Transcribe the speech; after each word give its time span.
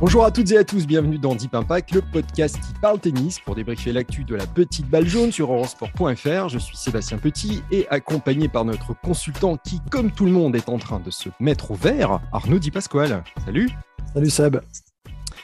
Bonjour 0.00 0.24
à 0.24 0.30
toutes 0.30 0.52
et 0.52 0.56
à 0.56 0.62
tous, 0.62 0.86
bienvenue 0.86 1.18
dans 1.18 1.34
Deep 1.34 1.56
Impact, 1.56 1.90
le 1.90 2.02
podcast 2.02 2.54
qui 2.54 2.72
parle 2.80 3.00
tennis 3.00 3.40
pour 3.40 3.56
débriefer 3.56 3.92
l'actu 3.92 4.22
de 4.22 4.36
la 4.36 4.46
petite 4.46 4.88
balle 4.88 5.08
jaune 5.08 5.32
sur 5.32 5.52
eurosport.fr. 5.52 6.48
Je 6.48 6.58
suis 6.58 6.76
Sébastien 6.76 7.18
Petit 7.18 7.64
et 7.72 7.88
accompagné 7.88 8.48
par 8.48 8.64
notre 8.64 8.94
consultant 9.00 9.56
qui, 9.56 9.80
comme 9.90 10.12
tout 10.12 10.24
le 10.24 10.30
monde, 10.30 10.54
est 10.54 10.68
en 10.68 10.78
train 10.78 11.00
de 11.00 11.10
se 11.10 11.30
mettre 11.40 11.72
au 11.72 11.74
vert, 11.74 12.20
Arnaud 12.32 12.60
Di 12.60 12.70
Pasquale. 12.70 13.24
Salut 13.44 13.70
Salut 14.14 14.30
Seb 14.30 14.60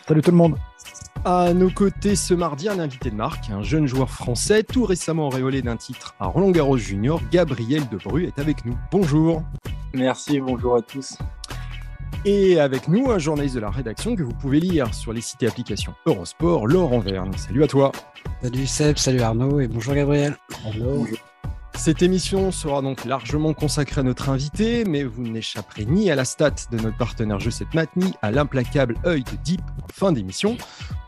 Salut 0.06 0.22
tout 0.22 0.30
le 0.30 0.36
monde 0.36 0.56
à 1.24 1.54
nos 1.54 1.70
côtés 1.70 2.16
ce 2.16 2.34
mardi, 2.34 2.68
un 2.68 2.78
invité 2.78 3.10
de 3.10 3.14
marque, 3.14 3.48
un 3.50 3.62
jeune 3.62 3.86
joueur 3.86 4.10
français, 4.10 4.62
tout 4.62 4.84
récemment 4.84 5.28
auréolé 5.28 5.62
d'un 5.62 5.76
titre 5.76 6.14
à 6.20 6.26
Roland 6.26 6.50
Garros 6.50 6.76
Junior, 6.76 7.20
Gabriel 7.32 7.88
Debru 7.88 8.26
est 8.26 8.38
avec 8.38 8.66
nous. 8.66 8.76
Bonjour. 8.92 9.42
Merci, 9.94 10.38
bonjour 10.38 10.76
à 10.76 10.82
tous. 10.82 11.16
Et 12.26 12.58
avec 12.58 12.88
nous, 12.88 13.10
un 13.10 13.18
journaliste 13.18 13.54
de 13.54 13.60
la 13.60 13.70
rédaction 13.70 14.16
que 14.16 14.22
vous 14.22 14.32
pouvez 14.32 14.58
lire 14.58 14.94
sur 14.94 15.12
les 15.12 15.20
sites 15.20 15.42
et 15.42 15.46
applications 15.46 15.94
Eurosport, 16.06 16.66
Laurent 16.66 16.98
Verne. 16.98 17.32
Salut 17.36 17.62
à 17.64 17.66
toi. 17.66 17.92
Salut 18.42 18.66
Seb, 18.66 18.96
salut 18.96 19.20
Arnaud 19.20 19.60
et 19.60 19.68
bonjour 19.68 19.94
Gabriel. 19.94 20.34
Bonjour. 20.64 21.06
Cette 21.76 22.02
émission 22.02 22.50
sera 22.50 22.80
donc 22.80 23.04
largement 23.04 23.52
consacrée 23.52 24.00
à 24.00 24.04
notre 24.04 24.30
invité, 24.30 24.84
mais 24.84 25.04
vous 25.04 25.22
n'échapperez 25.22 25.84
ni 25.84 26.10
à 26.10 26.14
la 26.14 26.24
stat 26.24 26.54
de 26.70 26.78
notre 26.78 26.96
partenaire 26.96 27.40
Jeu 27.40 27.50
7 27.50 27.74
Mat, 27.74 27.90
ni 27.96 28.14
à 28.22 28.30
l'implacable 28.30 28.96
œil 29.04 29.22
de 29.24 29.36
Deep 29.44 29.60
en 29.82 29.92
fin 29.92 30.12
d'émission. 30.12 30.56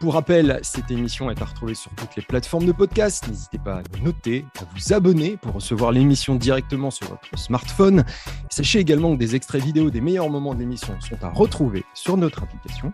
Pour 0.01 0.15
rappel, 0.15 0.59
cette 0.63 0.91
émission 0.91 1.31
est 1.31 1.41
à 1.41 1.47
retrouver 1.47 1.75
sur 1.75 1.91
toutes 1.95 2.15
les 2.17 2.23
plateformes 2.23 2.67
de 2.67 2.73
podcast. 2.73 3.27
N'hésitez 3.29 3.59
pas 3.59 3.77
à 3.77 3.83
nous 3.97 4.05
noter, 4.05 4.45
à 4.61 4.65
vous 4.75 4.93
abonner 4.93 5.39
pour 5.39 5.55
recevoir 5.55 5.93
l'émission 5.93 6.35
directement 6.35 6.91
sur 6.91 7.09
votre 7.09 7.39
smartphone. 7.39 8.05
Sachez 8.51 8.79
également 8.81 9.15
que 9.15 9.19
des 9.19 9.35
extraits 9.35 9.63
vidéo 9.63 9.91
des 9.91 10.03
meilleurs 10.03 10.29
moments 10.29 10.55
de 10.55 10.61
l'émission 10.61 10.95
sont 11.01 11.25
à 11.25 11.31
retrouver 11.31 11.85
sur 11.95 12.17
notre 12.19 12.43
application. 12.43 12.93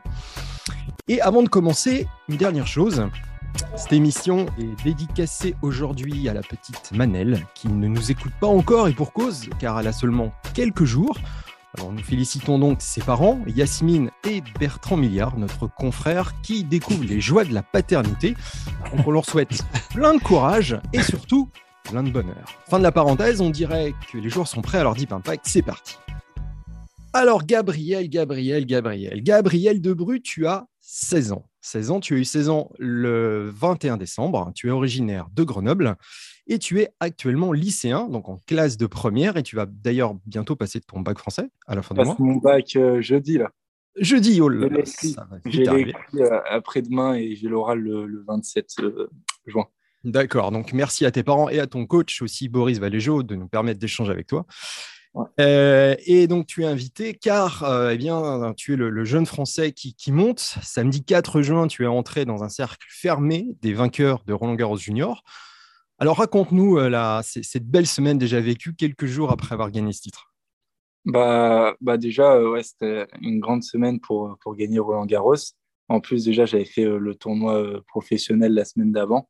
Et 1.08 1.20
avant 1.20 1.42
de 1.42 1.48
commencer, 1.48 2.06
une 2.28 2.36
dernière 2.36 2.66
chose. 2.66 3.04
Cette 3.76 3.92
émission 3.92 4.46
est 4.58 4.84
dédicacée 4.84 5.54
aujourd'hui 5.62 6.28
à 6.28 6.34
la 6.34 6.42
petite 6.42 6.92
Manel, 6.92 7.46
qui 7.54 7.68
ne 7.68 7.88
nous 7.88 8.10
écoute 8.10 8.32
pas 8.40 8.46
encore 8.46 8.88
et 8.88 8.92
pour 8.92 9.12
cause, 9.12 9.48
car 9.58 9.80
elle 9.80 9.88
a 9.88 9.92
seulement 9.92 10.32
quelques 10.54 10.84
jours. 10.84 11.18
Alors 11.78 11.90
nous 11.90 12.02
félicitons 12.02 12.58
donc 12.58 12.82
ses 12.82 13.00
parents, 13.00 13.40
Yasmine 13.46 14.10
et 14.28 14.42
Bertrand 14.60 14.96
Milliard, 14.96 15.38
notre 15.38 15.68
confrère, 15.68 16.40
qui 16.42 16.64
découvrent 16.64 17.04
les 17.04 17.20
joies 17.20 17.44
de 17.44 17.54
la 17.54 17.62
paternité. 17.62 18.34
Donc 18.94 19.06
on 19.06 19.10
leur 19.10 19.24
souhaite 19.24 19.62
plein 19.90 20.14
de 20.14 20.22
courage 20.22 20.78
et 20.92 21.02
surtout 21.02 21.48
plein 21.84 22.02
de 22.02 22.10
bonheur. 22.10 22.44
Fin 22.68 22.78
de 22.78 22.82
la 22.82 22.92
parenthèse, 22.92 23.40
on 23.40 23.50
dirait 23.50 23.94
que 24.12 24.18
les 24.18 24.28
joueurs 24.28 24.48
sont 24.48 24.60
prêts 24.60 24.78
à 24.78 24.82
leur 24.82 24.94
Deep 24.94 25.12
Impact, 25.12 25.46
c'est 25.46 25.62
parti. 25.62 25.96
Alors 27.14 27.44
Gabriel, 27.44 28.08
Gabriel, 28.08 28.66
Gabriel, 28.66 29.22
Gabriel 29.22 29.80
Debru, 29.80 30.20
tu 30.20 30.46
as 30.46 30.66
16 30.94 31.32
ans. 31.32 31.48
16 31.62 31.90
ans, 31.90 32.00
tu 32.00 32.14
as 32.14 32.18
eu 32.18 32.24
16 32.24 32.50
ans 32.50 32.70
le 32.78 33.48
21 33.48 33.96
décembre, 33.96 34.52
tu 34.54 34.68
es 34.68 34.70
originaire 34.70 35.28
de 35.32 35.42
Grenoble 35.42 35.96
et 36.46 36.58
tu 36.58 36.80
es 36.80 36.90
actuellement 37.00 37.52
lycéen, 37.52 38.08
donc 38.10 38.28
en 38.28 38.36
classe 38.46 38.76
de 38.76 38.84
première, 38.84 39.38
et 39.38 39.42
tu 39.42 39.56
vas 39.56 39.64
d'ailleurs 39.64 40.14
bientôt 40.26 40.54
passer 40.54 40.82
ton 40.82 41.00
bac 41.00 41.18
français 41.18 41.48
à 41.66 41.74
la 41.74 41.80
fin 41.80 41.94
du 41.94 42.04
mois. 42.04 42.14
mon 42.18 42.36
bac 42.36 42.76
euh, 42.76 43.00
jeudi, 43.00 43.38
là. 43.38 43.50
Jeudi, 43.96 44.42
oh 44.42 44.50
J'ai 45.46 45.64
l'écrit 45.64 45.96
euh, 46.16 46.40
après-demain 46.50 47.14
et 47.14 47.36
j'ai 47.36 47.48
l'oral 47.48 47.78
le, 47.78 48.24
27 48.28 48.66
euh, 48.80 49.08
juin. 49.46 49.68
D'accord, 50.04 50.50
donc 50.50 50.74
merci 50.74 51.06
à 51.06 51.10
tes 51.10 51.22
parents 51.22 51.48
et 51.48 51.58
à 51.58 51.66
ton 51.66 51.86
coach 51.86 52.20
aussi, 52.20 52.50
Boris 52.50 52.78
Valéjo, 52.78 53.22
de 53.22 53.34
nous 53.34 53.48
permettre 53.48 53.80
d'échanger 53.80 54.12
avec 54.12 54.26
toi. 54.26 54.44
Euh, 55.40 55.94
et 56.06 56.26
donc, 56.26 56.46
tu 56.46 56.62
es 56.62 56.66
invité 56.66 57.14
car 57.14 57.64
euh, 57.64 57.90
eh 57.92 57.96
bien, 57.96 58.52
tu 58.56 58.74
es 58.74 58.76
le, 58.76 59.04
jeune 59.04 59.26
Français 59.26 59.72
qui, 59.72 60.12
monte. 60.12 60.40
Samedi 60.40 61.04
4 61.04 61.42
juin, 61.42 61.66
tu 61.66 61.84
es 61.84 61.86
entré 61.86 62.24
dans 62.24 62.42
un 62.42 62.48
cercle 62.48 62.86
fermé 62.88 63.56
des 63.60 63.74
vainqueurs 63.74 64.24
de 64.24 64.32
Roland 64.32 64.54
Garros 64.54 64.76
Junior. 64.76 65.22
Alors, 65.98 66.18
raconte-nous 66.18 66.78
euh, 66.78 67.20
cette 67.22 67.66
belle 67.66 67.86
semaine 67.86 68.18
déjà 68.18 68.40
vécue 68.40 68.74
quelques 68.74 69.06
jours 69.06 69.30
après 69.30 69.52
avoir 69.52 69.70
gagné 69.70 69.92
ce 69.92 70.02
titre. 70.02 70.32
Bah, 71.04 71.74
bah 71.80 71.96
déjà, 71.96 72.40
ouais, 72.40 72.62
c'était 72.62 73.06
une 73.20 73.40
grande 73.40 73.64
semaine 73.64 74.00
pour, 74.00 74.36
pour 74.40 74.56
gagner 74.56 74.78
Roland 74.78 75.06
Garros. 75.06 75.34
En 75.88 76.00
plus, 76.00 76.24
déjà, 76.24 76.46
j'avais 76.46 76.64
fait 76.64 76.84
le 76.84 77.14
tournoi 77.14 77.82
professionnel 77.86 78.54
la 78.54 78.64
semaine 78.64 78.92
d'avant. 78.92 79.28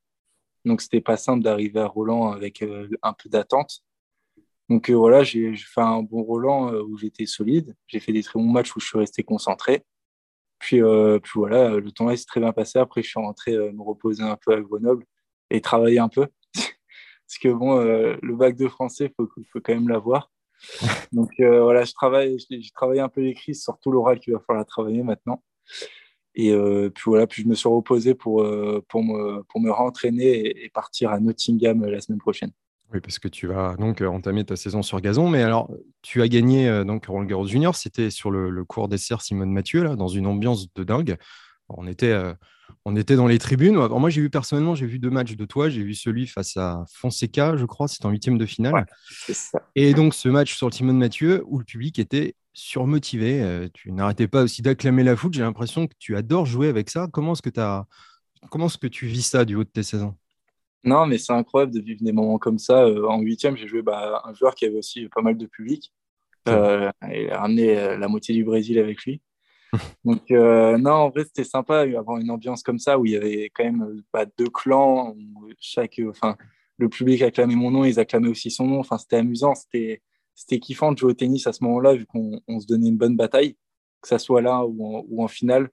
Donc, 0.65 0.81
c'était 0.81 1.01
pas 1.01 1.17
simple 1.17 1.43
d'arriver 1.43 1.81
à 1.81 1.87
Roland 1.87 2.31
avec 2.31 2.63
un 3.03 3.13
peu 3.15 3.29
d'attente. 3.29 3.83
Donc 4.73 4.89
euh, 4.89 4.95
voilà, 4.95 5.23
j'ai 5.23 5.55
fait 5.55 5.83
un 5.83 6.03
bon 6.03 6.23
Roland 6.23 6.73
euh, 6.73 6.83
où 6.83 6.97
j'étais 6.97 7.27
solide. 7.27 7.77
J'ai 7.89 8.01
fait 8.01 8.13
des 8.13 8.23
très 8.23 8.39
bons 8.39 8.49
matchs 8.49 8.75
où 8.75 8.81
je 8.81 8.87
suis 8.87 8.99
resté 8.99 9.23
concentré. 9.23 9.85
Puis, 10.59 10.83
euh, 10.83 11.19
puis 11.19 11.33
voilà, 11.35 11.77
le 11.77 11.93
temps 11.93 12.15
s'est 12.17 12.25
très 12.25 12.41
bien 12.41 12.53
passé. 12.53 12.79
Après, 12.79 13.03
je 13.03 13.09
suis 13.09 13.21
rentré 13.21 13.53
me 13.53 13.83
reposer 13.83 14.23
un 14.23 14.37
peu 14.37 14.55
à 14.55 14.61
Grenoble 14.63 15.05
et 15.51 15.61
travailler 15.61 15.99
un 15.99 16.09
peu. 16.09 16.27
Parce 16.55 17.39
que 17.39 17.53
bon, 17.53 17.77
le 17.81 18.35
bac 18.35 18.57
de 18.57 18.67
français, 18.67 19.07
il 19.07 19.13
faut, 19.15 19.29
faut, 19.53 19.61
quand 19.61 19.75
même 19.75 19.91
l'avoir. 19.91 20.31
Donc 21.13 21.33
voilà, 21.39 21.85
je 21.85 21.93
travaille, 21.93 22.39
j'ai 22.49 22.71
travaillé 22.75 23.01
un 23.01 23.11
peu 23.11 23.21
l'écrit, 23.21 23.55
surtout 23.55 23.93
l'oral 23.93 24.21
qu'il 24.21 24.33
va 24.33 24.41
falloir 24.41 24.65
travailler 24.65 25.03
maintenant. 25.03 25.43
Et 26.35 26.55
puis 26.95 27.05
voilà, 27.07 27.27
puis 27.27 27.43
je 27.43 27.49
me 27.49 27.55
suis 27.55 27.69
reposé 27.69 28.15
pour, 28.15 28.37
pour, 28.89 29.05
me, 29.05 29.43
pour 29.43 29.61
me 29.61 29.71
rentraîner 29.71 30.65
et 30.65 30.71
partir 30.71 31.11
à 31.11 31.21
Nottingham 31.21 31.85
la 31.85 32.01
semaine 32.01 32.21
prochaine. 32.21 32.53
Oui, 32.93 33.01
parce 33.01 33.19
que 33.19 33.29
tu 33.29 33.47
vas 33.47 33.75
donc 33.77 34.03
euh, 34.03 34.07
entamer 34.07 34.45
ta 34.45 34.55
saison 34.55 34.83
sur 34.83 35.01
gazon. 35.01 35.29
Mais 35.29 35.43
alors, 35.43 35.71
tu 36.03 36.21
as 36.21 36.29
gagné 36.29 36.69
euh, 36.69 36.85
donc 36.85 37.07
Roland 37.07 37.25
Garros 37.25 37.47
Junior. 37.47 37.75
C'était 37.75 38.11
sur 38.11 38.31
le, 38.31 38.65
cours 38.65 38.89
d'essai 38.89 39.15
Simone 39.21 39.51
Mathieu, 39.51 39.83
là, 39.83 39.97
dans 39.97 40.09
une 40.09 40.27
ambiance 40.27 40.73
de 40.75 40.85
dingue. 40.85 41.17
On 41.71 41.87
était, 41.87 42.13
euh, 42.13 42.35
on 42.85 42.95
était 42.95 43.17
dans 43.17 43.27
les 43.27 43.39
tribunes. 43.39 43.77
moi, 43.77 44.11
j'ai 44.11 44.21
vu 44.21 44.29
personnellement, 44.29 44.75
j'ai 44.75 44.85
vu 44.85 44.99
deux 44.99 45.09
matchs 45.09 45.37
de 45.37 45.45
toi. 45.47 45.71
J'ai 45.71 45.83
vu 45.83 45.95
celui 45.95 46.27
face 46.27 46.59
à 46.59 46.85
Fonseca, 46.93 47.57
je 47.57 47.65
crois, 47.65 47.89
c'était 47.89 48.05
en 48.05 48.11
huitième 48.11 48.37
de 48.37 48.45
finale. 48.45 48.85
Et 49.75 49.95
donc, 49.95 50.13
ce 50.13 50.29
match 50.29 50.55
sur 50.55 50.69
le 50.69 50.73
Simone 50.73 50.99
Mathieu, 50.99 51.45
où 51.47 51.59
le 51.59 51.65
public 51.65 51.99
était 51.99 52.35
surmotivé. 52.53 53.71
tu 53.73 53.91
n'arrêtais 53.91 54.29
pas 54.29 54.43
aussi 54.43 54.61
d'acclamer 54.61 55.03
la 55.03 55.17
foot. 55.17 55.33
J'ai 55.33 55.41
l'impression 55.41 55.87
que 55.87 55.95
tu 55.99 56.15
adores 56.15 56.45
jouer 56.45 56.69
avec 56.69 56.91
ça. 56.91 57.09
Comment 57.11 57.33
est-ce 57.33 57.43
que, 57.43 57.59
as... 57.59 57.87
Comment 58.51 58.67
est-ce 58.67 58.77
que 58.77 58.87
tu 58.87 59.07
vis 59.07 59.23
ça 59.23 59.47
du 59.47 59.55
haut 59.55 59.65
de 59.65 59.71
tes 59.71 59.83
saisons? 59.83 60.15
Non, 60.85 61.07
mais 61.07 61.19
c'est 61.19 61.33
incroyable 61.33 61.73
de 61.73 61.81
vivre 61.81 62.03
des 62.03 62.13
moments 62.13 62.39
comme 62.39 62.59
ça. 62.59 62.85
Euh, 62.85 63.07
en 63.07 63.21
huitième, 63.21 63.57
j'ai 63.57 63.69
joué 63.69 63.83
bah, 63.83 64.21
un 64.25 64.35
joueur 64.35 64.55
qui 64.55 64.65
avait 64.65 64.79
aussi 64.79 65.09
pas 65.09 65.23
mal 65.23 65.37
de 65.37 65.47
public. 65.47 65.93
Euh, 66.49 66.91
il 67.09 67.31
a 67.31 67.41
ramené 67.41 67.79
euh, 67.79 67.97
la 67.97 68.09
moitié 68.09 68.35
du 68.35 68.43
Brésil 68.43 68.79
avec 68.79 69.03
lui. 69.05 69.23
Donc, 70.05 70.29
non, 70.31 70.91
en 70.91 71.11
vrai, 71.11 71.25
c'était 71.25 71.45
sympa 71.45 71.81
avoir 71.81 72.19
une 72.19 72.31
ambiance 72.31 72.63
comme 72.63 72.79
ça 72.79 72.99
où 72.99 73.07
il 73.07 73.13
y 73.13 73.17
avait 73.17 73.51
quand 73.55 73.65
même 73.65 74.03
bah, 74.13 74.27
deux 74.37 74.49
clans. 74.49 75.15
chaque, 75.61 76.01
enfin, 76.09 76.37
le 76.79 76.89
public 76.89 77.23
acclamait 77.23 77.55
mon 77.55 77.71
nom, 77.71 77.85
ils 77.85 78.01
acclamaient 78.01 78.29
aussi 78.29 78.51
son 78.51 78.67
nom. 78.67 78.81
Enfin, 78.81 78.99
c'était 78.99 79.17
amusant, 79.17 79.55
c'était, 79.55 80.03
c'était 80.35 80.59
kiffant 80.59 80.93
de 80.93 80.99
jouer 80.99 81.13
au 81.13 81.15
tennis 81.15 81.47
à 81.47 81.53
ce 81.53 81.63
moment-là, 81.65 81.95
vu 81.95 82.07
qu'on 82.07 82.61
se 82.61 82.67
donnait 82.67 82.89
une 82.89 82.99
bonne 82.99 83.17
bataille, 83.17 83.55
que 84.03 84.09
ça 84.09 84.19
soit 84.19 84.43
là 84.43 84.67
ou 84.67 84.85
en, 84.85 85.05
ou 85.09 85.23
en 85.23 85.29
finale. 85.29 85.71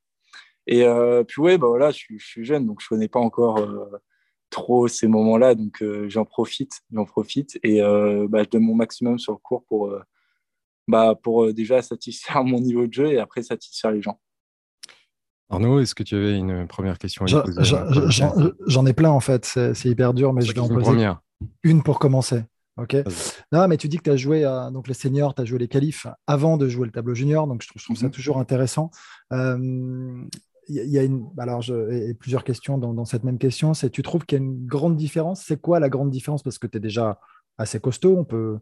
Et 0.68 0.86
puis, 1.28 1.42
ouais, 1.42 1.58
bah, 1.58 1.68
voilà, 1.68 1.90
je, 1.90 2.06
je, 2.16 2.26
suis 2.26 2.46
jeune, 2.46 2.68
donc 2.68 2.80
je 2.80 2.86
ne 2.86 2.90
connais 2.90 3.08
pas 3.10 3.20
encore 3.20 3.60
trop 4.50 4.88
ces 4.88 5.08
moments-là, 5.08 5.56
donc 5.56 5.82
euh, 5.82 6.10
j'en 6.10 6.26
profite, 6.26 6.82
j'en 6.92 7.06
profite 7.06 7.60
et 7.64 7.82
euh, 7.82 8.28
bah, 8.30 8.44
je 8.44 8.50
donne 8.50 8.64
mon 8.64 8.76
maximum 8.76 9.20
sur 9.20 9.34
le 9.34 9.38
cours 9.38 9.64
pour, 9.66 9.88
euh, 9.88 10.02
bah, 10.88 11.16
pour 11.22 11.54
déjà 11.54 11.82
satisfaire 11.82 12.44
mon 12.46 12.60
niveau 12.60 12.88
de 12.88 12.94
jeu 12.94 13.12
et 13.12 13.20
après 13.20 13.44
satisfaire 13.44 13.92
les 13.92 14.02
gens. 14.02 14.20
Arnaud, 15.52 15.80
est-ce 15.80 15.96
que 15.96 16.04
tu 16.04 16.16
avais 16.16 16.38
une 16.38 16.68
première 16.68 17.00
question 17.00 17.26
à 17.26 17.42
poser 17.42 17.76
J'en 18.68 18.86
ai 18.86 18.94
plein 18.94 19.10
en 19.10 19.20
fait, 19.20 19.46
c'est 19.46 19.90
hyper 19.90 20.14
dur, 20.14 20.32
mais 20.34 20.42
je 20.42 20.54
vais 20.54 20.60
en 20.60 20.68
poser 20.68 20.82
première. 20.82 21.22
une 21.64 21.82
pour 21.82 21.98
commencer. 21.98 22.44
Ok? 22.78 22.96
Non, 23.52 23.68
mais 23.68 23.76
tu 23.76 23.90
dis 23.90 23.98
que 23.98 24.04
tu 24.04 24.10
as 24.12 24.16
joué 24.16 24.44
donc 24.72 24.88
les 24.88 24.94
seniors, 24.94 25.34
tu 25.34 25.42
as 25.42 25.46
joué 25.46 25.58
les 25.58 25.68
qualifs 25.68 26.06
avant 26.28 26.56
de 26.56 26.70
jouer 26.70 26.86
le 26.86 26.92
tableau 26.92 27.16
junior, 27.16 27.48
donc 27.48 27.64
je 27.64 27.68
trouve, 27.68 27.98
ça 27.98 28.06
mhm. 28.06 28.12
toujours 28.12 28.38
intéressant 28.38 28.92
il 30.70 30.90
y 30.90 31.00
a 31.00 31.04
une, 31.04 31.28
alors 31.38 31.62
je, 31.62 32.14
plusieurs 32.14 32.44
questions 32.44 32.78
dans, 32.78 33.06
cette 33.06 33.24
même 33.24 33.38
question. 33.38 33.74
C'est 33.74 33.90
tu 33.90 34.04
trouves 34.04 34.26
qu'il 34.26 34.38
y 34.38 34.42
a 34.42 34.44
une 34.44 34.66
grande 34.66 34.96
différence? 34.96 35.44
C'est 35.44 35.60
quoi 35.60 35.80
la 35.80 35.90
grande 35.90 36.12
différence? 36.12 36.44
Parce 36.44 36.60
que 36.60 36.68
tu 36.68 36.78
es 36.78 36.80
déjà 36.80 37.20
assez 37.58 37.80
costaud, 37.80 38.16
on 38.18 38.24
peut, 38.24 38.60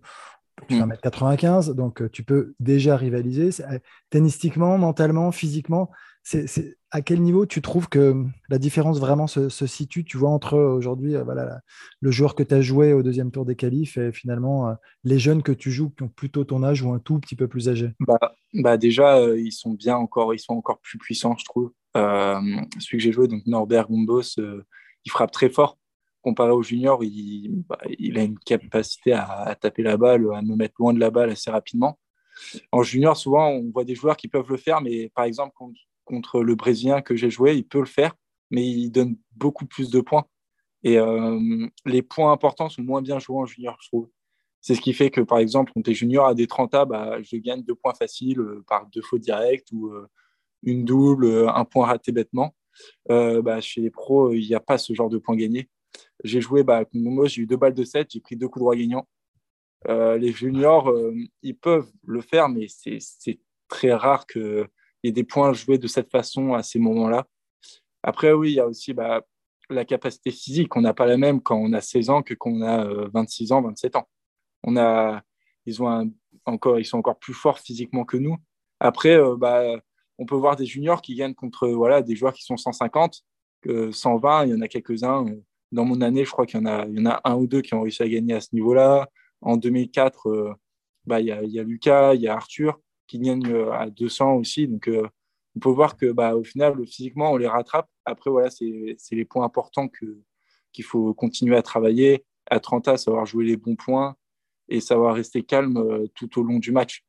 tu 0.68 0.76
fais 0.76 0.82
1m95, 0.82 1.74
donc 1.74 2.02
euh, 2.02 2.10
tu 2.10 2.24
peux 2.24 2.56
déjà 2.60 2.98
rivaliser. 2.98 3.50
Euh, 3.62 3.80
tennistiquement, 4.10 4.78
mentalement, 4.78 5.32
physiquement, 5.32 5.92
c'est 6.24 6.78
à 6.92 7.02
quel 7.02 7.22
niveau 7.22 7.46
tu 7.46 7.62
trouves 7.62 7.88
que 7.88 8.26
la 8.50 8.58
différence 8.58 9.00
vraiment 9.00 9.28
se, 9.28 9.50
situe? 9.50 10.04
Tu 10.04 10.18
vois, 10.18 10.30
entre 10.30 10.56
euh, 10.56 10.74
aujourd'hui, 10.74 11.16
voilà, 11.24 11.62
le 12.02 12.12
joueur 12.12 12.36
que 12.36 12.44
tu 12.44 12.56
as 12.56 12.62
joué 12.62 12.92
au 12.92 13.04
deuxième 13.04 13.32
tour 13.32 13.46
des 13.46 13.56
qualifs 13.56 13.98
et 13.98 14.12
finalement 14.12 14.76
les 15.04 15.20
jeunes 15.20 15.44
que 15.44 15.52
tu 15.52 15.72
joues 15.72 15.90
qui 15.92 16.04
ont 16.04 16.10
plutôt 16.10 16.44
ton 16.44 16.64
âge 16.64 16.82
ou 16.82 16.92
un 16.92 17.00
tout 17.00 17.20
petit 17.20 17.36
peu 17.36 17.48
plus 17.48 17.70
âgé? 17.70 17.92
Bah, 18.00 18.20
bah 18.54 18.78
Déjà, 18.78 19.22
ils 19.36 19.52
sont 19.52 19.72
bien 19.72 19.96
encore, 19.96 20.34
ils 20.34 20.40
sont 20.40 20.54
encore 20.54 20.80
plus 20.80 20.98
puissants, 20.98 21.36
je 21.38 21.46
trouve. 21.46 21.72
Euh, 21.98 22.40
celui 22.80 22.98
que 22.98 23.04
j'ai 23.04 23.12
joué, 23.12 23.28
donc 23.28 23.46
Norbert 23.46 23.88
Gombos, 23.88 24.40
euh, 24.40 24.64
il 25.06 25.12
frappe 25.12 25.32
très 25.32 25.50
fort. 25.50 25.78
Comparé 26.22 26.52
au 26.52 26.62
junior, 26.62 27.04
il, 27.04 27.64
bah, 27.68 27.80
a 27.84 28.24
une 28.24 28.40
capacité 28.40 29.14
à, 29.14 29.56
taper 29.60 29.84
la 29.84 29.98
balle, 29.98 30.28
à 30.34 30.42
me 30.42 30.56
mettre 30.56 30.76
loin 30.80 30.94
de 30.94 31.00
la 31.00 31.10
balle 31.10 31.30
assez 31.30 31.50
rapidement. 31.50 31.98
En 32.72 32.84
junior, 32.84 33.18
souvent, 33.18 33.50
on 33.50 33.72
voit 33.72 33.86
des 33.86 33.96
joueurs 33.96 34.18
qui 34.18 34.28
peuvent 34.28 34.50
le 34.50 34.58
faire, 34.58 34.82
mais 34.82 35.10
par 35.16 35.26
exemple, 35.26 35.56
contre 36.06 36.42
le 36.42 36.56
Brésilien 36.56 37.02
que 37.02 37.16
j'ai 37.16 37.30
joué, 37.30 37.56
il 37.56 37.66
peut 37.66 37.80
le 37.80 37.86
faire, 37.86 38.14
mais 38.52 38.68
il 38.68 38.92
donne 38.92 39.18
beaucoup 39.36 39.66
plus 39.66 39.90
de 39.90 40.02
points. 40.02 40.26
Et 40.84 40.98
les 41.86 42.02
points 42.02 42.32
importants 42.32 42.70
sont 42.70 42.84
moins 42.84 43.02
bien 43.02 43.20
joués 43.20 43.38
en 43.38 43.46
junior, 43.46 43.78
je 43.82 43.88
trouve. 43.88 44.10
C'est 44.62 44.76
ce 44.76 44.82
qui 44.82 44.94
fait 44.94 45.10
que, 45.10 45.22
par 45.22 45.40
exemple, 45.40 45.72
quand 45.74 45.82
tu 45.82 45.92
es 45.92 45.94
junior 45.94 46.28
à 46.28 46.36
des 46.36 46.46
30 46.46 46.74
A, 46.76 46.86
bah, 46.86 47.22
je 47.22 47.38
gagne 47.38 47.64
deux 47.64 47.76
points 47.76 47.94
faciles 47.94 48.44
par 48.68 48.86
deux 48.88 49.02
fautes 49.02 49.22
directes 49.22 49.70
ou 49.72 49.92
une 50.64 50.86
double, 50.86 51.50
un 51.50 51.66
point 51.66 51.88
raté 51.88 52.12
bêtement. 52.12 52.56
Bah, 53.10 53.62
chez 53.62 53.82
les 53.82 53.90
pros, 53.90 54.34
il 54.34 54.48
n'y 54.48 54.56
a 54.56 54.60
pas 54.60 54.78
ce 54.78 54.94
genre 54.94 55.10
de 55.10 55.18
points 55.18 55.36
gagnés. 55.36 55.70
J'ai 56.24 56.42
joué, 56.42 56.64
bah, 56.64 56.86
moi, 56.94 57.28
j'ai 57.28 57.44
eu 57.44 57.46
deux 57.46 57.58
balles 57.58 57.74
de 57.74 57.84
7, 57.84 58.08
j'ai 58.12 58.20
pris 58.20 58.36
deux 58.36 58.48
coups 58.48 58.62
droits 58.62 58.76
gagnants. 58.76 59.08
Euh, 59.88 60.18
les 60.18 60.32
juniors, 60.32 60.90
euh, 60.90 61.14
ils 61.44 61.56
peuvent 61.56 61.92
le 62.06 62.22
faire, 62.22 62.50
mais 62.50 62.68
c'est 62.68 63.40
très 63.68 63.94
rare 63.94 64.26
qu'il 64.26 64.68
y 65.04 65.10
ait 65.10 65.12
des 65.12 65.24
points 65.24 65.54
joués 65.54 65.78
de 65.78 65.88
cette 65.88 66.10
façon 66.10 66.54
à 66.54 66.64
ces 66.64 66.80
moments-là. 66.80 67.28
Après, 68.04 68.32
oui, 68.32 68.52
il 68.52 68.56
y 68.56 68.60
a 68.60 68.68
aussi 68.68 68.94
bah, 68.94 69.22
la 69.70 69.86
capacité 69.86 70.32
physique. 70.32 70.76
On 70.76 70.82
n'a 70.82 70.94
pas 70.94 71.06
la 71.06 71.18
même 71.18 71.42
quand 71.42 71.58
on 71.58 71.74
a 71.74 71.82
16 71.82 72.10
ans 72.10 72.24
que 72.24 72.34
quand 72.34 72.52
on 72.52 72.62
a 72.62 73.10
26 73.14 73.52
euh, 73.52 73.56
ans, 73.56 73.62
27 73.62 73.96
ans. 73.96 74.08
On 74.64 74.78
a, 74.78 75.22
ils, 75.66 75.82
ont 75.84 76.12
encore, 76.46 76.80
ils 76.80 76.86
sont 76.86 76.98
encore 76.98 77.20
plus 77.20 77.34
forts 77.34 77.60
physiquement 77.60 78.06
que 78.06 78.18
nous. 78.18 78.38
Après, 78.80 79.18
bah, 79.38 79.80
on 80.18 80.26
peut 80.26 80.36
voir 80.36 80.56
des 80.56 80.66
juniors 80.66 81.02
qui 81.02 81.16
gagnent 81.16 81.36
contre 81.36 81.68
voilà, 81.70 82.02
des 82.02 82.16
joueurs 82.16 82.34
qui 82.34 82.44
sont 82.44 82.58
150, 82.58 83.24
120. 83.92 84.46
Il 84.46 84.52
y 84.52 84.54
en 84.56 84.62
a 84.62 84.68
quelques-uns. 84.68 85.26
Dans 85.72 85.86
mon 85.86 86.02
année, 86.02 86.26
je 86.26 86.32
crois 86.32 86.46
qu'il 86.46 86.60
y, 86.60 86.64
en 86.64 86.66
a, 86.66 86.86
y 86.88 87.00
en 87.00 87.06
a 87.06 87.22
un 87.24 87.36
ou 87.36 87.48
deux 87.48 87.62
qui 87.62 87.74
ont 87.74 87.82
réussi 87.82 88.02
à 88.02 88.08
gagner 88.08 88.34
à 88.34 88.42
ce 88.42 88.50
niveau-là. 88.54 89.10
En 89.42 89.58
2004, 89.58 90.30
euh, 90.30 90.54
bah, 91.06 91.20
il 91.20 91.28
y, 91.28 91.32
a, 91.32 91.44
y, 91.44 91.60
a 91.60 91.64
Lucas, 91.64 92.16
il 92.16 92.22
y 92.22 92.28
a 92.28 92.36
Arthur 92.36 92.80
qui 93.06 93.20
gagnent 93.20 93.52
euh, 93.52 93.72
à 93.72 93.90
200 93.90 94.36
aussi. 94.36 94.68
Donc, 94.68 94.88
euh, 94.88 95.08
on 95.56 95.60
peut 95.60 95.70
voir 95.70 95.98
que 95.98 96.12
bah, 96.12 96.36
au 96.36 96.44
final, 96.44 96.76
physiquement, 96.86 97.32
on 97.32 97.38
les 97.38 97.48
rattrape. 97.48 97.90
Après, 98.06 98.30
voilà, 98.30 98.50
c'est 98.50 98.98
les 99.12 99.26
points 99.26 99.46
importants 99.46 99.90
qu'il 99.90 100.84
faut 100.84 101.14
continuer 101.14 101.58
à 101.58 101.62
travailler. 101.62 102.26
À 102.50 102.60
30 102.60 102.88
ans, 102.88 102.98
savoir 102.98 103.26
jouer 103.26 103.46
les 103.46 103.58
bons 103.58 103.76
points 103.76 104.16
et 104.70 104.80
savoir 104.80 105.16
rester 105.16 105.44
calme 105.44 106.08
tout 106.14 106.40
au 106.40 106.44
long 106.44 106.60
du 106.60 106.72
match. 106.72 107.04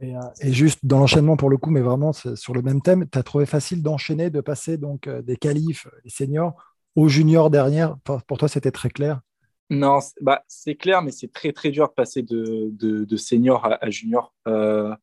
Et, 0.00 0.52
juste 0.52 0.80
dans 0.82 0.98
l'enchaînement 0.98 1.36
pour 1.36 1.50
le 1.50 1.56
coup, 1.56 1.70
mais 1.70 1.80
vraiment 1.80 2.12
sur 2.12 2.54
le 2.54 2.62
même 2.62 2.80
thème, 2.80 3.06
tu 3.10 3.18
as 3.18 3.22
trouvé 3.22 3.46
facile 3.46 3.82
d'enchaîner, 3.82 4.30
de 4.30 4.40
passer 4.40 4.78
donc 4.78 5.08
des 5.08 5.36
qualifs, 5.36 5.86
les 6.04 6.10
seniors, 6.10 6.54
aux 6.96 7.08
juniors 7.08 7.50
derrière. 7.50 7.96
pour 8.04 8.38
toi, 8.38 8.48
c'était 8.48 8.70
très 8.70 8.90
clair 8.90 9.20
non, 9.70 10.00
bah, 10.20 10.42
c'est 10.48 10.74
clair, 10.74 11.00
mais 11.00 11.12
c'est 11.12 11.32
très 11.32 11.52
très 11.52 11.70
dur 11.70 11.88
de 11.88 11.92
passer 11.92 12.22
de, 12.22 12.70
de, 12.72 13.16
senior 13.16 13.64
à, 13.64 13.88
junior. 13.88 14.34
Euh, 14.48 14.94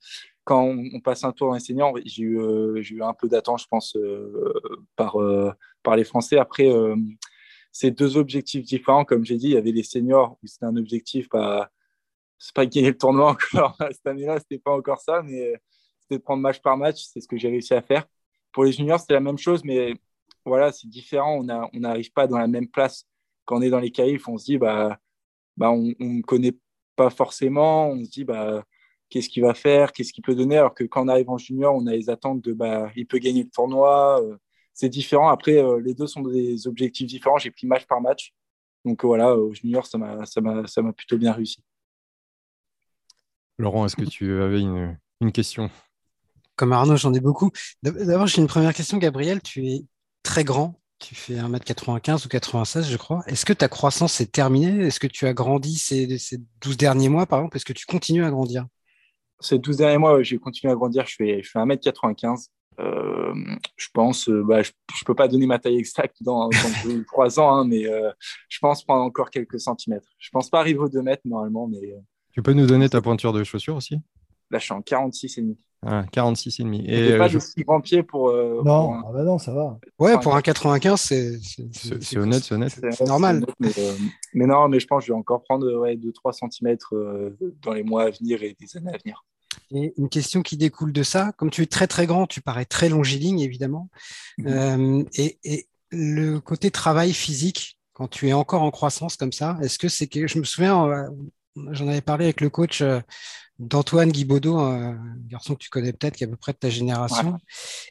quand 0.44 0.62
on, 0.62 1.00
passe 1.00 1.24
un 1.24 1.32
tour 1.32 1.48
dans 1.48 1.54
les 1.54 1.62
seniors, 1.62 1.98
j'ai 2.06 2.24
eu, 2.24 2.40
euh, 2.42 2.82
eu 2.92 3.02
un 3.02 3.14
peu 3.14 3.30
d'attente, 3.30 3.62
je 3.62 3.68
pense, 3.70 3.96
euh, 3.96 4.54
par, 4.98 5.18
par 5.84 5.96
les 5.96 6.04
Français. 6.04 6.38
Après, 6.38 6.70
c'est 7.72 7.92
deux 7.92 8.18
objectifs 8.18 8.64
différents. 8.64 9.06
Comme 9.06 9.24
j'ai 9.24 9.38
dit, 9.38 9.48
il 9.48 9.54
y 9.54 9.58
avait 9.58 9.72
les 9.72 9.84
seniors 9.84 10.38
c'était 10.44 10.66
un 10.66 10.76
objectif, 10.76 11.30
pas, 11.30 11.70
c'est 12.39 12.54
pas 12.56 12.66
gagner 12.66 12.89
le 12.89 12.98
tournoi 12.98 13.31
encore. 13.31 13.75
Cette 13.92 14.07
année-là, 14.07 14.39
c'était 14.39 14.60
pas 14.60 14.72
encore 14.75 15.00
ça, 15.00 15.22
mais 15.24 15.54
c'était 16.01 16.18
de 16.18 16.24
prendre 16.24 16.42
match 16.42 16.62
par 16.62 16.78
match. 16.78 17.04
C'est 17.12 17.22
ce 17.22 17.28
que 17.28 17.38
j'ai 17.38 17.50
réussi 17.50 17.74
à 17.74 17.81
faire. 17.81 18.06
Pour 18.51 18.63
les 18.63 18.72
juniors, 18.72 19.00
c'était 19.00 19.13
la 19.13 19.19
même 19.19 19.38
chose, 19.38 19.63
mais 19.63 19.94
voilà, 20.45 20.72
c'est 20.72 20.88
différent. 20.88 21.39
On 21.39 21.80
n'arrive 21.80 22.12
pas 22.13 22.28
dans 22.28 22.38
la 22.38 22.48
même 22.48 22.68
place 22.68 23.06
quand 23.48 23.57
on 23.57 23.62
est 23.62 23.69
dans 23.72 23.80
les 23.80 23.92
qualifs, 23.92 24.28
on 24.28 24.38
se 24.38 24.45
dit, 24.45 24.57
bah, 24.60 25.00
bah 25.57 25.72
on 25.72 25.94
ne 26.00 26.22
connaît 26.22 26.56
pas 26.95 27.10
forcément, 27.10 27.89
on 27.89 28.04
se 28.04 28.10
dit, 28.12 28.25
bah, 28.25 28.63
qu'est-ce 29.10 29.30
qu'il 29.30 29.44
va 29.44 29.54
faire, 29.56 29.94
qu'est-ce 29.94 30.13
qu'il 30.13 30.24
peut 30.24 30.36
donner, 30.36 30.57
alors 30.57 30.75
que 30.75 30.84
quand 30.84 31.06
on 31.06 31.07
arrive 31.07 31.30
en 31.30 31.38
junior, 31.38 31.74
on 31.75 31.88
a 31.88 31.94
les 31.94 32.10
attentes 32.10 32.42
de, 32.44 32.54
bah, 32.54 32.92
il 32.95 33.07
peut 33.07 33.19
gagner 33.19 33.44
le 33.44 33.50
tournoi, 33.50 34.22
euh, 34.24 34.38
c'est 34.74 34.89
différent. 34.89 35.30
Après, 35.30 35.57
euh, 35.57 35.80
les 35.81 35.94
deux 35.94 36.07
sont 36.07 36.22
des 36.22 36.68
objectifs 36.68 37.07
différents, 37.07 37.38
j'ai 37.38 37.51
pris 37.51 37.68
match 37.68 37.86
par 37.88 38.01
match. 38.01 38.34
Donc 38.86 39.04
voilà, 39.06 39.36
au 39.36 39.54
junior, 39.54 39.86
ça 39.86 39.98
m'a 39.98 40.94
plutôt 40.94 41.18
bien 41.18 41.34
réussi. 41.34 41.63
Laurent, 43.57 43.86
est-ce 43.86 43.95
que 43.95 44.06
tu 44.06 44.42
avais 44.42 44.62
une, 44.62 44.98
une 45.21 45.31
question? 45.31 45.69
Comme 46.56 46.74
Arnaud, 46.74 46.98
j'en 46.98 47.13
ai 47.13 47.19
beaucoup. 47.19 47.51
D'abord, 47.83 48.27
j'ai 48.27 48.42
une 48.42 48.48
première 48.48 48.74
question, 48.74 48.98
Gabriel. 48.98 49.42
Tu 49.42 49.68
es 49.68 49.86
très 50.24 50.44
grand, 50.44 50.80
tu 51.00 51.15
fais 51.15 51.36
1m95 51.36 52.25
ou 52.25 52.30
96, 52.30 52.89
je 52.89 52.98
crois. 52.98 53.24
Est-ce 53.27 53.45
que 53.45 53.54
ta 53.54 53.68
croissance 53.68 54.19
est 54.21 54.31
terminée? 54.31 54.86
Est-ce 54.86 55.00
que 55.00 55.07
tu 55.07 55.27
as 55.27 55.33
grandi 55.33 55.75
ces, 55.75 56.18
ces 56.18 56.39
12 56.62 56.77
derniers 56.77 57.09
mois, 57.09 57.25
par 57.25 57.39
exemple? 57.39 57.57
Est-ce 57.57 57.65
que 57.65 57.74
tu 57.74 57.86
continues 57.86 58.25
à 58.25 58.30
grandir? 58.30 58.65
Ces 59.39 59.60
12 59.60 59.77
derniers 59.77 59.98
mois, 59.98 60.21
j'ai 60.24 60.39
continué 60.39 60.74
à 60.74 60.75
grandir. 60.75 61.06
Je 61.06 61.15
fais, 61.15 61.44
je 61.44 61.50
fais 61.50 61.60
1m95. 61.60 62.48
Euh, 62.80 63.33
je 63.75 63.88
pense, 63.92 64.30
euh, 64.30 64.44
bah, 64.44 64.62
je 64.62 64.69
ne 64.69 65.06
peux 65.06 65.15
pas 65.15 65.27
donner 65.27 65.48
ma 65.48 65.57
taille 65.57 65.77
exacte 65.77 66.18
dans, 66.21 66.50
dans 66.50 67.03
3 67.07 67.39
ans, 67.39 67.56
hein, 67.56 67.65
mais 67.65 67.88
euh, 67.88 68.12
je 68.50 68.60
pense 68.60 68.83
prendre 68.83 69.03
encore 69.03 69.31
quelques 69.31 69.60
centimètres. 69.60 70.10
Je 70.19 70.30
ne 70.30 70.31
pense 70.31 70.50
pas 70.50 70.60
arriver 70.60 70.80
aux 70.80 70.89
2 70.89 71.01
mètres 71.01 71.24
normalement. 71.25 71.68
mais 71.68 71.95
Tu 72.38 72.44
peux 72.44 72.54
nous 72.54 72.68
donner 72.68 72.88
ta 72.88 73.01
pointure 73.01 73.34
de 73.34 73.44
chaussure 73.44 73.78
aussi? 73.78 73.95
Là, 74.51 74.60
je 74.60 74.66
suis 74.66 74.74
en 74.74 74.81
46,5. 74.81 75.56
Ah, 75.84 76.06
46,5. 76.13 76.84
Et 76.88 77.18
pas 77.18 77.30
de 77.30 77.39
si 77.39 77.63
grand 77.63 77.81
pied 77.81 78.04
pour. 78.04 78.31
non, 78.31 78.94
ah 78.94 79.12
bah 79.12 79.24
non, 79.24 79.39
ça 79.39 79.51
va. 79.56 79.80
Ouais, 79.98 80.19
pour 80.19 80.36
un 80.36 80.44
95, 80.44 81.01
c'est. 81.01 81.39
C'est 81.42 82.18
honnête, 82.19 82.44
c'est 82.44 82.54
honnête. 82.54 82.80
C'est 82.92 83.07
normal. 83.07 83.44
mais, 84.36 84.45
non, 84.45 84.68
mais 84.68 84.80
je 84.80 84.86
pense 84.86 85.00
que 85.00 85.07
je 85.07 85.13
vais 85.13 85.18
encore 85.18 85.42
prendre 85.45 85.66
2-3 85.66 86.51
cm 86.51 86.78
dans 87.63 87.74
les 87.74 87.81
mois 87.81 88.04
à 88.04 88.10
venir 88.12 88.44
et 88.44 88.56
des 88.60 88.78
années 88.78 88.94
à 88.94 88.98
venir. 89.04 89.25
Et 89.72 89.95
une 89.98 90.07
question 90.07 90.44
qui 90.44 90.57
découle 90.57 90.94
de 90.94 91.01
ça, 91.01 91.31
comme 91.38 91.50
tu 91.50 91.63
es 91.63 91.66
très 91.66 91.88
très 91.88 92.06
grand, 92.06 92.28
tu 92.28 92.42
parais 92.42 92.66
très 92.66 92.88
longiligne 92.88 93.39
évidemment. 93.39 93.89
Mhm. 94.38 95.07
et, 95.16 95.39
et, 95.44 95.68
le 95.89 96.38
côté 96.39 96.69
travail 96.69 97.13
physique, 97.13 97.80
quand 97.94 98.07
tu 98.07 98.28
es 98.28 98.34
encore 98.34 98.62
en 98.62 98.69
croissance 98.69 99.18
comme 99.18 99.31
ça, 99.31 99.57
est-ce 99.63 99.80
que 99.80 99.88
c'est 99.88 100.06
que 100.06 100.28
je 100.28 100.38
me 100.38 100.44
souviens, 100.44 101.10
j'en 101.71 101.88
avais 101.88 102.01
parlé 102.01 102.25
avec 102.25 102.42
le 102.42 102.50
coach 102.50 102.83
d'Antoine 103.59 104.12
Guibaudot, 104.12 104.59
un 104.59 105.00
garçon 105.27 105.56
que 105.56 105.59
tu 105.59 105.69
connais 105.69 105.92
peut-être, 105.92 106.15
qui 106.15 106.24
est 106.24 106.27
à 106.27 106.30
peu 106.30 106.36
près 106.36 106.54
de 106.54 106.57
ta 106.57 106.69
génération, 106.69 107.38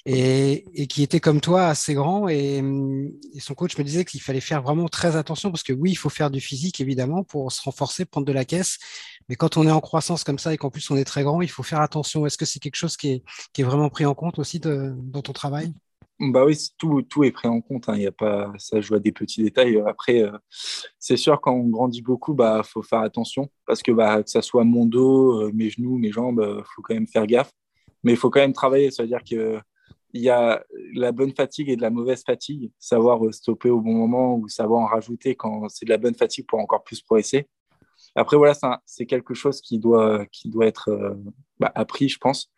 et, 0.04 0.86
qui 0.88 1.02
était 1.02 1.18
comme 1.18 1.40
toi 1.40 1.66
assez 1.66 1.94
grand. 1.94 2.28
Et, 2.28 2.62
son 3.40 3.54
coach 3.54 3.76
me 3.76 3.84
disait 3.84 4.04
qu'il 4.04 4.22
fallait 4.22 4.40
faire 4.40 4.62
vraiment 4.62 4.88
très 4.88 5.16
attention 5.16 5.50
parce 5.50 5.62
que 5.62 5.72
oui, 5.72 5.90
il 5.90 5.96
faut 5.96 6.08
faire 6.08 6.30
du 6.30 6.40
physique 6.40 6.80
évidemment 6.80 7.24
pour 7.24 7.50
se 7.50 7.60
renforcer, 7.62 8.04
prendre 8.04 8.26
de 8.26 8.32
la 8.32 8.44
caisse. 8.44 8.78
Mais 9.28 9.34
quand 9.34 9.56
on 9.56 9.66
est 9.66 9.70
en 9.70 9.80
croissance 9.80 10.22
comme 10.22 10.38
ça 10.38 10.54
et 10.54 10.56
qu'en 10.56 10.70
plus 10.70 10.88
on 10.90 10.96
est 10.96 11.04
très 11.04 11.24
grand, 11.24 11.42
il 11.42 11.50
faut 11.50 11.64
faire 11.64 11.80
attention. 11.80 12.26
Est-ce 12.26 12.38
que 12.38 12.44
c'est 12.44 12.60
quelque 12.60 12.76
chose 12.76 12.96
qui 12.96 13.08
est, 13.10 13.24
qui 13.52 13.62
est, 13.62 13.64
vraiment 13.64 13.90
pris 13.90 14.06
en 14.06 14.14
compte 14.14 14.38
aussi 14.38 14.60
dans 14.60 15.22
ton 15.22 15.32
travail? 15.32 15.72
Bah 16.18 16.46
oui, 16.46 16.56
tout, 16.78 17.02
tout 17.02 17.24
est 17.24 17.30
pris 17.30 17.48
en 17.48 17.60
compte. 17.60 17.88
Hein. 17.88 17.94
Il 17.96 18.02
y 18.02 18.06
a 18.06 18.12
pas, 18.12 18.50
ça 18.58 18.80
joue 18.80 18.94
à 18.94 18.98
des 18.98 19.12
petits 19.12 19.42
détails. 19.42 19.82
Après, 19.86 20.22
euh, 20.22 20.36
c'est 20.98 21.16
sûr, 21.16 21.40
quand 21.40 21.52
on 21.52 21.68
grandit 21.68 22.00
beaucoup, 22.00 22.32
il 22.32 22.36
bah, 22.36 22.62
faut 22.64 22.82
faire 22.82 23.00
attention 23.00 23.50
parce 23.66 23.82
que, 23.82 23.92
bah, 23.92 24.22
que 24.22 24.30
ça 24.30 24.40
soit 24.40 24.64
mon 24.64 24.86
dos, 24.86 25.42
euh, 25.42 25.52
mes 25.52 25.68
genoux, 25.68 25.98
mes 25.98 26.10
jambes, 26.10 26.40
il 26.42 26.48
euh, 26.48 26.62
faut 26.74 26.82
quand 26.82 26.94
même 26.94 27.06
faire 27.06 27.26
gaffe. 27.26 27.52
Mais 28.02 28.12
il 28.12 28.16
faut 28.16 28.30
quand 28.30 28.40
même 28.40 28.54
travailler. 28.54 28.90
C'est-à-dire 28.90 29.22
qu'il 29.22 29.60
y 30.14 30.30
a 30.30 30.64
la 30.94 31.12
bonne 31.12 31.34
fatigue 31.34 31.68
et 31.68 31.76
de 31.76 31.82
la 31.82 31.90
mauvaise 31.90 32.22
fatigue. 32.24 32.72
Savoir 32.78 33.20
stopper 33.34 33.68
au 33.70 33.80
bon 33.80 33.92
moment 33.92 34.36
ou 34.36 34.48
savoir 34.48 34.80
en 34.82 34.86
rajouter 34.86 35.34
quand 35.34 35.68
c'est 35.68 35.84
de 35.84 35.90
la 35.90 35.98
bonne 35.98 36.14
fatigue 36.14 36.46
pour 36.46 36.60
encore 36.60 36.82
plus 36.82 37.02
progresser. 37.02 37.48
Après, 38.14 38.38
voilà, 38.38 38.54
c'est 38.86 39.06
quelque 39.06 39.34
chose 39.34 39.60
qui 39.60 39.78
doit, 39.78 40.24
qui 40.26 40.48
doit 40.48 40.66
être 40.66 41.18
bah, 41.58 41.72
appris, 41.74 42.08
je 42.08 42.18
pense. 42.18 42.50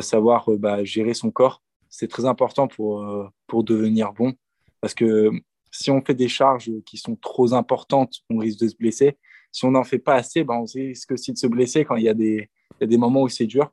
savoir 0.00 0.50
bah, 0.58 0.82
gérer 0.82 1.14
son 1.14 1.30
corps 1.30 1.62
c'est 1.90 2.08
très 2.08 2.24
important 2.26 2.68
pour, 2.68 3.02
euh, 3.02 3.28
pour 3.46 3.64
devenir 3.64 4.12
bon. 4.12 4.34
Parce 4.80 4.94
que 4.94 5.30
si 5.70 5.90
on 5.90 6.02
fait 6.02 6.14
des 6.14 6.28
charges 6.28 6.70
qui 6.86 6.96
sont 6.96 7.16
trop 7.16 7.52
importantes, 7.54 8.20
on 8.30 8.38
risque 8.38 8.60
de 8.60 8.68
se 8.68 8.76
blesser. 8.76 9.18
Si 9.52 9.64
on 9.64 9.70
n'en 9.70 9.84
fait 9.84 9.98
pas 9.98 10.14
assez, 10.14 10.44
ben 10.44 10.54
on 10.54 10.64
risque 10.64 11.12
aussi 11.12 11.32
de 11.32 11.38
se 11.38 11.46
blesser 11.46 11.84
quand 11.84 11.96
il 11.96 12.04
y 12.04 12.08
a 12.08 12.14
des, 12.14 12.50
il 12.72 12.82
y 12.82 12.84
a 12.84 12.86
des 12.86 12.98
moments 12.98 13.22
où 13.22 13.28
c'est 13.28 13.46
dur. 13.46 13.70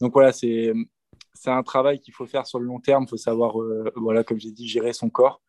Donc 0.00 0.12
voilà, 0.12 0.32
c'est 0.32 0.72
un 1.46 1.62
travail 1.62 1.98
qu'il 1.98 2.14
faut 2.14 2.26
faire 2.26 2.46
sur 2.46 2.58
le 2.58 2.66
long 2.66 2.80
terme. 2.80 3.04
Il 3.04 3.08
faut 3.08 3.16
savoir, 3.16 3.60
euh, 3.60 3.90
voilà, 3.96 4.24
comme 4.24 4.38
j'ai 4.38 4.50
dit, 4.50 4.68
gérer 4.68 4.92
son 4.92 5.10
corps. 5.10 5.42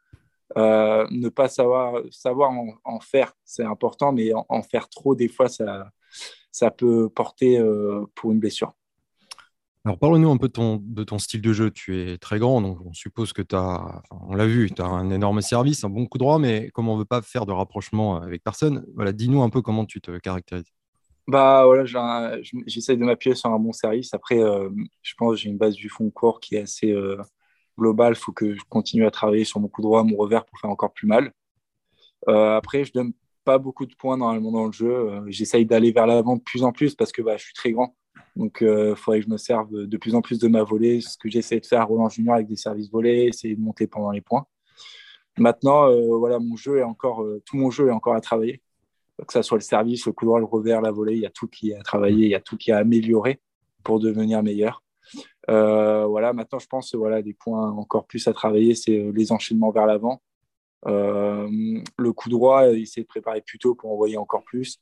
Euh, 0.58 1.06
ne 1.12 1.28
pas 1.30 1.50
savoir, 1.50 2.02
savoir 2.10 2.52
en, 2.86 3.00
faire, 3.02 3.34
c'est 3.44 3.66
important, 3.66 4.14
mais 4.14 4.32
en, 4.34 4.64
faire 4.64 4.88
trop, 4.90 5.14
des 5.14 5.28
fois, 5.28 5.50
ça, 5.50 5.92
ça 6.52 6.72
peut 6.72 7.10
porter 7.10 7.62
pour 8.16 8.32
une 8.32 8.40
blessure. 8.40 8.74
Alors, 9.88 10.00
parle-nous 10.00 10.30
un 10.30 10.36
peu 10.36 10.50
de 10.50 11.04
ton, 11.06 11.18
style 11.18 11.40
de 11.40 11.54
jeu. 11.54 11.72
Tu 11.72 11.98
es 11.98 12.18
très 12.18 12.40
grand, 12.40 12.60
donc 12.60 12.78
on 12.86 12.92
suppose 12.92 13.32
que 13.32 13.42
tu 13.42 13.56
as, 13.56 14.02
on 14.12 14.36
l'a 14.36 14.46
vu, 14.46 14.70
tu 14.70 14.82
as 14.82 14.86
un 14.86 15.10
énorme 15.12 15.40
service, 15.40 15.86
un 15.86 15.90
bon 15.90 16.06
coup 16.08 16.18
droit, 16.18 16.40
mais 16.40 16.70
comme 16.72 16.90
on 16.90 16.96
ne 16.96 17.00
veut 17.00 17.06
pas 17.06 17.22
faire 17.22 17.46
de 17.46 17.54
rapprochement 17.54 18.22
avec 18.22 18.44
personne, 18.44 18.86
dis-nous 19.14 19.42
un 19.42 19.50
peu 19.50 19.62
comment 19.62 19.86
tu 19.86 20.02
te 20.02 20.18
caractérises. 20.18 20.74
Bah 21.26 21.64
voilà, 21.64 21.86
j'essaie 22.66 22.98
de 22.98 23.06
m'appuyer 23.06 23.34
sur 23.34 23.50
un 23.50 23.60
bon 23.60 23.72
service. 23.72 24.14
Après, 24.14 24.38
euh, 24.44 24.70
je 25.04 25.14
pense 25.18 25.36
que 25.36 25.38
j'ai 25.38 25.50
une 25.50 25.58
base 25.58 25.76
du 25.76 25.88
fond 25.88 26.10
corps 26.10 26.42
qui 26.42 26.56
est 26.56 26.64
assez 26.64 26.92
euh, 26.92 27.22
globale. 27.80 28.12
Il 28.12 28.20
faut 28.20 28.34
que 28.34 28.56
je 28.56 28.64
continue 28.68 29.06
à 29.06 29.12
travailler 29.12 29.46
sur 29.46 29.62
mon 29.62 29.70
coup 29.70 29.82
droit, 29.82 30.04
mon 30.04 30.18
revers 30.18 30.44
pour 30.44 30.60
faire 30.60 30.70
encore 30.70 30.92
plus 30.92 31.08
mal. 31.08 31.32
Euh, 32.28 32.58
après, 32.58 32.84
je 32.84 32.92
donne 32.92 33.14
pas 33.46 33.58
beaucoup 33.58 33.86
de 33.86 33.96
points 33.96 34.18
normalement 34.18 34.52
dans 34.52 34.66
le 34.66 34.74
jeu. 34.74 35.24
J'essaye 35.28 35.66
d'aller 35.66 35.94
vers 35.94 36.08
l'avant 36.08 36.36
de 36.36 36.42
plus 36.42 36.64
en 36.64 36.74
plus 36.74 36.94
parce 36.94 37.14
que 37.14 37.22
bah, 37.22 37.38
je 37.38 37.46
suis 37.46 37.54
très 37.54 37.72
grand. 37.72 37.96
Donc, 38.38 38.60
il 38.62 38.94
faudrait 38.96 39.20
que 39.20 39.26
je 39.26 39.32
me 39.32 39.38
serve 39.38 39.86
de 39.86 39.98
plus 39.98 40.16
en 40.16 40.22
plus 40.22 40.40
de 40.40 40.48
ma 40.48 40.64
volée, 40.64 41.02
ce 41.02 41.18
que 41.18 41.30
j'essaie 41.30 41.60
de 41.60 41.66
faire 41.66 41.82
à 41.82 41.86
Roland 41.86 42.10
Junior 42.10 42.36
avec 42.36 42.48
des 42.48 42.56
services 42.56 42.90
volés, 42.90 43.26
essayer 43.26 43.56
de 43.56 43.62
monter 43.62 43.88
pendant 43.88 44.12
les 44.12 44.22
points. 44.22 44.46
Maintenant, 45.38 45.92
voilà, 46.18 46.40
mon 46.40 46.56
jeu 46.56 46.78
est 46.78 46.84
encore, 46.84 47.26
tout 47.46 47.58
mon 47.58 47.72
jeu 47.72 47.88
est 47.88 47.92
encore 47.92 48.16
à 48.16 48.22
travailler. 48.22 48.62
Que 49.26 49.34
ce 49.34 49.42
soit 49.42 49.58
le 49.58 49.64
service, 49.64 50.06
le 50.06 50.12
coup 50.12 50.26
droit, 50.26 50.40
le 50.40 50.46
revers, 50.46 50.82
la 50.82 50.92
volée, 50.92 51.16
il 51.16 51.22
y 51.22 51.26
a 51.26 51.32
tout 51.32 51.48
qui 51.48 51.72
est 51.72 51.76
à 51.76 51.82
travailler, 51.82 52.26
il 52.26 52.32
y 52.32 52.36
a 52.36 52.40
tout 52.40 52.58
qui 52.58 52.70
est 52.70 52.74
à 52.74 52.78
améliorer 52.78 53.42
pour 53.84 54.00
devenir 54.00 54.44
meilleur. 54.44 54.84
voilà, 55.48 56.32
maintenant, 56.34 56.60
je 56.60 56.68
pense 56.68 56.94
voilà, 56.94 57.22
des 57.24 57.34
points 57.34 57.72
encore 57.72 58.06
plus 58.06 58.28
à 58.28 58.34
travailler, 58.34 58.76
c'est 58.76 59.12
les 59.14 59.32
enchaînements 59.32 59.72
vers 59.72 59.88
l'avant, 59.88 60.22
euh, 60.86 61.82
le 61.98 62.14
coup 62.14 62.30
droit, 62.30 62.70
essayer 62.72 63.04
de 63.04 63.08
préparer 63.08 63.42
plus 63.42 63.60
tôt 63.60 63.76
pour 63.76 63.92
envoyer 63.92 64.18
encore 64.18 64.44
plus. 64.44 64.80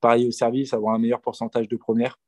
Pareil 0.00 0.28
au 0.28 0.30
service, 0.30 0.74
avoir 0.74 0.94
un 0.94 0.98
meilleur 0.98 1.20
pourcentage 1.20 1.68
de 1.68 1.76
première. 1.76 2.18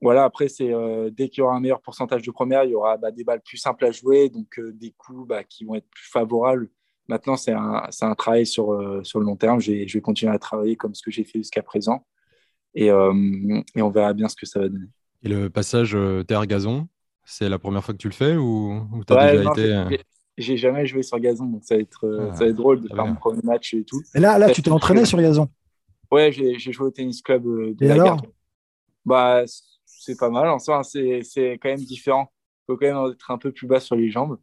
Voilà, 0.00 0.24
après, 0.24 0.48
c'est 0.48 0.72
euh, 0.72 1.10
dès 1.10 1.28
qu'il 1.28 1.40
y 1.40 1.42
aura 1.42 1.54
un 1.54 1.60
meilleur 1.60 1.80
pourcentage 1.80 2.22
de 2.22 2.30
première, 2.30 2.64
il 2.64 2.70
y 2.70 2.74
aura 2.74 2.96
bah, 2.96 3.10
des 3.10 3.22
balles 3.22 3.42
plus 3.42 3.58
simples 3.58 3.84
à 3.84 3.90
jouer, 3.90 4.30
donc 4.30 4.58
euh, 4.58 4.72
des 4.72 4.92
coups 4.92 5.28
bah, 5.28 5.44
qui 5.44 5.64
vont 5.64 5.74
être 5.74 5.88
plus 5.88 6.08
favorables. 6.08 6.70
Maintenant, 7.08 7.36
c'est 7.36 7.52
un, 7.52 7.88
un, 8.00 8.14
travail 8.14 8.46
sur, 8.46 8.78
sur 9.04 9.18
le 9.18 9.26
long 9.26 9.34
terme. 9.34 9.60
Je 9.60 9.72
vais, 9.72 9.88
je 9.88 9.98
vais 9.98 10.00
continuer 10.00 10.32
à 10.32 10.38
travailler 10.38 10.76
comme 10.76 10.94
ce 10.94 11.02
que 11.02 11.10
j'ai 11.10 11.24
fait 11.24 11.38
jusqu'à 11.40 11.62
présent. 11.62 12.06
Et, 12.72 12.86
et, 12.86 13.82
on 13.82 13.90
verra 13.90 14.12
bien 14.12 14.28
ce 14.28 14.36
que 14.36 14.46
ça 14.46 14.60
va 14.60 14.68
donner. 14.68 14.86
Et 15.24 15.28
le 15.28 15.50
passage 15.50 15.98
terre-gazon, 16.28 16.86
c'est 17.24 17.48
la 17.48 17.58
première 17.58 17.82
fois 17.82 17.94
que 17.94 17.98
tu 17.98 18.06
le 18.06 18.14
fais 18.14 18.36
ou, 18.36 18.86
ou 18.92 19.04
tu 19.04 19.12
as 19.12 19.32
déjà 19.32 19.50
été 19.50 20.04
j'ai 20.40 20.56
jamais 20.56 20.86
joué 20.86 21.02
sur 21.02 21.18
gazon, 21.18 21.46
donc 21.46 21.64
ça 21.64 21.76
va 21.76 21.80
être, 21.82 22.06
euh, 22.06 22.28
ah, 22.30 22.34
ça 22.34 22.44
va 22.44 22.50
être 22.50 22.56
drôle 22.56 22.80
de 22.80 22.88
faire 22.88 23.06
mon 23.06 23.14
premier 23.14 23.42
match 23.42 23.74
et 23.74 23.84
tout. 23.84 24.02
Et 24.14 24.20
là, 24.20 24.38
là 24.38 24.50
tu 24.50 24.62
t'es 24.62 24.70
entraîné 24.70 25.04
sur 25.04 25.20
gazon? 25.20 25.48
Ouais, 26.10 26.32
j'ai 26.32 26.58
joué 26.58 26.86
au 26.86 26.90
tennis 26.90 27.22
club 27.22 27.46
euh, 27.46 27.74
de 27.74 27.84
et 27.84 27.90
alors? 27.90 28.20
Bah, 29.04 29.44
c'est 30.00 30.18
pas 30.18 30.30
mal. 30.30 30.48
En 30.48 30.58
soi, 30.58 30.82
c'est 30.82 31.58
quand 31.60 31.68
même 31.68 31.78
différent. 31.78 32.32
Il 32.62 32.72
faut 32.72 32.76
quand 32.78 32.86
même 32.86 33.12
être 33.12 33.30
un 33.30 33.38
peu 33.38 33.52
plus 33.52 33.66
bas 33.66 33.80
sur 33.80 33.96
les 33.96 34.10
jambes. 34.10 34.38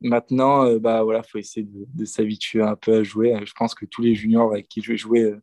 Maintenant, 0.00 0.66
euh, 0.66 0.78
bah 0.78 1.02
voilà, 1.02 1.22
faut 1.22 1.38
essayer 1.38 1.66
de, 1.70 2.04
s'habituer 2.04 2.62
un 2.62 2.76
peu 2.76 2.96
à 2.96 3.02
jouer. 3.02 3.34
Je 3.44 3.52
pense 3.54 3.74
que 3.74 3.86
tous 3.86 4.02
les 4.02 4.14
juniors 4.14 4.52
avec 4.52 4.68
qui 4.68 4.82
je 4.82 4.92
vais 4.92 4.98
jouer 4.98 5.34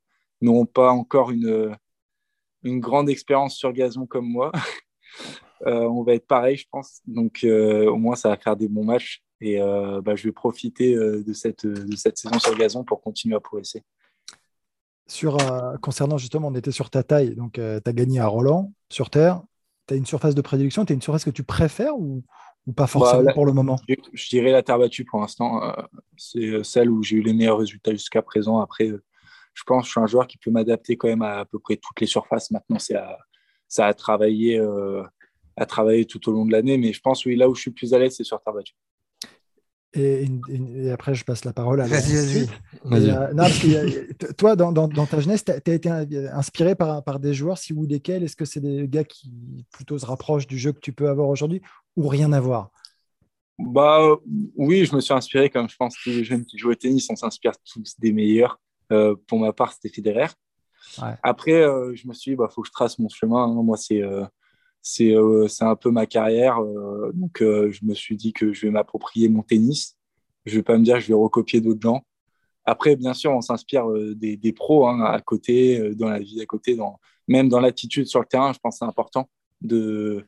n'auront 0.41 0.65
pas 0.65 0.91
encore 0.91 1.31
une, 1.31 1.75
une 2.63 2.79
grande 2.79 3.09
expérience 3.09 3.55
sur 3.55 3.73
gazon 3.73 4.05
comme 4.05 4.27
moi. 4.27 4.51
on 5.65 6.03
va 6.03 6.13
être 6.13 6.27
pareil, 6.27 6.57
je 6.57 6.67
pense. 6.71 7.01
Donc, 7.07 7.45
au 7.45 7.97
moins, 7.97 8.15
ça 8.15 8.29
va 8.29 8.37
faire 8.37 8.55
des 8.55 8.67
bons 8.67 8.85
matchs. 8.85 9.23
Et 9.43 9.61
euh, 9.61 10.01
bah, 10.01 10.15
je 10.15 10.23
vais 10.23 10.31
profiter 10.31 10.95
euh, 10.95 11.21
de, 11.21 11.33
cette, 11.33 11.65
de 11.65 11.95
cette 11.97 12.17
saison 12.17 12.39
sur 12.39 12.55
gazon 12.57 12.85
pour 12.85 13.01
continuer 13.01 13.35
à 13.35 13.41
progresser. 13.41 13.83
Sur, 15.07 15.39
euh, 15.41 15.77
concernant 15.77 16.17
justement, 16.17 16.47
on 16.47 16.55
était 16.55 16.71
sur 16.71 16.89
ta 16.89 17.03
taille, 17.03 17.35
donc 17.35 17.53
tu 17.53 17.61
as 17.61 17.93
gagné 17.93 18.19
à 18.19 18.27
Roland 18.27 18.73
sur 18.89 19.09
terre. 19.09 19.41
Tu 19.87 19.93
as 19.93 19.97
une 19.97 20.05
surface 20.05 20.35
de 20.35 20.41
prédilection, 20.41 20.85
tu 20.85 20.93
as 20.93 20.95
une 20.95 21.01
surface 21.01 21.25
que 21.25 21.29
tu 21.29 21.43
préfères 21.43 21.97
ou, 21.97 22.23
ou 22.67 22.73
pas 22.73 22.87
forcément 22.87 23.23
bah, 23.23 23.33
pour 23.33 23.45
le 23.45 23.51
moment? 23.51 23.77
je, 23.87 24.29
dirais 24.29 24.51
la 24.51 24.63
terre 24.63 24.79
battue 24.79 25.03
pour 25.03 25.19
l'instant. 25.19 25.61
c'est 26.15 26.63
celle 26.63 26.89
où 26.89 27.03
j'ai 27.03 27.17
eu 27.17 27.21
les 27.21 27.33
meilleurs 27.33 27.57
résultats 27.57 27.91
jusqu'à 27.91 28.21
présent. 28.21 28.59
Après, 28.59 28.87
je 29.53 29.63
pense 29.65 29.83
que 29.83 29.87
je 29.87 29.91
suis 29.91 29.99
un 29.99 30.07
joueur 30.07 30.25
qui 30.25 30.37
peut 30.37 30.51
m'adapter 30.51 30.95
quand 30.95 31.09
même 31.09 31.21
à 31.21 31.39
à 31.39 31.45
peu 31.45 31.59
près 31.59 31.75
toutes 31.75 31.99
les 31.99 32.07
surfaces. 32.07 32.49
Maintenant, 32.51 32.79
c'est 32.79 32.95
à, 32.95 33.17
ça 33.67 33.87
a 33.87 33.93
travaillé, 33.93 34.57
à 35.57 35.65
travailler 35.65 36.05
tout 36.05 36.29
au 36.29 36.31
long 36.31 36.45
de 36.45 36.53
l'année. 36.53 36.77
Mais 36.77 36.93
je 36.93 37.01
pense, 37.01 37.25
oui, 37.25 37.35
là 37.35 37.49
où 37.49 37.55
je 37.55 37.61
suis 37.61 37.71
plus 37.71 37.93
à 37.93 37.99
l'aise, 37.99 38.15
c'est 38.15 38.23
sur 38.23 38.39
terre 38.39 38.53
battue. 38.53 38.75
Et, 39.95 40.27
après, 40.91 41.13
je 41.13 41.23
passe 41.23 41.45
la 41.45 41.53
parole 41.53 41.79
à 41.81 41.85
Vas-y, 41.85 42.47
vas-y. 42.83 43.11
Euh, 43.11 44.33
toi, 44.37 44.55
dans, 44.55 44.71
dans, 44.71 44.87
ta 44.87 45.19
jeunesse, 45.19 45.45
tu 45.45 45.51
as, 45.51 45.73
été 45.73 45.89
inspiré 46.31 46.75
par, 46.75 47.03
par 47.03 47.19
des 47.19 47.33
joueurs, 47.33 47.57
si 47.57 47.73
ou 47.73 47.85
lesquels? 47.85 48.23
Est-ce 48.23 48.35
que 48.35 48.45
c'est 48.45 48.59
des 48.59 48.87
gars 48.87 49.03
qui 49.03 49.31
plutôt 49.71 49.99
se 49.99 50.05
rapprochent 50.05 50.47
du 50.47 50.57
jeu 50.57 50.71
que 50.71 50.79
tu 50.79 50.93
peux 50.93 51.09
avoir 51.09 51.29
aujourd'hui 51.29 51.61
ou 51.95 52.07
rien 52.07 52.33
à 52.33 52.39
voir? 52.39 52.71
Bah, 53.59 54.17
Oui, 54.55 54.85
je 54.85 54.95
me 54.95 55.01
suis 55.01 55.13
inspiré, 55.13 55.49
comme 55.49 55.69
je 55.69 55.75
pense 55.75 55.95
tous 56.03 56.09
les 56.09 56.23
jeunes 56.23 56.45
qui 56.45 56.57
jouent 56.57 56.71
au 56.71 56.75
tennis, 56.75 57.07
on 57.09 57.15
s'inspire 57.15 57.53
tous 57.71 57.93
des 57.99 58.11
meilleurs. 58.11 58.59
Euh, 58.91 59.15
pour 59.27 59.39
ma 59.39 59.53
part, 59.53 59.73
c'était 59.73 59.89
Federer. 59.89 60.27
Après, 61.23 61.53
euh, 61.53 61.95
je 61.95 62.07
me 62.07 62.13
suis 62.13 62.31
dit, 62.31 62.33
il 62.33 62.37
bah, 62.37 62.49
faut 62.53 62.61
que 62.61 62.67
je 62.67 62.73
trace 62.73 62.99
mon 62.99 63.09
chemin. 63.09 63.45
Hein. 63.45 63.63
Moi, 63.63 63.77
c'est 63.77 64.01
euh, 64.01 64.25
c'est 64.83 65.15
un 65.61 65.75
peu 65.75 65.89
ma 65.91 66.05
carrière. 66.05 66.61
Euh, 66.61 67.11
donc, 67.13 67.41
euh, 67.41 67.71
je 67.71 67.85
me 67.85 67.93
suis 67.93 68.17
dit 68.17 68.33
que 68.33 68.53
je 68.53 68.67
vais 68.67 68.71
m'approprier 68.71 69.29
mon 69.29 69.41
tennis. 69.41 69.97
Je 70.45 70.55
vais 70.57 70.63
pas 70.63 70.77
me 70.77 70.83
dire 70.83 70.95
que 70.95 71.01
je 71.01 71.07
vais 71.07 71.13
recopier 71.13 71.61
d'autres 71.61 71.81
gens. 71.81 72.05
Après, 72.65 72.95
bien 72.95 73.13
sûr, 73.13 73.31
on 73.31 73.41
s'inspire 73.41 73.87
des, 74.15 74.37
des, 74.37 74.53
pros 74.53 74.87
hein, 74.87 75.01
à 75.01 75.19
côté, 75.21 75.93
dans 75.95 76.09
la 76.09 76.19
vie 76.19 76.41
à 76.41 76.45
côté, 76.45 76.75
dans, 76.75 76.99
même 77.27 77.49
dans 77.49 77.59
l'attitude 77.59 78.07
sur 78.07 78.19
le 78.19 78.25
terrain. 78.25 78.53
Je 78.53 78.59
pense 78.59 78.75
que 78.75 78.79
c'est 78.79 78.85
important 78.85 79.29
de, 79.61 80.25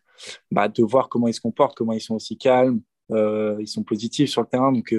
bah, 0.51 0.67
de 0.69 0.83
voir 0.83 1.09
comment 1.09 1.27
ils 1.27 1.33
se 1.33 1.41
comportent, 1.41 1.77
comment 1.77 1.93
ils 1.93 2.01
sont 2.01 2.15
aussi 2.15 2.37
calmes, 2.37 2.81
ils 3.09 3.67
sont 3.67 3.83
positifs 3.83 4.29
sur 4.29 4.41
le 4.41 4.47
terrain. 4.47 4.71
Donc, 4.71 4.93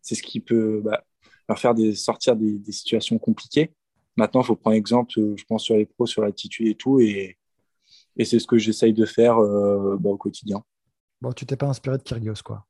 c'est 0.00 0.14
ce 0.14 0.22
qui 0.22 0.40
peut 0.40 0.80
bah, 0.82 1.04
leur 1.48 1.58
faire 1.58 1.74
des, 1.74 1.94
sortir 1.94 2.36
des, 2.36 2.58
des, 2.58 2.72
situations 2.72 3.18
compliquées. 3.18 3.72
Maintenant, 4.16 4.42
il 4.42 4.46
faut 4.46 4.56
prendre 4.56 4.76
exemple, 4.76 5.12
je 5.14 5.44
pense, 5.44 5.64
sur 5.64 5.76
les 5.76 5.86
pros, 5.86 6.06
sur 6.06 6.22
l'attitude 6.22 6.66
et 6.66 6.74
tout. 6.74 7.00
Et, 7.00 7.38
et 8.20 8.24
c'est 8.26 8.38
ce 8.38 8.46
que 8.46 8.58
j'essaye 8.58 8.92
de 8.92 9.06
faire 9.06 9.38
euh, 9.38 9.96
bah, 9.98 10.10
au 10.10 10.18
quotidien. 10.18 10.62
Bon, 11.22 11.32
tu 11.32 11.46
t'es 11.46 11.56
pas 11.56 11.68
inspiré 11.68 11.96
de 11.96 12.02
Kyrgios, 12.02 12.42
quoi 12.44 12.66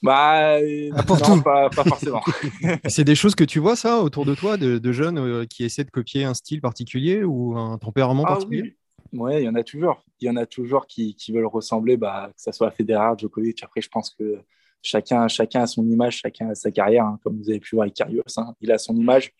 bah, 0.00 0.58
ah, 0.92 1.02
pour 1.02 1.18
non, 1.28 1.42
Pas, 1.42 1.68
forcément. 1.70 2.22
c'est 2.88 3.02
des 3.02 3.16
choses 3.16 3.34
que 3.34 3.42
tu 3.42 3.58
vois, 3.58 3.74
ça, 3.74 4.00
autour 4.00 4.24
de 4.24 4.36
toi, 4.36 4.56
de, 4.56 4.92
jeunes 4.92 5.18
euh, 5.18 5.44
qui 5.44 5.64
essaient 5.64 5.82
de 5.82 5.90
copier 5.90 6.22
un 6.22 6.34
style 6.34 6.60
particulier 6.60 7.24
ou 7.24 7.58
un 7.58 7.78
tempérament 7.78 8.22
ah 8.26 8.34
particulier? 8.34 8.76
Oui, 9.12 9.38
il 9.38 9.42
y 9.42 9.48
en 9.48 9.56
a 9.56 9.64
toujours. 9.64 10.04
Il 10.20 10.28
y 10.28 10.30
en 10.30 10.36
a 10.36 10.46
toujours 10.46 10.86
qui, 10.86 11.16
qui 11.16 11.32
veulent 11.32 11.46
ressembler, 11.46 11.96
bah, 11.96 12.30
que 12.36 12.40
ce 12.40 12.52
soit 12.52 12.70
Federer, 12.70 13.14
Djokovic. 13.18 13.60
Après, 13.64 13.80
je 13.80 13.88
pense 13.88 14.10
que 14.10 14.38
chacun, 14.82 15.26
chacun 15.26 15.62
a 15.62 15.66
son 15.66 15.84
image, 15.84 16.18
chacun 16.18 16.50
a 16.50 16.54
sa 16.54 16.70
carrière, 16.70 17.06
hein, 17.06 17.18
comme 17.24 17.38
vous 17.38 17.50
avez 17.50 17.58
pu 17.58 17.74
voir 17.74 17.86
avec 17.86 17.94
Kyrgios. 17.94 18.22
Hein. 18.36 18.54
Il 18.60 18.70
a 18.70 18.78
son 18.78 18.94
image. 18.94 19.32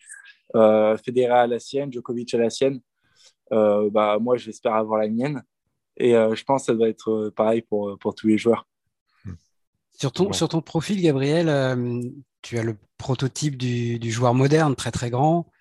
Euh, 0.55 0.97
Federer 0.97 1.39
a 1.39 1.47
la 1.47 1.59
sienne, 1.59 1.93
Djokovic 1.93 2.33
a 2.33 2.37
la 2.37 2.49
sienne. 2.49 2.81
Euh, 3.51 3.89
bah, 3.89 4.17
moi, 4.19 4.37
j'espère 4.37 4.75
avoir 4.75 4.99
la 4.99 5.07
mienne. 5.07 5.43
Et 5.97 6.15
euh, 6.15 6.35
je 6.35 6.43
pense 6.43 6.63
que 6.63 6.65
ça 6.67 6.73
doit 6.75 6.89
être 6.89 7.11
euh, 7.11 7.31
pareil 7.31 7.61
pour, 7.61 7.97
pour 7.99 8.15
tous 8.15 8.27
les 8.27 8.37
joueurs. 8.37 8.67
Sur 9.93 10.13
ton, 10.13 10.31
sur 10.31 10.47
ton 10.47 10.61
profil, 10.61 11.01
Gabriel, 11.01 11.47
tu 12.41 12.57
as 12.57 12.63
le 12.63 12.77
prototype 12.97 13.57
du, 13.57 13.99
du, 13.99 14.11
joueur 14.11 14.33
moderne, 14.33 14.73
très 14.73 14.91
très 14.91 15.09
grand. 15.09 15.51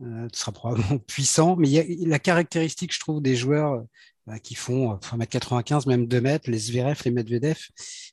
tu 0.00 0.06
seras 0.34 0.52
probablement 0.52 0.98
puissant, 1.06 1.56
mais 1.56 1.68
il 1.68 1.72
y 1.72 2.04
a 2.04 2.08
la 2.08 2.18
caractéristique, 2.18 2.92
je 2.92 3.00
trouve, 3.00 3.22
des 3.22 3.36
joueurs 3.36 3.86
bah, 4.26 4.38
qui 4.38 4.54
font 4.54 4.96
1m95, 4.96 5.88
même 5.88 6.06
2 6.06 6.20
mètres, 6.20 6.50
les 6.50 6.58
Zverev, 6.58 7.00
les 7.06 7.10
Medvedev, 7.10 7.56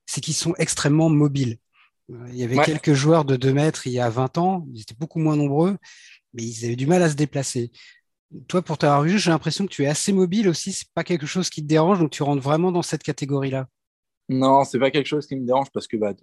c'est 0.06 0.22
qu'ils 0.22 0.36
sont 0.36 0.54
extrêmement 0.58 1.10
mobiles. 1.10 1.58
Il 2.30 2.36
y 2.36 2.44
avait 2.44 2.60
quelques 2.60 2.94
joueurs 2.94 3.26
de 3.26 3.36
2 3.36 3.54
mètres 3.54 3.86
il 3.86 3.94
y 3.94 4.00
a 4.00 4.10
20 4.10 4.38
ans, 4.38 4.66
ils 4.74 4.82
étaient 4.82 4.96
beaucoup 4.98 5.20
moins 5.20 5.36
nombreux, 5.36 5.78
mais 6.34 6.44
ils 6.44 6.66
avaient 6.66 6.76
du 6.78 6.88
mal 6.88 7.04
à 7.04 7.10
se 7.10 7.16
déplacer 7.16 7.72
toi, 8.48 8.62
pour 8.62 8.78
t'avoir 8.78 9.04
vu, 9.04 9.18
j'ai 9.20 9.32
l'impression 9.32 9.66
que 9.66 9.72
tu 9.72 9.84
es 9.84 9.88
assez 9.88 10.14
mobile 10.14 10.50
aussi. 10.50 10.72
C'est 10.72 10.92
pas 10.94 11.04
quelque 11.04 11.26
chose 11.26 11.50
qui 11.50 11.62
te 11.62 11.68
dérange, 11.68 12.00
donc 12.00 12.12
tu 12.12 12.24
rentres 12.24 12.42
vraiment 12.42 12.72
dans 12.72 12.82
cette 12.82 13.04
catégorie-là. 13.04 13.68
Non, 14.30 14.64
c'est 14.64 14.80
pas 14.80 14.92
quelque 14.92 15.08
chose 15.08 15.28
qui 15.28 15.36
me 15.36 15.46
dérange 15.46 15.70
parce 15.72 15.88
que, 15.88 15.98
bah, 15.98 16.14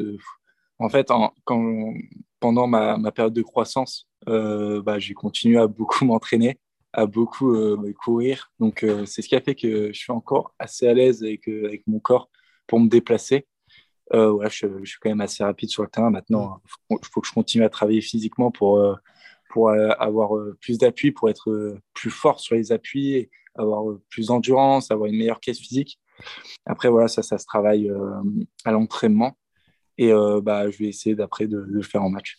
en 0.78 0.88
fait, 0.88 1.08
quand, 1.44 1.94
pendant 2.40 2.66
ma, 2.66 3.12
période 3.12 3.34
de 3.34 3.42
croissance, 3.42 4.08
euh, 4.28 4.82
bah, 4.82 4.98
j'ai 4.98 5.14
continué 5.14 5.58
à 5.58 5.66
beaucoup 5.66 6.04
m'entraîner, 6.04 6.58
à 6.92 7.06
beaucoup 7.06 7.54
euh, 7.54 7.92
courir. 8.02 8.50
Donc, 8.58 8.82
euh, 8.82 9.04
c'est 9.06 9.22
ce 9.22 9.28
qui 9.28 9.36
a 9.36 9.40
fait 9.40 9.54
que 9.54 9.92
je 9.92 9.98
suis 9.98 10.12
encore 10.12 10.54
assez 10.58 10.88
à 10.88 10.94
l'aise 10.94 11.22
avec, 11.22 11.46
avec 11.46 11.86
mon 11.86 12.00
corps 12.00 12.30
pour 12.66 12.80
me 12.80 12.88
déplacer. 12.88 13.46
je, 14.12 14.48
je, 14.48 14.84
suis 14.84 14.98
quand 15.00 15.10
même 15.10 15.20
assez 15.20 15.44
rapide 15.44 15.68
sur 15.68 15.82
le 15.82 15.88
terrain. 15.88 16.10
Maintenant, 16.10 16.60
il 16.90 16.98
faut 17.02 17.20
que 17.20 17.28
je 17.28 17.32
continue 17.32 17.64
à 17.64 17.68
travailler 17.68 18.00
physiquement 18.00 18.50
pour 18.50 18.80
pour 19.50 19.68
euh, 19.68 19.90
avoir 19.98 20.36
euh, 20.36 20.56
plus 20.60 20.78
d'appui, 20.78 21.10
pour 21.10 21.28
être 21.28 21.50
euh, 21.50 21.78
plus 21.92 22.10
fort 22.10 22.40
sur 22.40 22.54
les 22.54 22.72
appuis, 22.72 23.28
avoir 23.56 23.84
plus 24.08 24.28
d'endurance, 24.28 24.90
avoir 24.90 25.08
une 25.10 25.18
meilleure 25.18 25.40
caisse 25.40 25.58
physique. 25.58 25.98
Après, 26.64 26.88
voilà, 26.88 27.08
ça, 27.08 27.22
ça 27.22 27.36
se 27.36 27.44
travaille 27.44 27.90
à 28.64 28.70
l'entraînement. 28.70 29.36
Et 29.98 30.12
bah, 30.42 30.70
je 30.70 30.78
vais 30.78 30.86
essayer 30.86 31.14
d'après 31.14 31.46
de, 31.46 31.58
le 31.58 31.82
faire 31.82 32.02
en 32.02 32.10
match. 32.10 32.38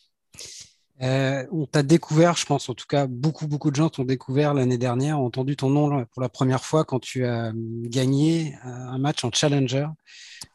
on 1.00 1.68
t'a 1.70 1.84
découvert, 1.84 2.38
je 2.38 2.46
pense 2.46 2.70
en 2.70 2.76
tout 2.76 2.86
cas, 2.88 3.08
beaucoup, 3.08 3.48
beaucoup 3.48 3.72
de 3.72 3.76
gens 3.76 3.90
t'ont 3.90 4.06
découvert 4.06 4.54
l'année 4.54 4.78
dernière, 4.78 5.20
ont 5.20 5.26
entendu 5.26 5.56
ton 5.56 5.70
nom 5.70 6.06
pour 6.06 6.22
la 6.22 6.30
première 6.30 6.64
fois 6.64 6.86
quand 6.86 7.00
tu 7.00 7.26
as 7.26 7.52
gagné 7.56 8.56
un 8.64 9.00
match 9.00 9.24
en 9.26 9.32
Challenger. 9.32 9.88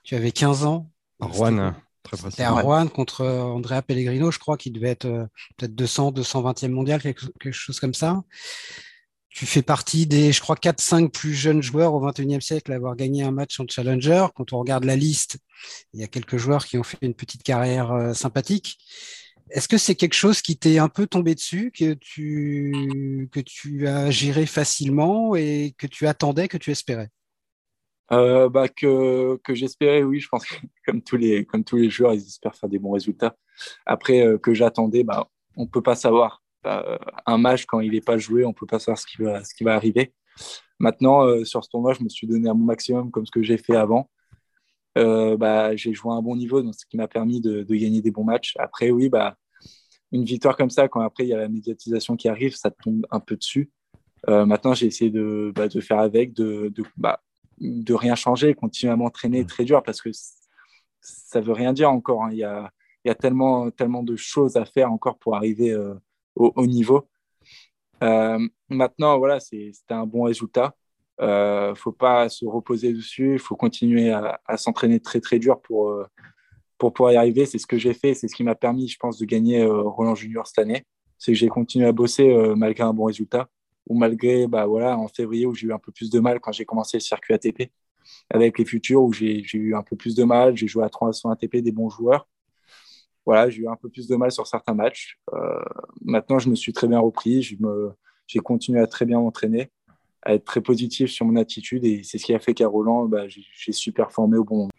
Tu 0.04 0.14
avais 0.14 0.32
15 0.32 0.64
ans. 0.64 0.90
Rouen. 1.20 1.74
C'était 2.14 2.42
à 2.42 2.52
Rouen 2.52 2.88
contre 2.88 3.22
euh, 3.22 3.42
Andrea 3.42 3.82
Pellegrino, 3.82 4.30
je 4.30 4.38
crois, 4.38 4.56
qui 4.56 4.70
devait 4.70 4.90
être 4.90 5.06
euh, 5.06 5.26
peut-être 5.56 5.74
200, 5.74 6.12
220e 6.12 6.68
mondial, 6.68 7.02
quelque, 7.02 7.52
chose 7.52 7.80
comme 7.80 7.94
ça. 7.94 8.22
Tu 9.28 9.44
fais 9.44 9.62
partie 9.62 10.06
des, 10.06 10.32
je 10.32 10.40
crois, 10.40 10.56
4-5 10.56 11.10
plus 11.10 11.34
jeunes 11.34 11.62
joueurs 11.62 11.92
au 11.92 12.00
21e 12.00 12.40
siècle 12.40 12.72
à 12.72 12.76
avoir 12.76 12.96
gagné 12.96 13.22
un 13.22 13.32
match 13.32 13.60
en 13.60 13.66
Challenger. 13.68 14.26
Quand 14.34 14.52
on 14.52 14.58
regarde 14.58 14.84
la 14.84 14.96
liste, 14.96 15.38
il 15.92 16.00
y 16.00 16.04
a 16.04 16.06
quelques 16.06 16.38
joueurs 16.38 16.64
qui 16.64 16.78
ont 16.78 16.82
fait 16.82 16.98
une 17.02 17.14
petite 17.14 17.42
carrière 17.42 17.92
euh, 17.92 18.14
sympathique. 18.14 18.78
Est-ce 19.50 19.68
que 19.68 19.78
c'est 19.78 19.94
quelque 19.94 20.14
chose 20.14 20.42
qui 20.42 20.56
t'est 20.56 20.78
un 20.78 20.88
peu 20.88 21.06
tombé 21.06 21.34
dessus, 21.34 21.70
que 21.70 21.94
tu, 21.94 23.28
que 23.30 23.40
tu 23.40 23.86
as 23.86 24.10
géré 24.10 24.44
facilement 24.46 25.36
et 25.36 25.74
que 25.78 25.86
tu 25.86 26.06
attendais, 26.08 26.48
que 26.48 26.56
tu 26.56 26.72
espérais? 26.72 27.10
Euh, 28.12 28.48
bah, 28.48 28.68
que, 28.68 29.38
j'espérais, 29.48 30.02
oui, 30.02 30.20
je 30.20 30.28
pense 30.28 30.46
que 30.46 30.54
comme 30.86 31.02
tous, 31.02 31.16
les, 31.16 31.44
comme 31.44 31.64
tous 31.64 31.76
les 31.76 31.90
joueurs, 31.90 32.14
ils 32.14 32.22
espèrent 32.22 32.54
faire 32.54 32.68
des 32.68 32.78
bons 32.78 32.92
résultats. 32.92 33.36
Après, 33.84 34.26
euh, 34.26 34.38
que 34.38 34.54
j'attendais, 34.54 35.02
bah, 35.02 35.28
on 35.56 35.62
ne 35.62 35.68
peut 35.68 35.82
pas 35.82 35.96
savoir. 35.96 36.42
Euh, 36.66 36.98
un 37.26 37.38
match, 37.38 37.64
quand 37.66 37.80
il 37.80 37.92
n'est 37.92 38.00
pas 38.00 38.18
joué, 38.18 38.44
on 38.44 38.50
ne 38.50 38.54
peut 38.54 38.66
pas 38.66 38.78
savoir 38.78 38.98
ce 38.98 39.06
qui 39.06 39.22
va, 39.22 39.42
ce 39.44 39.54
qui 39.54 39.64
va 39.64 39.74
arriver. 39.74 40.12
Maintenant, 40.78 41.44
sur 41.44 41.64
ce 41.64 41.70
tournoi, 41.70 41.94
je 41.94 42.04
me 42.04 42.08
suis 42.10 42.26
donné 42.26 42.50
à 42.50 42.54
mon 42.54 42.64
maximum 42.64 43.10
comme 43.10 43.24
ce 43.24 43.30
que 43.30 43.42
j'ai 43.42 43.56
fait 43.56 43.76
avant. 43.76 44.10
bah, 44.94 45.74
j'ai 45.76 45.94
joué 45.94 46.12
à 46.12 46.16
un 46.16 46.22
bon 46.22 46.36
niveau, 46.36 46.62
donc 46.62 46.74
ce 46.74 46.84
qui 46.84 46.98
m'a 46.98 47.08
permis 47.08 47.40
de, 47.40 47.62
de, 47.62 47.74
gagner 47.74 48.02
des 48.02 48.10
bons 48.10 48.24
matchs. 48.24 48.54
Après, 48.58 48.90
oui, 48.90 49.08
bah, 49.08 49.36
une 50.12 50.24
victoire 50.24 50.56
comme 50.56 50.68
ça, 50.70 50.88
quand 50.88 51.00
après 51.00 51.24
il 51.24 51.28
y 51.28 51.32
a 51.32 51.38
la 51.38 51.48
médiatisation 51.48 52.16
qui 52.16 52.28
arrive, 52.28 52.54
ça 52.56 52.70
tombe 52.70 53.06
un 53.10 53.20
peu 53.20 53.36
dessus. 53.36 53.70
maintenant, 54.28 54.74
j'ai 54.74 54.86
essayé 54.86 55.10
de, 55.10 55.52
bah, 55.54 55.68
de, 55.68 55.80
faire 55.80 56.00
avec, 56.00 56.34
de, 56.34 56.70
de 56.74 56.82
bah, 56.98 57.22
de 57.58 57.94
rien 57.94 58.14
changer, 58.14 58.54
continuer 58.54 58.92
à 58.92 58.96
m'entraîner 58.96 59.44
très 59.44 59.64
dur 59.64 59.82
parce 59.82 60.00
que 60.00 60.10
ça 61.00 61.40
veut 61.40 61.52
rien 61.52 61.72
dire 61.72 61.90
encore. 61.90 62.24
Hein. 62.24 62.30
Il, 62.32 62.38
y 62.38 62.44
a, 62.44 62.70
il 63.04 63.08
y 63.08 63.10
a, 63.10 63.14
tellement, 63.14 63.70
tellement 63.70 64.02
de 64.02 64.16
choses 64.16 64.56
à 64.56 64.64
faire 64.64 64.92
encore 64.92 65.18
pour 65.18 65.36
arriver 65.36 65.70
euh, 65.70 65.94
au 66.34 66.52
haut 66.56 66.66
niveau. 66.66 67.08
Euh, 68.02 68.38
maintenant, 68.68 69.18
voilà, 69.18 69.40
c'était 69.40 69.72
un 69.90 70.06
bon 70.06 70.24
résultat. 70.24 70.74
Il 71.18 71.24
euh, 71.24 71.70
ne 71.70 71.74
faut 71.74 71.92
pas 71.92 72.28
se 72.28 72.44
reposer 72.44 72.92
dessus. 72.92 73.34
Il 73.34 73.38
faut 73.38 73.56
continuer 73.56 74.12
à, 74.12 74.56
s'entraîner 74.56 75.00
très, 75.00 75.20
très 75.20 75.38
dur 75.38 75.60
pour, 75.62 76.04
pour 76.76 76.92
pouvoir 76.92 77.12
y 77.12 77.16
arriver. 77.16 77.46
C'est 77.46 77.58
ce 77.58 77.66
que 77.66 77.78
j'ai 77.78 77.94
fait. 77.94 78.12
C'est 78.12 78.28
ce 78.28 78.34
qui 78.34 78.44
m'a 78.44 78.54
permis, 78.54 78.88
je 78.88 78.98
pense, 78.98 79.18
de 79.18 79.24
gagner 79.24 79.64
Roland 79.64 80.14
Junior 80.14 80.46
cette 80.46 80.58
année. 80.58 80.84
C'est 81.18 81.32
que 81.32 81.38
j'ai 81.38 81.48
continué 81.48 81.86
à 81.86 81.92
bosser 81.92 82.34
malgré 82.54 82.84
un 82.84 82.92
bon 82.92 83.04
résultat 83.04 83.48
ou 83.86 83.98
malgré, 83.98 84.46
bah, 84.46 84.66
voilà, 84.66 84.98
en 84.98 85.08
février 85.08 85.46
où 85.46 85.54
j'ai 85.54 85.68
eu 85.68 85.72
un 85.72 85.78
peu 85.78 85.92
plus 85.92 86.10
de 86.10 86.20
mal 86.20 86.40
quand 86.40 86.52
j'ai 86.52 86.64
commencé 86.64 86.96
le 86.96 87.02
circuit 87.02 87.34
ATP, 87.34 87.70
avec 88.30 88.58
les 88.58 88.64
futurs 88.64 89.02
où 89.02 89.12
j'ai 89.12 89.42
eu 89.52 89.74
un 89.74 89.82
peu 89.82 89.96
plus 89.96 90.14
de 90.14 90.24
mal, 90.24 90.56
j'ai 90.56 90.66
joué 90.66 90.84
à 90.84 90.88
300 90.88 91.30
ATP 91.30 91.56
des 91.56 91.72
bons 91.72 91.90
joueurs. 91.90 92.28
Voilà, 93.24 93.50
j'ai 93.50 93.62
eu 93.62 93.68
un 93.68 93.76
peu 93.76 93.88
plus 93.88 94.06
de 94.06 94.14
mal 94.14 94.30
sur 94.30 94.46
certains 94.46 94.74
matchs. 94.74 95.18
Euh, 95.34 95.58
maintenant, 96.04 96.38
je 96.38 96.48
me 96.48 96.54
suis 96.54 96.72
très 96.72 96.86
bien 96.86 97.00
repris, 97.00 97.42
j'ai 97.42 98.38
continué 98.38 98.80
à 98.80 98.86
très 98.86 99.04
bien 99.04 99.18
m'entraîner, 99.18 99.70
à 100.22 100.34
être 100.34 100.44
très 100.44 100.60
positif 100.60 101.10
sur 101.10 101.26
mon 101.26 101.36
attitude 101.36 101.84
et 101.84 102.02
c'est 102.04 102.18
ce 102.18 102.24
qui 102.24 102.34
a 102.34 102.38
fait 102.38 102.54
qu'à 102.54 102.68
Roland, 102.68 103.06
bah, 103.06 103.26
j'ai 103.28 103.72
su 103.72 103.92
performer 103.92 104.38
au 104.38 104.44
bon 104.44 104.56
moment. 104.58 104.70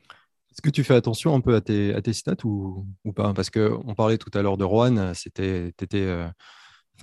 Est-ce 0.52 0.62
que 0.62 0.70
tu 0.70 0.84
fais 0.84 0.96
attention 0.96 1.36
un 1.36 1.42
peu 1.42 1.56
à 1.56 1.62
tes, 1.62 2.14
stats 2.14 2.44
ou, 2.46 2.88
pas? 3.16 3.34
Parce 3.34 3.50
qu'on 3.50 3.94
parlait 3.96 4.18
tout 4.18 4.32
à 4.34 4.42
l'heure 4.42 4.58
de 4.58 4.64
Rouen, 4.64 5.14
c'était, 5.14 5.74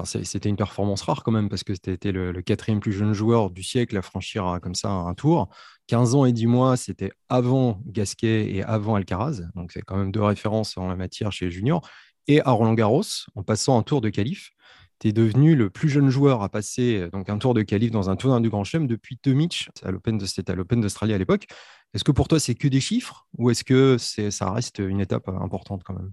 c'était 0.04 0.48
une 0.48 0.56
performance 0.56 1.02
rare 1.02 1.22
quand 1.22 1.32
même, 1.32 1.48
parce 1.48 1.64
que 1.64 1.74
c'était 1.74 2.12
le, 2.12 2.32
le, 2.32 2.42
quatrième 2.42 2.80
plus 2.80 2.92
jeune 2.92 3.12
joueur 3.12 3.50
du 3.50 3.62
siècle 3.62 3.96
à 3.96 4.02
franchir 4.02 4.58
comme 4.62 4.74
ça 4.74 4.90
un 4.90 5.14
tour. 5.14 5.48
15 5.86 6.14
ans 6.14 6.24
et 6.24 6.32
10 6.32 6.46
mois, 6.46 6.76
c'était 6.76 7.12
avant 7.28 7.80
Gasquet 7.86 8.50
et 8.50 8.62
avant 8.62 8.94
Alcaraz. 8.94 9.42
Donc, 9.54 9.72
c'est 9.72 9.82
quand 9.82 9.96
même 9.96 10.12
deux 10.12 10.22
références 10.22 10.76
en 10.76 10.88
la 10.88 10.96
matière 10.96 11.30
chez 11.32 11.46
les 11.46 11.50
juniors. 11.50 11.86
Et 12.26 12.40
à 12.40 12.50
Roland 12.50 12.74
Garros, 12.74 13.02
en 13.34 13.42
passant 13.42 13.78
un 13.78 13.82
tour 13.82 14.00
de 14.00 14.08
qualif, 14.08 14.50
tu 14.98 15.08
es 15.08 15.12
devenu 15.12 15.54
le 15.56 15.70
plus 15.70 15.88
jeune 15.88 16.08
joueur 16.08 16.42
à 16.42 16.48
passer 16.48 17.08
donc 17.12 17.28
un 17.28 17.38
tour 17.38 17.52
de 17.52 17.62
qualif 17.62 17.90
dans 17.90 18.10
un 18.10 18.16
tournoi 18.16 18.40
du 18.40 18.48
Grand 18.48 18.64
Chelem 18.64 18.86
depuis 18.86 19.18
l'Open 19.84 20.20
c'était 20.20 20.52
à 20.52 20.54
l'Open 20.54 20.80
d'Australie 20.80 21.12
à 21.12 21.18
l'époque. 21.18 21.46
Est-ce 21.92 22.04
que 22.04 22.12
pour 22.12 22.28
toi, 22.28 22.40
c'est 22.40 22.54
que 22.54 22.68
des 22.68 22.80
chiffres 22.80 23.26
ou 23.36 23.50
est-ce 23.50 23.64
que 23.64 23.98
ça 23.98 24.50
reste 24.52 24.78
une 24.78 25.00
étape 25.00 25.28
importante 25.28 25.82
quand 25.84 25.94
même? 25.94 26.12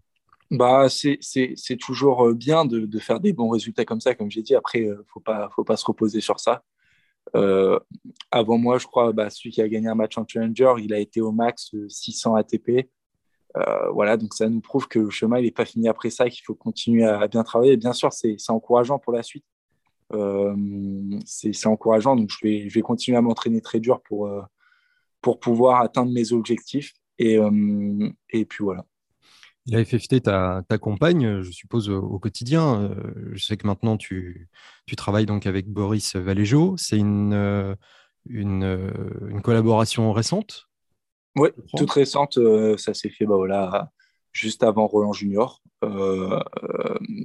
Bah, 0.51 0.87
c'est 0.89 1.77
toujours 1.79 2.27
euh, 2.27 2.33
bien 2.33 2.65
de, 2.65 2.81
de, 2.81 2.99
faire 2.99 3.21
des 3.21 3.31
bons 3.31 3.49
résultats 3.49 3.85
comme 3.85 4.01
ça, 4.01 4.15
comme 4.15 4.29
j'ai 4.29 4.41
dit. 4.41 4.53
Après, 4.53 4.81
il 4.81 4.89
euh, 4.89 4.97
ne 4.97 5.03
faut 5.07 5.21
pas, 5.21 5.49
faut 5.55 5.63
pas 5.63 5.77
se 5.77 5.85
reposer 5.85 6.19
sur 6.19 6.41
ça. 6.41 6.63
Euh, 7.35 7.79
avant 8.31 8.57
moi, 8.57 8.77
je 8.77 8.85
crois, 8.85 9.13
bah, 9.13 9.29
celui 9.29 9.51
qui 9.51 9.61
a 9.61 9.69
gagné 9.69 9.87
un 9.87 9.95
match 9.95 10.17
en 10.17 10.25
Challenger, 10.27 10.73
il 10.79 10.93
a 10.93 10.99
été 10.99 11.21
au 11.21 11.31
max 11.31 11.73
600 11.87 12.35
ATP. 12.35 12.89
Voilà, 13.93 14.17
donc 14.17 14.33
ça 14.33 14.47
nous 14.49 14.61
prouve 14.61 14.87
que 14.87 14.99
le 14.99 15.09
chemin 15.09 15.41
n'est 15.41 15.51
pas 15.51 15.65
fini 15.65 15.87
après 15.87 16.09
ça, 16.09 16.29
qu'il 16.29 16.43
faut 16.43 16.55
continuer 16.55 17.05
à, 17.05 17.27
bien 17.27 17.43
travailler. 17.43 17.77
bien 17.77 17.93
sûr, 17.93 18.11
c'est 18.13 18.37
encourageant 18.49 18.99
pour 18.99 19.13
la 19.13 19.23
suite. 19.23 19.45
Euh, 20.13 20.55
c'est 21.25 21.67
encourageant, 21.67 22.15
donc 22.17 22.29
je 22.29 22.37
vais, 22.45 22.69
je 22.69 22.73
vais 22.73 22.81
continuer 22.81 23.17
à 23.17 23.21
m'entraîner 23.21 23.61
très 23.61 23.79
dur 23.79 24.01
pour, 24.01 24.29
pour 25.21 25.39
pouvoir 25.39 25.81
atteindre 25.81 26.11
mes 26.11 26.33
objectifs. 26.33 26.93
Et, 27.19 27.37
et 28.31 28.45
puis 28.45 28.63
voilà. 28.63 28.85
Il 29.67 29.75
a 29.75 29.85
FFT 29.85 30.23
ta, 30.23 30.63
ta 30.67 30.77
compagne, 30.79 31.41
je 31.41 31.51
suppose, 31.51 31.89
au, 31.89 32.17
quotidien. 32.17 32.81
Euh, 32.81 33.31
je 33.33 33.43
sais 33.43 33.57
que 33.57 33.67
maintenant, 33.67 33.95
tu, 33.95 34.49
tu 34.87 34.95
travailles 34.95 35.27
donc 35.27 35.45
avec 35.45 35.67
Boris 35.67 36.15
Valéjo. 36.15 36.75
C'est 36.77 36.97
une, 36.97 37.33
euh, 37.33 37.75
une, 38.27 38.63
euh, 38.63 38.89
une, 39.29 39.41
collaboration 39.41 40.11
récente 40.13 40.67
Oui, 41.35 41.49
toute 41.77 41.91
récente. 41.91 42.39
Ça 42.77 42.95
s'est 42.95 43.09
fait 43.09 43.25
bah, 43.25 43.35
voilà, 43.35 43.91
juste 44.31 44.63
avant 44.63 44.87
Roland 44.87 45.13
Junior. 45.13 45.61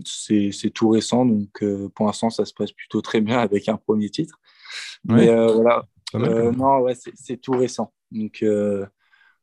c'est 0.04 0.70
tout 0.74 0.90
récent, 0.90 1.24
donc 1.24 1.64
pour 1.94 2.06
l'instant, 2.06 2.28
ça 2.28 2.44
se 2.44 2.52
passe 2.52 2.72
plutôt 2.72 3.00
très 3.00 3.22
bien 3.22 3.38
avec 3.38 3.66
un 3.70 3.78
premier 3.78 4.10
titre. 4.10 4.38
Mais 5.04 5.26
voilà. 5.26 5.86
non, 6.12 6.80
ouais, 6.80 6.94
c'est 7.14 7.38
tout 7.38 7.52
récent. 7.52 7.94
Donc, 8.12 8.44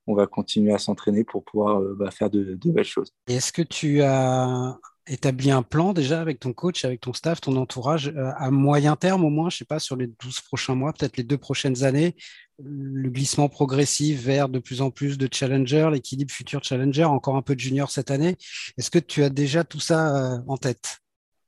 on 0.08 0.16
va 0.16 0.28
continuer 0.28 0.74
à 0.74 0.78
s'entraîner 0.78 1.24
pour 1.24 1.44
pouvoir 1.44 1.80
euh, 1.80 1.96
bah, 1.98 2.12
faire 2.12 2.30
de, 2.30 2.58
belles 2.66 2.84
choses. 2.84 3.14
Est-ce 3.28 3.52
que 3.52 3.62
tu 3.62 4.02
as 4.02 4.78
établi 5.08 5.52
un 5.52 5.64
plan 5.64 5.94
déjà 5.94 6.22
avec 6.22 6.40
ton 6.40 6.54
coach, 6.54 6.86
avec 6.86 7.02
ton 7.02 7.14
staff, 7.14 7.42
ton 7.42 7.56
entourage, 7.58 8.08
euh, 8.10 8.32
à 8.38 8.52
moyen 8.52 8.96
terme 8.96 9.26
au 9.26 9.30
moins, 9.30 9.50
je 9.50 9.56
ne 9.56 9.60
sais 9.60 9.66
pas, 9.66 9.80
sur 9.80 9.96
les 9.96 10.08
12 10.08 10.42
prochains 10.42 10.76
mois, 10.76 10.94
peut-être 10.94 11.18
les 11.18 11.24
deux 11.24 11.38
prochaines 11.38 11.84
années, 11.84 12.16
le 12.64 13.10
glissement 13.10 13.50
progressif 13.50 14.22
vers 14.22 14.50
de 14.50 14.60
plus 14.60 14.82
en 14.82 14.92
plus 14.92 15.18
de 15.18 15.28
challenger, 15.32 15.90
l'équilibre 15.92 16.32
futur 16.32 16.64
challenger, 16.64 17.06
encore 17.06 17.36
un 17.36 17.42
peu 17.42 17.56
de 17.56 17.60
junior 17.60 17.90
cette 17.90 18.12
année? 18.12 18.36
Est-ce 18.78 18.92
que 18.92 19.00
tu 19.00 19.24
as 19.24 19.30
déjà 19.30 19.64
tout 19.64 19.80
ça 19.80 20.36
euh, 20.36 20.38
en 20.48 20.58
tête? 20.58 21.00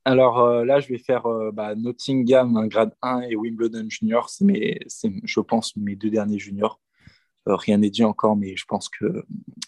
Alors 0.07 0.63
là, 0.63 0.79
je 0.79 0.87
vais 0.87 0.99
faire 0.99 1.23
bah, 1.51 1.73
Nottingham, 1.73 2.57
un 2.57 2.67
grade 2.67 2.93
1 3.01 3.21
et 3.21 3.35
Wimbledon 3.35 3.87
junior. 3.89 4.29
C'est, 4.29 4.79
je 5.23 5.39
pense, 5.39 5.75
mes 5.77 5.95
deux 5.95 6.11
derniers 6.11 6.37
juniors. 6.37 6.79
Euh, 7.47 7.55
rien 7.55 7.77
n'est 7.77 7.89
dit 7.89 8.03
encore, 8.03 8.35
mais 8.35 8.55
je 8.55 8.65
pense 8.65 8.89
que 8.89 9.25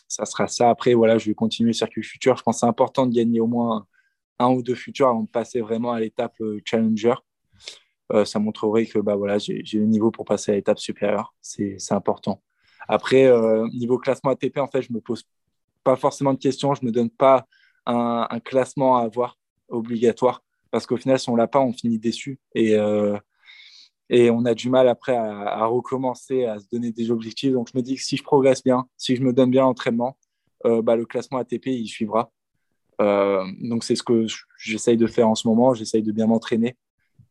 ça 0.08 0.26
sera 0.26 0.48
ça. 0.48 0.70
Après, 0.70 0.94
voilà, 0.94 1.18
je 1.18 1.30
vais 1.30 1.36
continuer 1.36 1.74
circuit 1.74 2.04
futur. 2.04 2.38
Je 2.38 2.44
pense 2.44 2.58
que 2.58 2.60
c'est 2.62 2.66
important 2.66 3.06
de 3.06 3.14
gagner 3.14 3.40
au 3.40 3.48
moins 3.48 3.86
un 4.40 4.50
ou 4.50 4.64
deux 4.64 4.76
futurs 4.76 5.08
avant 5.08 5.24
de 5.24 5.30
passer 5.30 5.62
vraiment 5.62 5.92
à 5.92 6.00
l'étape 6.00 6.36
euh, 6.42 6.60
challenger. 6.66 7.16
Euh, 8.14 8.26
ça 8.26 8.40
montrerait 8.40 8.86
que 8.86 9.00
bah, 9.00 9.16
voilà, 9.16 9.38
j'ai 9.38 9.64
le 9.74 9.86
niveau 9.86 10.12
pour 10.12 10.26
passer 10.26 10.52
à 10.52 10.56
l'étape 10.56 10.80
supérieure. 10.80 11.36
C'est 11.42 11.78
important. 11.92 12.42
Après, 12.88 13.30
niveau 13.74 13.98
classement 13.98 14.32
ATP, 14.32 14.60
en 14.60 14.68
fait, 14.68 14.82
je 14.82 14.94
me 14.94 15.02
pose 15.02 15.28
pas 15.84 15.98
forcément 15.98 16.34
de 16.34 16.40
questions. 16.40 16.74
Je 16.74 16.86
me 16.86 16.92
donne 16.92 17.10
pas 17.10 17.46
un, 17.86 18.40
classement 18.40 18.98
à 18.98 19.02
avoir 19.02 19.38
obligatoire 19.68 20.42
parce 20.72 20.86
qu'au 20.86 20.96
final, 20.96 21.20
si 21.20 21.30
on 21.30 21.36
l'a 21.36 21.48
pas, 21.48 21.60
on 21.60 21.74
finit 21.74 22.00
déçu. 22.00 22.40
Et 24.10 24.30
on 24.30 24.46
a 24.46 24.54
du 24.54 24.70
mal 24.70 24.88
après 24.88 25.16
à, 25.16 25.66
recommencer, 25.66 26.46
à 26.46 26.60
se 26.60 26.66
donner 26.72 26.92
des 26.92 27.12
objectifs. 27.12 27.52
Donc, 27.52 27.70
je 27.72 27.78
me 27.78 27.84
dis 27.84 27.96
que 27.96 28.02
si 28.02 28.18
je 28.18 28.24
progresse 28.24 28.64
bien, 28.64 28.88
si 28.98 29.16
je 29.16 29.22
me 29.22 29.34
donne 29.34 29.52
bien 29.52 29.64
l'entraînement, 29.64 30.18
euh, 30.66 30.82
bah, 30.82 30.96
le 30.96 31.06
classement 31.06 31.40
ATP, 31.40 31.68
il 31.68 31.88
suivra. 31.88 32.32
Euh, 33.02 33.44
donc, 33.62 33.84
c'est 33.84 33.96
ce 33.96 34.04
que 34.04 34.26
j'essaye 34.58 34.98
de 34.98 35.08
faire 35.08 35.28
en 35.28 35.36
ce 35.36 35.48
moment. 35.48 35.74
J'essaye 35.74 36.04
de 36.04 36.12
bien 36.12 36.28
m'entraîner, 36.28 36.78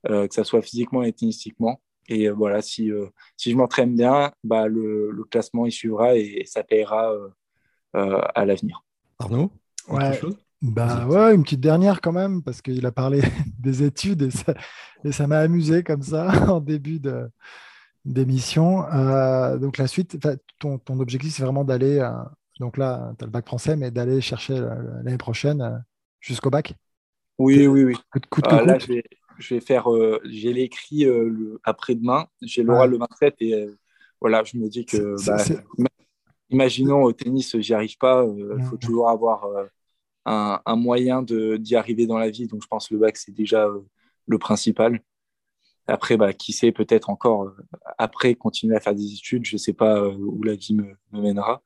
euh, 0.09 0.29
que 0.29 0.35
ce 0.35 0.45
soit 0.45 0.63
physiquement 0.63 1.03
et 1.03 1.13
tennistiquement. 1.13 1.81
Et 2.09 2.29
voilà, 2.29 2.63
si, 2.63 2.93
si 3.37 3.51
je 3.51 3.57
m'entraîne 3.57 3.97
bien, 3.97 4.31
bah, 4.45 4.69
le, 4.69 5.11
le, 5.11 5.25
classement, 5.25 5.67
il 5.67 5.73
suivra 5.73 6.17
et, 6.17 6.45
ça 6.47 6.63
payera 6.63 7.13
à 7.95 8.45
l'avenir. 8.45 8.85
Arnaud 9.19 9.51
ouais. 9.89 10.13
chose? 10.15 10.37
Bah 10.63 11.07
ouais, 11.07 11.35
une 11.35 11.43
petite 11.43 11.61
dernière 11.61 12.01
quand 12.01 12.13
même, 12.13 12.43
parce 12.43 12.63
qu'il 12.63 12.85
a 12.87 12.93
parlé 12.93 13.21
des 13.59 13.83
études 13.83 14.23
et 14.23 14.31
ça, 14.31 14.55
et 15.05 15.13
ça 15.13 15.27
m'a 15.27 15.39
amusé 15.39 15.83
comme 15.83 16.03
ça 16.03 16.29
en 16.53 16.61
début 16.61 17.01
d'émission. 18.05 18.85
Euh, 18.87 19.59
donc 19.59 19.77
la 19.77 19.87
suite, 19.87 20.19
ton, 20.59 20.79
ton 20.79 20.99
objectif, 20.99 21.35
c'est 21.35 21.43
vraiment 21.43 21.65
d'aller, 21.65 21.99
euh, 21.99 22.11
donc 22.59 22.79
là, 22.79 23.13
tu 23.19 23.25
as 23.25 23.27
le 23.27 23.33
bac 23.33 23.47
français, 23.47 23.77
mais 23.77 23.91
d'aller 23.91 24.21
chercher 24.21 24.59
l'année 24.59 25.19
prochaine 25.19 25.61
euh, 25.61 25.77
jusqu'au 26.21 26.51
bac? 26.51 26.75
Oui, 27.39 27.67
oui, 27.67 27.85
oui. 27.85 27.97
là, 28.51 28.79
je 28.79 28.87
vais, 28.87 29.05
je 29.39 29.55
vais, 29.55 29.61
faire, 29.61 29.89
j'ai 30.25 30.55
l'écrit 30.55 31.07
après-demain, 31.65 32.29
j'ai 32.41 32.63
l'oral 32.63 32.91
le 32.91 32.97
27 32.97 33.35
et 33.41 33.67
voilà, 34.23 34.43
je 34.43 34.57
me 34.57 34.71
dis 34.71 34.87
que, 34.87 35.15
bah, 35.27 35.45
imaginons 36.49 37.03
au 37.03 37.13
tennis, 37.13 37.55
j'y 37.59 37.75
arrive 37.75 37.99
pas, 37.99 38.27
il 38.57 38.65
faut 38.65 38.79
toujours 38.79 39.11
avoir 39.11 39.47
un, 40.27 40.77
moyen 40.77 41.23
d'y 41.23 41.77
arriver 41.77 42.07
dans 42.07 42.19
la 42.19 42.31
vie. 42.31 42.47
Donc, 42.47 42.63
je 42.63 42.67
pense 42.67 42.89
que 42.89 42.95
le 42.95 43.01
bac, 43.01 43.17
c'est 43.17 43.33
déjà 43.33 43.67
euh, 43.67 43.81
le 44.27 44.39
principal. 44.39 45.01
après, 45.87 46.17
bah, 46.17 46.33
qui 46.33 46.53
sait, 46.53 46.73
peut-être 46.73 47.11
encore 47.11 47.53
après 47.99 48.35
continuer 48.35 48.77
à 48.77 48.81
faire 48.81 48.95
des 48.95 49.15
études. 49.15 49.45
Je 49.45 49.55
ne 49.55 49.59
sais 49.59 49.73
pas 49.73 50.09
où 50.09 50.43
la 50.43 50.57
vie 50.57 50.75
me, 50.75 50.97
mènera, 51.13 51.63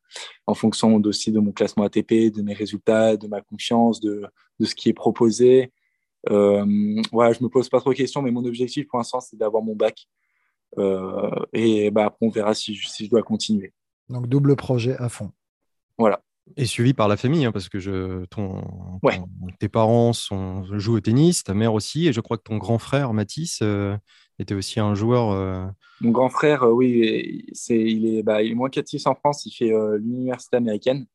en 0.47 0.55
fonction 0.55 0.95
aussi 0.97 1.33
de 1.33 1.41
mon 1.41 1.53
classement 1.53 1.85
ATP, 1.85 2.33
de 2.33 2.43
mes 2.43 2.53
résultats, 2.55 3.17
de 3.17 3.27
ma 3.27 3.41
confiance, 3.41 4.01
de, 4.01 4.25
de 4.59 4.65
ce 4.67 4.75
qui 4.75 4.91
est 4.91 4.95
proposé. 4.95 5.73
Euh, 6.29 7.01
voilà, 7.13 7.33
je 7.33 7.43
me 7.43 7.49
pose 7.49 7.71
pas 7.71 7.81
trop 7.81 7.91
de 7.91 7.97
questions, 7.97 8.21
mais 8.21 8.31
mon 8.31 8.45
objectif 8.45 8.87
pour 8.89 8.99
l'instant, 8.99 9.21
c'est 9.21 9.37
d'avoir 9.37 9.63
mon 9.63 9.75
bac. 9.75 10.07
et 11.55 11.91
bah, 11.91 12.07
après, 12.07 12.27
on 12.27 12.31
verra 12.31 12.55
si, 12.55 12.77
si 12.77 13.07
je 13.07 13.11
dois 13.11 13.23
continuer. 13.23 13.73
Donc, 14.11 14.27
double 14.27 14.55
projet 14.57 14.97
à 14.99 15.09
fond. 15.09 15.33
Voilà. 15.97 16.21
Et 16.57 16.67
suivi 16.67 16.95
par 16.95 17.09
la 17.09 17.17
famille, 17.17 17.45
hein, 17.45 17.53
parce 17.53 17.69
que 17.69 17.79
je, 17.79 18.25
ton, 18.27 18.63
tes 19.59 19.69
parents 19.69 20.13
sont, 20.13 20.65
jouent 20.79 20.97
au 20.97 21.01
tennis, 21.01 21.45
ta 21.45 21.55
mère 21.55 21.75
aussi, 21.75 22.09
et 22.09 22.13
je 22.13 22.21
crois 22.21 22.37
que 22.37 22.43
ton 22.43 22.57
grand 22.57 22.79
frère, 22.79 23.13
Mathis, 23.13 23.61
euh, 23.63 23.97
était 24.39 24.55
aussi 24.55 24.81
un 24.81 24.95
joueur. 24.95 25.31
Euh, 25.31 25.67
Mon 26.01 26.11
grand 26.11 26.29
frère, 26.29 26.65
euh, 26.65 26.73
oui, 26.73 27.47
c'est, 27.53 27.79
il, 27.79 28.07
est, 28.07 28.23
bah, 28.23 28.43
il 28.43 28.53
est 28.53 28.55
moins 28.55 28.71
captif 28.71 29.07
en 29.07 29.15
France, 29.15 29.47
il 29.47 29.53
fait 29.53 29.73
l'université 29.99 30.57
américaine. 30.57 31.07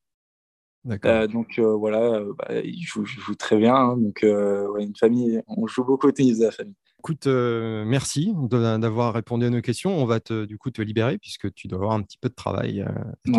donc 0.85 1.59
voilà, 1.59 2.21
bah, 2.37 2.61
il, 2.63 2.83
joue, 2.83 3.05
joue, 3.05 3.35
très 3.35 3.57
bien. 3.57 3.75
Hein, 3.75 3.97
donc 3.97 4.23
une 4.23 4.95
famille, 4.95 5.41
on 5.47 5.67
joue 5.67 5.83
beaucoup 5.83 6.07
au 6.07 6.11
tennis 6.11 6.39
de 6.39 6.45
la 6.45 6.51
famille. 6.51 6.75
Écoute, 7.05 7.27
euh, 7.27 7.85
merci 7.85 8.33
d'avoir 8.49 9.13
répondu 9.13 9.45
à 9.45 9.51
nos 9.51 9.61
questions. 9.61 9.95
On 9.95 10.07
va 10.07 10.19
te, 10.19 10.45
du 10.45 10.57
coup 10.57 10.71
te 10.71 10.81
libérer 10.81 11.19
puisque 11.19 11.53
tu 11.53 11.67
dois 11.67 11.77
avoir 11.77 11.91
un 11.91 12.01
petit 12.01 12.17
peu 12.17 12.29
de 12.29 12.33
travail. 12.33 12.81
Euh, 12.81 12.87
on 13.31 13.37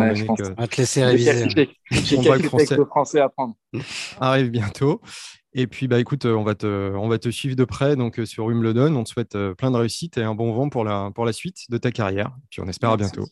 va 0.57 0.67
te 0.69 0.77
laisser 0.77 1.03
réviser. 1.03 1.49
J'ai 1.91 2.17
quelques 2.17 2.45
français. 2.45 2.77
français 2.85 3.19
à 3.19 3.25
apprendre. 3.25 3.55
Arrive 4.21 4.51
bientôt. 4.51 5.01
Et 5.51 5.67
puis, 5.67 5.89
bah, 5.89 5.99
écoute, 5.99 6.23
on 6.23 6.45
va 6.45 6.55
te, 6.55 6.95
on 6.95 7.09
va 7.09 7.19
te 7.19 7.27
suivre 7.27 7.57
de 7.57 7.65
près 7.65 7.97
donc, 7.97 8.21
sur 8.23 8.45
Wimbledon. 8.45 8.95
On 8.95 9.03
te 9.03 9.09
souhaite 9.09 9.37
plein 9.57 9.71
de 9.71 9.75
réussite 9.75 10.17
et 10.17 10.23
un 10.23 10.33
bon 10.33 10.53
vent 10.53 10.69
pour 10.69 10.85
la, 10.85 11.11
pour 11.13 11.25
la 11.25 11.33
suite 11.33 11.65
de 11.69 11.77
ta 11.77 11.91
carrière. 11.91 12.31
Puis 12.49 12.61
on 12.61 12.69
espère 12.69 12.91
à 12.91 12.95
bientôt. 12.95 13.25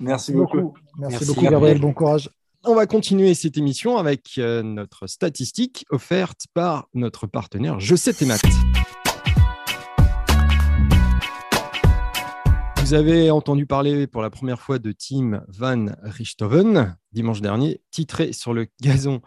Merci, 0.00 0.32
beaucoup. 0.32 0.72
Merci, 0.96 1.26
beaucoup, 1.26 1.42
Gabriel. 1.42 1.78
Bon 1.78 1.92
courage. 1.92 2.30
On 2.64 2.74
va 2.74 2.86
continuer 2.86 3.34
cette 3.34 3.58
émission 3.58 3.98
avec 3.98 4.38
euh, 4.38 4.62
notre 4.62 5.06
statistique 5.06 5.84
offerte 5.90 6.46
par 6.54 6.88
notre 6.94 7.26
partenaire 7.26 7.78
Je 7.78 7.94
sais 7.94 8.14
tes 8.14 8.24
maths. 8.24 8.40
Vous 12.92 12.98
avez 12.98 13.30
entendu 13.30 13.64
parler 13.64 14.06
pour 14.06 14.20
la 14.20 14.28
première 14.28 14.60
fois 14.60 14.78
de 14.78 14.92
Tim 14.92 15.42
Van 15.48 15.86
Richthoven 16.02 16.94
dimanche 17.10 17.40
dernier, 17.40 17.80
titré 17.90 18.34
sur 18.34 18.52
le 18.52 18.66
gazon 18.82 19.22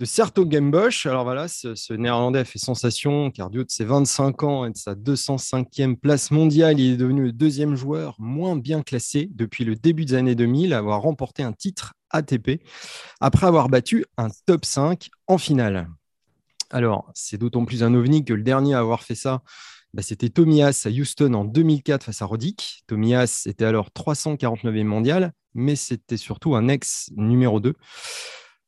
de 0.00 0.04
Serto 0.04 0.44
Gambosch. 0.44 1.06
Alors 1.06 1.22
voilà, 1.22 1.46
ce, 1.46 1.92
néerlandais 1.92 2.40
a 2.40 2.44
fait 2.44 2.58
sensation 2.58 3.30
car 3.30 3.50
du 3.50 3.60
haut 3.60 3.64
de 3.64 3.70
ses 3.70 3.84
25 3.84 4.42
ans 4.42 4.64
et 4.64 4.70
de 4.70 4.76
sa 4.76 4.96
205e 4.96 5.94
place 5.94 6.32
mondiale, 6.32 6.80
il 6.80 6.94
est 6.94 6.96
devenu 6.96 7.22
le 7.22 7.32
deuxième 7.32 7.76
joueur 7.76 8.16
moins 8.18 8.56
bien 8.56 8.82
classé 8.82 9.30
depuis 9.32 9.64
le 9.64 9.76
début 9.76 10.04
des 10.04 10.14
années 10.14 10.34
2000 10.34 10.74
à 10.74 10.78
avoir 10.78 11.00
remporté 11.00 11.44
un 11.44 11.52
titre 11.52 11.92
ATP 12.10 12.64
après 13.20 13.46
avoir 13.46 13.68
battu 13.68 14.06
un 14.16 14.26
top 14.44 14.64
5 14.64 15.08
en 15.28 15.38
finale. 15.38 15.88
Alors, 16.70 17.12
c'est 17.14 17.38
d'autant 17.38 17.64
plus 17.64 17.84
un 17.84 17.94
ovni 17.94 18.24
que 18.24 18.34
le 18.34 18.42
dernier 18.42 18.74
à 18.74 18.80
avoir 18.80 19.04
fait 19.04 19.14
ça, 19.14 19.42
bah, 19.94 20.02
c'était 20.02 20.28
Tomias 20.28 20.82
à 20.86 20.90
Houston 20.90 21.32
en 21.34 21.44
2004 21.44 22.04
face 22.04 22.22
à 22.22 22.26
Roddick. 22.26 22.82
Tomias 22.86 23.44
était 23.46 23.64
alors 23.64 23.88
349e 23.90 24.84
mondial, 24.84 25.32
mais 25.54 25.76
c'était 25.76 26.16
surtout 26.16 26.54
un 26.54 26.68
ex 26.68 27.10
numéro 27.16 27.60
2. 27.60 27.74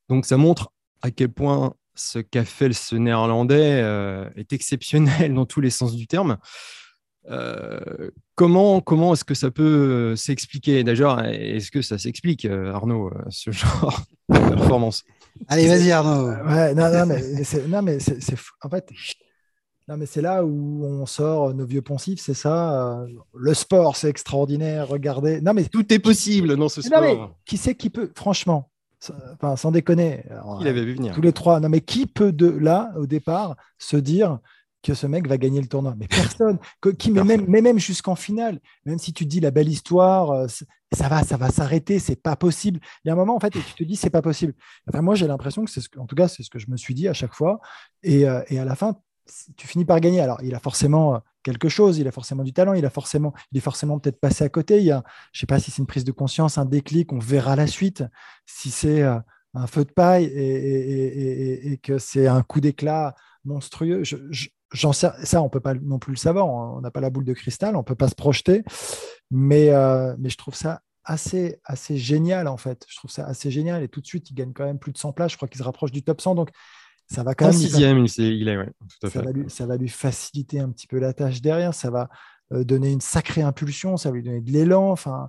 Donc 0.08 0.24
ça 0.24 0.36
montre 0.36 0.72
à 1.02 1.10
quel 1.10 1.30
point 1.30 1.74
ce 1.94 2.18
qu'a 2.18 2.44
fait 2.44 2.72
ce 2.72 2.96
néerlandais 2.96 3.80
euh, 3.82 4.28
est 4.36 4.52
exceptionnel 4.52 5.34
dans 5.34 5.46
tous 5.46 5.60
les 5.60 5.70
sens 5.70 5.94
du 5.94 6.06
terme. 6.06 6.38
Euh, 7.28 8.10
comment 8.34 8.80
comment 8.80 9.12
est-ce 9.12 9.24
que 9.24 9.34
ça 9.34 9.50
peut 9.50 9.62
euh, 9.62 10.16
s'expliquer? 10.16 10.82
D'ailleurs, 10.84 11.22
est-ce 11.24 11.70
que 11.70 11.82
ça 11.82 11.98
s'explique, 11.98 12.46
Arnaud, 12.46 13.12
ce 13.28 13.50
genre 13.52 14.02
de 14.30 14.38
performance? 14.38 15.04
Allez, 15.48 15.68
vas-y, 15.68 15.92
Arnaud. 15.92 16.32
non, 16.74 17.06
mais 17.06 17.44
c'est, 17.44 17.68
non, 17.68 17.82
mais 17.82 18.00
c'est, 18.00 18.18
en 18.62 18.70
fait, 18.70 18.88
non, 19.90 19.96
mais 19.96 20.06
c'est 20.06 20.22
là 20.22 20.44
où 20.44 20.84
on 20.84 21.04
sort 21.04 21.52
nos 21.52 21.66
vieux 21.66 21.82
poncifs, 21.82 22.20
c'est 22.20 22.34
ça. 22.34 23.00
Euh, 23.00 23.08
le 23.34 23.54
sport, 23.54 23.96
c'est 23.96 24.08
extraordinaire. 24.08 24.86
Regardez. 24.86 25.40
Non, 25.40 25.52
mais 25.52 25.64
tout 25.64 25.92
est 25.92 25.98
possible 25.98 26.56
dans 26.56 26.68
ce 26.68 26.80
sport. 26.80 27.02
Non, 27.02 27.08
mais 27.08 27.18
qui 27.44 27.56
sait 27.56 27.74
qui 27.74 27.90
peut, 27.90 28.08
franchement, 28.14 28.70
enfin, 29.34 29.56
sans 29.56 29.72
déconner. 29.72 30.22
il 30.60 30.68
avait 30.68 30.84
vu 30.84 30.94
venir? 30.94 31.12
Tous 31.12 31.20
les 31.20 31.32
trois. 31.32 31.58
Non, 31.58 31.68
mais 31.68 31.80
qui 31.80 32.06
peut 32.06 32.30
de 32.30 32.46
là, 32.46 32.92
au 32.96 33.06
départ, 33.06 33.56
se 33.78 33.96
dire 33.96 34.38
que 34.84 34.94
ce 34.94 35.08
mec 35.08 35.26
va 35.26 35.38
gagner 35.38 35.60
le 35.60 35.66
tournoi? 35.66 35.96
Mais 35.98 36.06
personne. 36.06 36.58
qui, 36.96 37.10
mais, 37.10 37.24
même, 37.24 37.46
mais 37.48 37.60
même 37.60 37.80
jusqu'en 37.80 38.14
finale, 38.14 38.60
même 38.86 39.00
si 39.00 39.12
tu 39.12 39.26
dis 39.26 39.40
la 39.40 39.50
belle 39.50 39.68
histoire, 39.68 40.30
euh, 40.30 40.46
ça 40.92 41.08
va, 41.08 41.24
ça 41.24 41.36
va 41.36 41.50
s'arrêter, 41.50 41.98
c'est 41.98 42.14
pas 42.14 42.36
possible. 42.36 42.78
Il 43.04 43.08
y 43.08 43.10
a 43.10 43.14
un 43.14 43.16
moment 43.16 43.34
en 43.34 43.40
fait, 43.40 43.56
et 43.56 43.60
tu 43.60 43.74
te 43.74 43.82
dis 43.82 43.96
c'est 43.96 44.08
pas 44.08 44.22
possible. 44.22 44.54
Enfin, 44.88 45.02
moi, 45.02 45.16
j'ai 45.16 45.26
l'impression 45.26 45.64
que 45.64 45.70
c'est 45.72 45.80
ce 45.80 45.88
que, 45.88 45.98
en 45.98 46.06
tout 46.06 46.14
cas, 46.14 46.28
c'est 46.28 46.44
ce 46.44 46.50
que 46.50 46.60
je 46.60 46.70
me 46.70 46.76
suis 46.76 46.94
dit 46.94 47.08
à 47.08 47.12
chaque 47.12 47.34
fois. 47.34 47.58
Et, 48.04 48.28
euh, 48.28 48.40
et 48.50 48.60
à 48.60 48.64
la 48.64 48.76
fin, 48.76 48.96
tu 49.56 49.66
finis 49.66 49.84
par 49.84 50.00
gagner. 50.00 50.20
Alors, 50.20 50.42
il 50.42 50.54
a 50.54 50.58
forcément 50.58 51.14
euh, 51.14 51.18
quelque 51.42 51.68
chose, 51.68 51.98
il 51.98 52.08
a 52.08 52.12
forcément 52.12 52.42
du 52.42 52.52
talent, 52.52 52.74
il 52.74 52.84
a 52.84 52.90
forcément, 52.90 53.32
il 53.52 53.58
est 53.58 53.62
forcément 53.62 53.98
peut-être 53.98 54.20
passé 54.20 54.44
à 54.44 54.48
côté. 54.48 54.78
Il 54.78 54.84
y 54.84 54.90
a, 54.90 55.02
je 55.32 55.38
ne 55.38 55.40
sais 55.40 55.46
pas 55.46 55.58
si 55.58 55.70
c'est 55.70 55.78
une 55.78 55.86
prise 55.86 56.04
de 56.04 56.12
conscience, 56.12 56.58
un 56.58 56.64
déclic, 56.64 57.12
on 57.12 57.18
verra 57.18 57.56
la 57.56 57.66
suite. 57.66 58.04
Si 58.46 58.70
c'est 58.70 59.02
euh, 59.02 59.18
un 59.54 59.66
feu 59.66 59.84
de 59.84 59.90
paille 59.90 60.24
et, 60.24 61.78
que 61.82 61.98
c'est 61.98 62.26
un 62.26 62.42
coup 62.42 62.60
d'éclat 62.60 63.14
monstrueux, 63.44 64.02
ça, 64.74 65.42
on 65.42 65.48
peut 65.48 65.60
pas 65.60 65.74
non 65.74 65.98
plus 65.98 66.12
le 66.12 66.18
savoir. 66.18 66.46
On 66.46 66.80
n'a 66.80 66.90
pas 66.90 67.00
la 67.00 67.10
boule 67.10 67.24
de 67.24 67.32
cristal, 67.32 67.76
on 67.76 67.82
peut 67.82 67.94
pas 67.94 68.08
se 68.08 68.14
projeter. 68.14 68.62
Mais, 69.30 69.70
euh, 69.70 70.14
mais 70.18 70.28
je 70.28 70.36
trouve 70.36 70.54
ça 70.54 70.82
assez, 71.04 71.60
assez 71.64 71.96
génial 71.96 72.46
en 72.48 72.56
fait. 72.56 72.84
Je 72.88 72.96
trouve 72.96 73.10
ça 73.10 73.26
assez 73.26 73.50
génial 73.50 73.82
et 73.82 73.88
tout 73.88 74.00
de 74.00 74.06
suite, 74.06 74.30
il 74.30 74.34
gagne 74.34 74.52
quand 74.52 74.64
même 74.64 74.78
plus 74.78 74.92
de 74.92 74.98
100 74.98 75.12
places. 75.12 75.32
Je 75.32 75.36
crois 75.36 75.48
qu'il 75.48 75.58
se 75.58 75.64
rapproche 75.64 75.92
du 75.92 76.02
top 76.02 76.20
100. 76.20 76.34
Donc, 76.34 76.50
ça 77.10 77.22
va 77.22 77.34
quand 77.34 77.46
même. 77.46 77.54
sixième, 77.54 78.06
il, 78.06 78.18
il 78.18 78.48
est, 78.48 78.56
tout 78.56 79.06
à 79.06 79.10
fait. 79.10 79.18
Ça 79.48 79.66
va, 79.66 79.76
lui, 79.76 79.88
faciliter 79.88 80.60
un 80.60 80.70
petit 80.70 80.86
peu 80.86 80.98
la 80.98 81.12
tâche 81.12 81.40
derrière. 81.40 81.74
Ça 81.74 81.90
va 81.90 82.08
euh, 82.52 82.62
donner 82.62 82.92
une 82.92 83.00
sacrée 83.00 83.42
impulsion. 83.42 83.96
Ça 83.96 84.10
va 84.10 84.16
lui 84.16 84.22
donner 84.22 84.40
de 84.40 84.50
l'élan. 84.50 84.90
Enfin, 84.90 85.28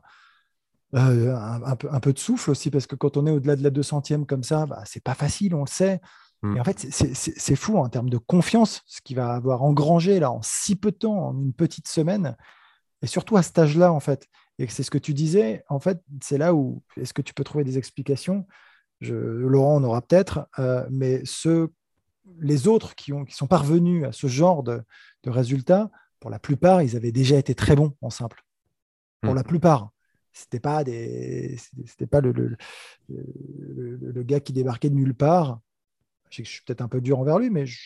euh, 0.93 1.35
un, 1.35 1.75
peu, 1.75 1.87
un 1.91 1.99
peu 1.99 2.13
de 2.13 2.19
souffle 2.19 2.51
aussi, 2.51 2.69
parce 2.69 2.85
que 2.85 2.95
quand 2.95 3.17
on 3.17 3.25
est 3.25 3.31
au-delà 3.31 3.55
de 3.55 3.63
la 3.63 3.71
200e 3.71 4.25
comme 4.25 4.43
ça, 4.43 4.65
bah, 4.67 4.83
c'est 4.85 5.03
pas 5.03 5.15
facile, 5.15 5.55
on 5.55 5.61
le 5.61 5.69
sait. 5.69 6.01
Hmm. 6.43 6.57
Et 6.57 6.59
en 6.59 6.63
fait, 6.63 6.85
c'est 6.91 7.55
fou 7.55 7.77
en 7.77 7.89
termes 7.89 8.09
de 8.09 8.17
confiance, 8.17 8.83
ce 8.85 9.01
qu'il 9.01 9.15
va 9.15 9.33
avoir 9.33 9.63
engrangé 9.63 10.19
là 10.19 10.31
en 10.31 10.41
si 10.41 10.75
peu 10.75 10.91
de 10.91 10.97
temps, 10.97 11.29
en 11.29 11.39
une 11.39 11.53
petite 11.53 11.87
semaine, 11.87 12.35
et 13.01 13.07
surtout 13.07 13.37
à 13.37 13.43
cet 13.43 13.57
âge-là, 13.57 13.91
en 13.91 13.99
fait. 13.99 14.27
Et 14.59 14.67
c'est 14.67 14.83
ce 14.83 14.91
que 14.91 14.97
tu 14.97 15.13
disais, 15.13 15.63
en 15.69 15.79
fait, 15.79 16.03
c'est 16.21 16.37
là 16.37 16.53
où 16.53 16.83
est-ce 16.97 17.13
que 17.13 17.21
tu 17.21 17.33
peux 17.33 17.43
trouver 17.43 17.63
des 17.63 17.77
explications 17.77 18.45
Laurent 19.01 19.75
en 19.75 19.83
aura 19.83 20.01
peut-être, 20.01 20.47
euh, 20.59 20.85
mais 20.89 21.21
ceux, 21.25 21.69
les 22.39 22.67
autres 22.67 22.95
qui, 22.95 23.13
ont, 23.13 23.25
qui 23.25 23.35
sont 23.35 23.47
parvenus 23.47 24.05
à 24.05 24.11
ce 24.11 24.27
genre 24.27 24.63
de, 24.63 24.83
résultats, 25.25 25.89
pour 26.19 26.29
la 26.29 26.39
plupart, 26.39 26.81
ils 26.81 26.95
avaient 26.95 27.11
déjà 27.11 27.37
été 27.37 27.55
très 27.55 27.75
bons 27.75 27.95
en 28.01 28.09
simple. 28.09 28.43
Pour 29.21 29.33
hmm. 29.33 29.37
la 29.37 29.43
plupart. 29.43 29.91
C'était 30.33 30.59
pas 30.59 30.83
des, 30.83 31.57
c'était 31.85 32.07
pas 32.07 32.21
le, 32.21 32.31
le, 32.31 32.57
le, 33.09 34.23
gars 34.23 34.39
qui 34.39 34.53
débarquait 34.53 34.89
de 34.89 34.95
nulle 34.95 35.13
part. 35.13 35.59
Je, 36.29 36.43
je 36.43 36.49
suis 36.49 36.61
peut-être 36.63 36.81
un 36.81 36.87
peu 36.87 37.01
dur 37.01 37.19
envers 37.19 37.37
lui, 37.37 37.49
mais 37.49 37.65
je, 37.65 37.79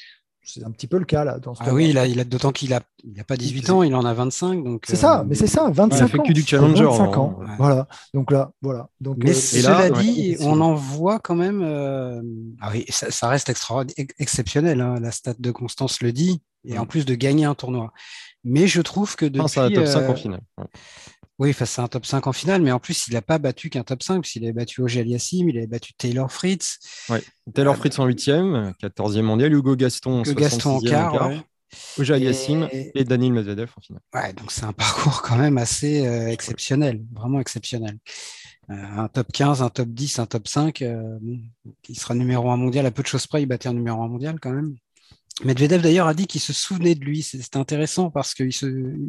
c'est 0.46 0.64
un 0.64 0.72
petit 0.72 0.88
peu 0.88 0.98
le 0.98 1.06
cas 1.06 1.24
là. 1.24 1.40
Dans 1.40 1.54
ah 1.60 1.74
oui, 1.74 1.90
il 1.90 1.98
a, 1.98 2.06
il 2.06 2.20
a 2.20 2.24
d'autant 2.24 2.52
qu'il 2.52 2.70
n'a 2.70 2.82
il 3.04 3.20
a 3.20 3.24
pas 3.24 3.38
18 3.38 3.70
ans, 3.70 3.84
il 3.84 3.94
en 3.96 4.06
a 4.06 4.14
25. 4.14 4.64
Donc, 4.64 4.86
c'est 4.88 4.96
ça, 4.96 5.20
euh, 5.20 5.24
mais 5.28 5.36
c'est 5.36 5.48
ça, 5.48 5.70
25 5.70 6.08
fait 6.08 6.20
ans. 6.20 6.24
que 6.24 6.34
du 6.34 6.44
challenger. 6.44 6.86
25 6.86 7.18
ans. 7.18 7.40
Voilà. 7.58 7.88
Donc 8.14 8.32
là, 8.32 8.52
voilà. 8.62 8.90
Donc, 9.02 9.18
mais 9.20 9.32
euh, 9.32 9.34
cela 9.34 9.90
dit, 9.90 10.38
on 10.42 10.62
en 10.62 10.74
voit 10.74 11.20
quand 11.20 11.36
même. 11.36 11.62
Euh, 11.64 12.22
ah 12.62 12.70
oui, 12.74 12.86
ça, 12.90 13.28
reste 13.30 13.52
exceptionnel. 14.18 14.82
Hein, 14.82 14.96
la 15.00 15.12
stat 15.12 15.36
de 15.38 15.52
Constance 15.52 16.02
le 16.02 16.12
dit, 16.12 16.42
et 16.64 16.78
en 16.78 16.86
plus 16.86 17.06
de 17.06 17.16
gagner 17.16 17.46
un 17.46 17.56
tournoi. 17.56 17.92
Mais 18.44 18.68
je 18.68 18.82
trouve 18.82 19.16
que 19.16 19.26
depuis. 19.26 19.42
Ah, 19.44 19.48
ça 19.48 19.70
top 19.70 19.86
5 19.88 20.10
en 20.10 20.16
finale. 20.16 20.42
Oui, 21.38 21.52
face 21.52 21.80
à 21.80 21.84
un 21.84 21.88
top 21.88 22.06
5 22.06 22.28
en 22.28 22.34
finale, 22.34 22.62
mais 22.62 22.72
en 22.72 22.80
plus, 22.80 23.08
il 23.08 23.14
n'a 23.14 23.22
pas 23.22 23.40
battu 23.40 23.70
qu'un 23.70 23.84
top 23.84 24.04
5, 24.04 24.22
puisqu'il 24.22 24.44
avait 24.44 24.54
battu 24.54 24.82
Ogier 24.82 25.02
Aliassim, 25.02 25.50
il 25.50 25.58
avait 25.58 25.68
battu 25.68 25.94
Taylor 25.94 26.32
Fritz. 26.32 26.80
Oui, 27.10 27.18
Taylor 27.54 27.74
euh, 27.74 27.78
Fritz 27.78 28.00
en 28.00 28.08
8e, 28.08 28.74
14e 28.82 29.22
mondial, 29.22 29.54
Hugo 29.54 29.76
Gaston, 29.76 30.24
Hugo 30.24 30.34
Gaston 30.34 30.78
en 30.78 30.80
quart. 30.80 31.12
quart. 31.12 31.30
Ouais. 31.98 32.12
Aliassim 32.12 32.70
et... 32.72 33.04
Daniel 33.04 33.34
Medvedev 33.34 33.70
en 33.76 33.82
finale. 33.82 34.02
Ouais, 34.14 34.32
donc 34.32 34.52
c'est 34.52 34.64
un 34.64 34.72
parcours 34.74 35.22
quand 35.22 35.36
même 35.36 35.58
assez 35.58 36.08
euh, 36.08 36.30
exceptionnel, 36.30 37.04
vraiment 37.12 37.42
exceptionnel. 37.42 37.98
Euh, 38.70 38.74
un 38.74 39.10
top 39.10 39.30
15, 39.34 39.62
un 39.62 39.70
top 39.70 39.90
10, 39.90 40.20
un 40.20 40.26
top 40.26 40.48
5, 40.48 40.80
il 40.80 42.00
sera 42.00 42.16
numéro 42.16 42.50
1 42.50 42.56
mondial. 42.56 42.86
À 42.86 42.92
peu 42.92 43.04
de 43.04 43.08
choses 43.08 43.28
près, 43.28 43.42
il 43.42 43.46
battait 43.46 43.68
un 43.68 43.74
numéro 43.74 44.02
1 44.02 44.08
mondial 44.08 44.40
quand 44.40 44.52
même. 44.52 44.76
Medvedev 45.44 45.82
d'ailleurs 45.82 46.08
a 46.08 46.14
dit 46.14 46.28
qu'il 46.28 46.40
se 46.40 46.54
souvenait 46.54 46.96
de 46.96 47.04
lui. 47.04 47.22
C'est 47.22 47.58
intéressant 47.58 48.10
parce 48.10 48.34
qu'ils 48.34 48.56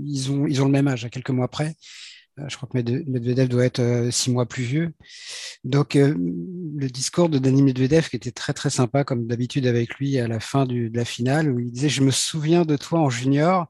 ils 0.05 0.31
ont, 0.33 0.47
ils 0.49 0.61
ont 0.61 0.65
le 0.65 0.73
même 0.73 0.89
âge, 0.89 1.05
à 1.05 1.09
quelques 1.09 1.31
mois 1.31 1.47
près. 1.47 1.77
Euh, 2.39 2.45
je 2.49 2.57
crois 2.57 2.69
que 2.69 2.77
Medvedev 2.77 3.49
doit 3.49 3.65
être 3.65 3.81
euh, 3.81 4.11
six 4.11 4.31
mois 4.31 4.47
plus 4.47 4.63
vieux. 4.63 4.93
Donc, 5.65 5.97
euh, 5.97 6.15
le 6.77 6.89
discours 6.89 7.29
de 7.29 7.39
Dani 7.39 7.63
Medvedev, 7.63 8.09
qui 8.09 8.17
était 8.17 8.31
très 8.31 8.53
très 8.53 8.71
sympa, 8.71 9.05
comme 9.05 9.27
d'habitude 9.27 9.67
avec 9.67 9.95
lui 9.97 10.19
à 10.19 10.29
la 10.29 10.41
fin 10.41 10.67
de 10.67 10.91
la 10.93 11.05
finale, 11.05 11.51
où 11.51 11.59
il 11.61 11.71
disait 11.73 11.89
Je 11.89 12.03
me 12.03 12.11
souviens 12.11 12.65
de 12.65 12.77
toi 12.77 13.01
en 13.01 13.11
junior. 13.11 13.67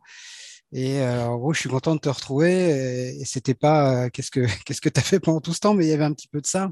Et 0.73 1.01
en 1.01 1.37
gros, 1.37 1.55
je 1.55 1.61
suis 1.61 1.69
content 1.69 1.95
de 1.95 2.01
te 2.01 2.09
retrouver. 2.09 3.19
Et, 3.21 3.25
c'était 3.25 3.55
pas 3.55 4.11
qu'est-ce 4.11 4.31
que 4.31 4.47
qu'est-ce 4.65 4.81
que 4.81 4.89
tu 4.89 5.01
as 5.01 5.03
fait 5.03 5.21
pendant 5.21 5.41
tout 5.41 5.55
ce 5.55 5.61
temps, 5.61 5.75
mais 5.75 5.87
il 5.87 5.89
y 5.89 5.93
avait 5.93 6.05
un 6.05 6.13
petit 6.13 6.29
peu 6.29 6.41
de 6.41 6.47
ça. 6.47 6.71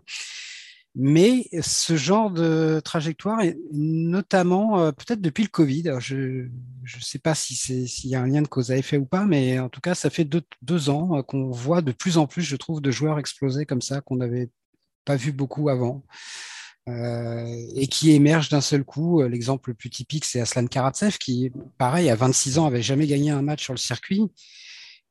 Mais 0.97 1.49
ce 1.61 1.97
genre 1.97 2.31
de 2.31 2.81
trajectoire, 2.85 3.41
notamment 3.73 4.79
euh, 4.79 4.93
peut-être 4.93 5.21
depuis 5.21 5.43
le 5.43 5.49
Covid, 5.49 5.95
je 5.99 6.17
ne 6.17 7.01
sais 7.01 7.19
pas 7.19 7.35
si 7.35 7.57
s'il 7.57 8.11
y 8.11 8.15
a 8.15 8.23
un 8.23 8.29
lien 8.29 8.43
de 8.43 8.49
cause 8.49 8.71
à 8.71 8.77
effet 8.77 8.97
ou 8.97 9.05
pas, 9.05 9.25
mais 9.25 9.59
en 9.59 9.69
tout 9.69 9.81
cas, 9.81 9.97
ça 9.97 10.09
fait 10.09 10.25
deux, 10.25 10.91
ans 10.91 11.19
euh, 11.19 11.23
qu'on 11.23 11.51
voit 11.51 11.83
de 11.83 11.91
plus 11.91 12.17
en 12.17 12.29
plus, 12.29 12.43
je 12.43 12.55
trouve, 12.55 12.81
de 12.81 12.93
joueurs 12.93 13.19
exploser 13.19 13.67
comme 13.67 13.83
ça, 13.83 14.03
qu'on 14.03 14.17
n'avait 14.17 14.51
pas 15.05 15.17
vu 15.17 15.33
beaucoup 15.33 15.69
avant. 15.69 16.05
Euh, 16.89 17.47
et 17.75 17.87
qui 17.89 18.13
émergent 18.13 18.51
d'un 18.51 18.61
seul 18.61 18.85
coup. 18.85 19.23
L'exemple 19.23 19.71
le 19.71 19.75
plus 19.75 19.91
typique, 19.91 20.25
c'est 20.25 20.41
Aslan 20.41 20.67
Karatsev, 20.67 21.19
qui, 21.19 21.51
pareil, 21.77 22.09
à 22.09 22.15
26 22.15 22.59
ans, 22.59 22.67
avait 22.67 22.83
jamais 22.83 23.09
gagné 23.09 23.31
un 23.31 23.43
match 23.43 23.65
sur 23.65 23.73
le 23.73 23.79
circuit 23.79 24.23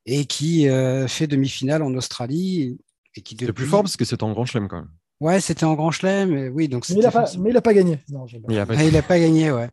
et 0.05 0.25
qui 0.25 0.67
fait 1.07 1.27
demi-finale 1.27 1.81
en 1.81 1.93
Australie. 1.95 2.77
Et 3.15 3.21
qui 3.21 3.35
depuis... 3.35 3.53
plus 3.53 3.65
fort 3.65 3.81
parce 3.81 3.97
que 3.97 4.05
c'est 4.05 4.23
en 4.23 4.31
grand 4.31 4.45
chelem 4.45 4.67
quand 4.67 4.77
même. 4.77 4.89
Ouais, 5.19 5.39
c'était 5.39 5.63
en 5.63 5.75
Grand 5.75 5.91
Chelem, 5.91 6.51
oui. 6.53 6.67
Donc 6.67 6.87
mais, 6.89 6.95
il 6.95 7.01
n'a 7.01 7.11
pas, 7.11 7.25
pas, 7.61 7.73
gagné. 7.73 7.99
Non, 8.09 8.25
il 8.25 8.55
n'a 8.55 8.65
pas... 8.65 8.73
Ah, 8.77 9.01
pas... 9.01 9.19
gagné, 9.19 9.51
ouais. 9.51 9.69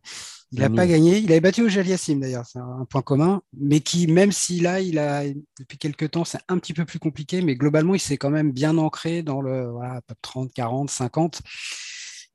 Il 0.53 0.59
n'a 0.59 0.69
pas 0.69 0.85
gagné. 0.85 1.17
Il 1.19 1.31
avait 1.31 1.39
battu 1.39 1.61
au 1.61 1.69
Jaliassim 1.69 2.19
d'ailleurs, 2.19 2.45
c'est 2.45 2.59
un 2.59 2.85
point 2.89 3.01
commun. 3.01 3.41
Mais 3.57 3.79
qui, 3.79 4.07
même 4.07 4.33
si 4.33 4.59
là, 4.59 4.81
il 4.81 4.99
a 4.99 5.23
depuis 5.59 5.77
quelques 5.77 6.11
temps, 6.11 6.25
c'est 6.25 6.39
un 6.49 6.57
petit 6.57 6.73
peu 6.73 6.83
plus 6.83 6.99
compliqué, 6.99 7.41
mais 7.41 7.55
globalement, 7.55 7.95
il 7.95 7.99
s'est 7.99 8.17
quand 8.17 8.29
même 8.29 8.51
bien 8.51 8.77
ancré 8.77 9.23
dans 9.23 9.41
le 9.41 9.69
voilà, 9.69 10.01
30, 10.21 10.51
40, 10.53 10.89
50. 10.89 11.41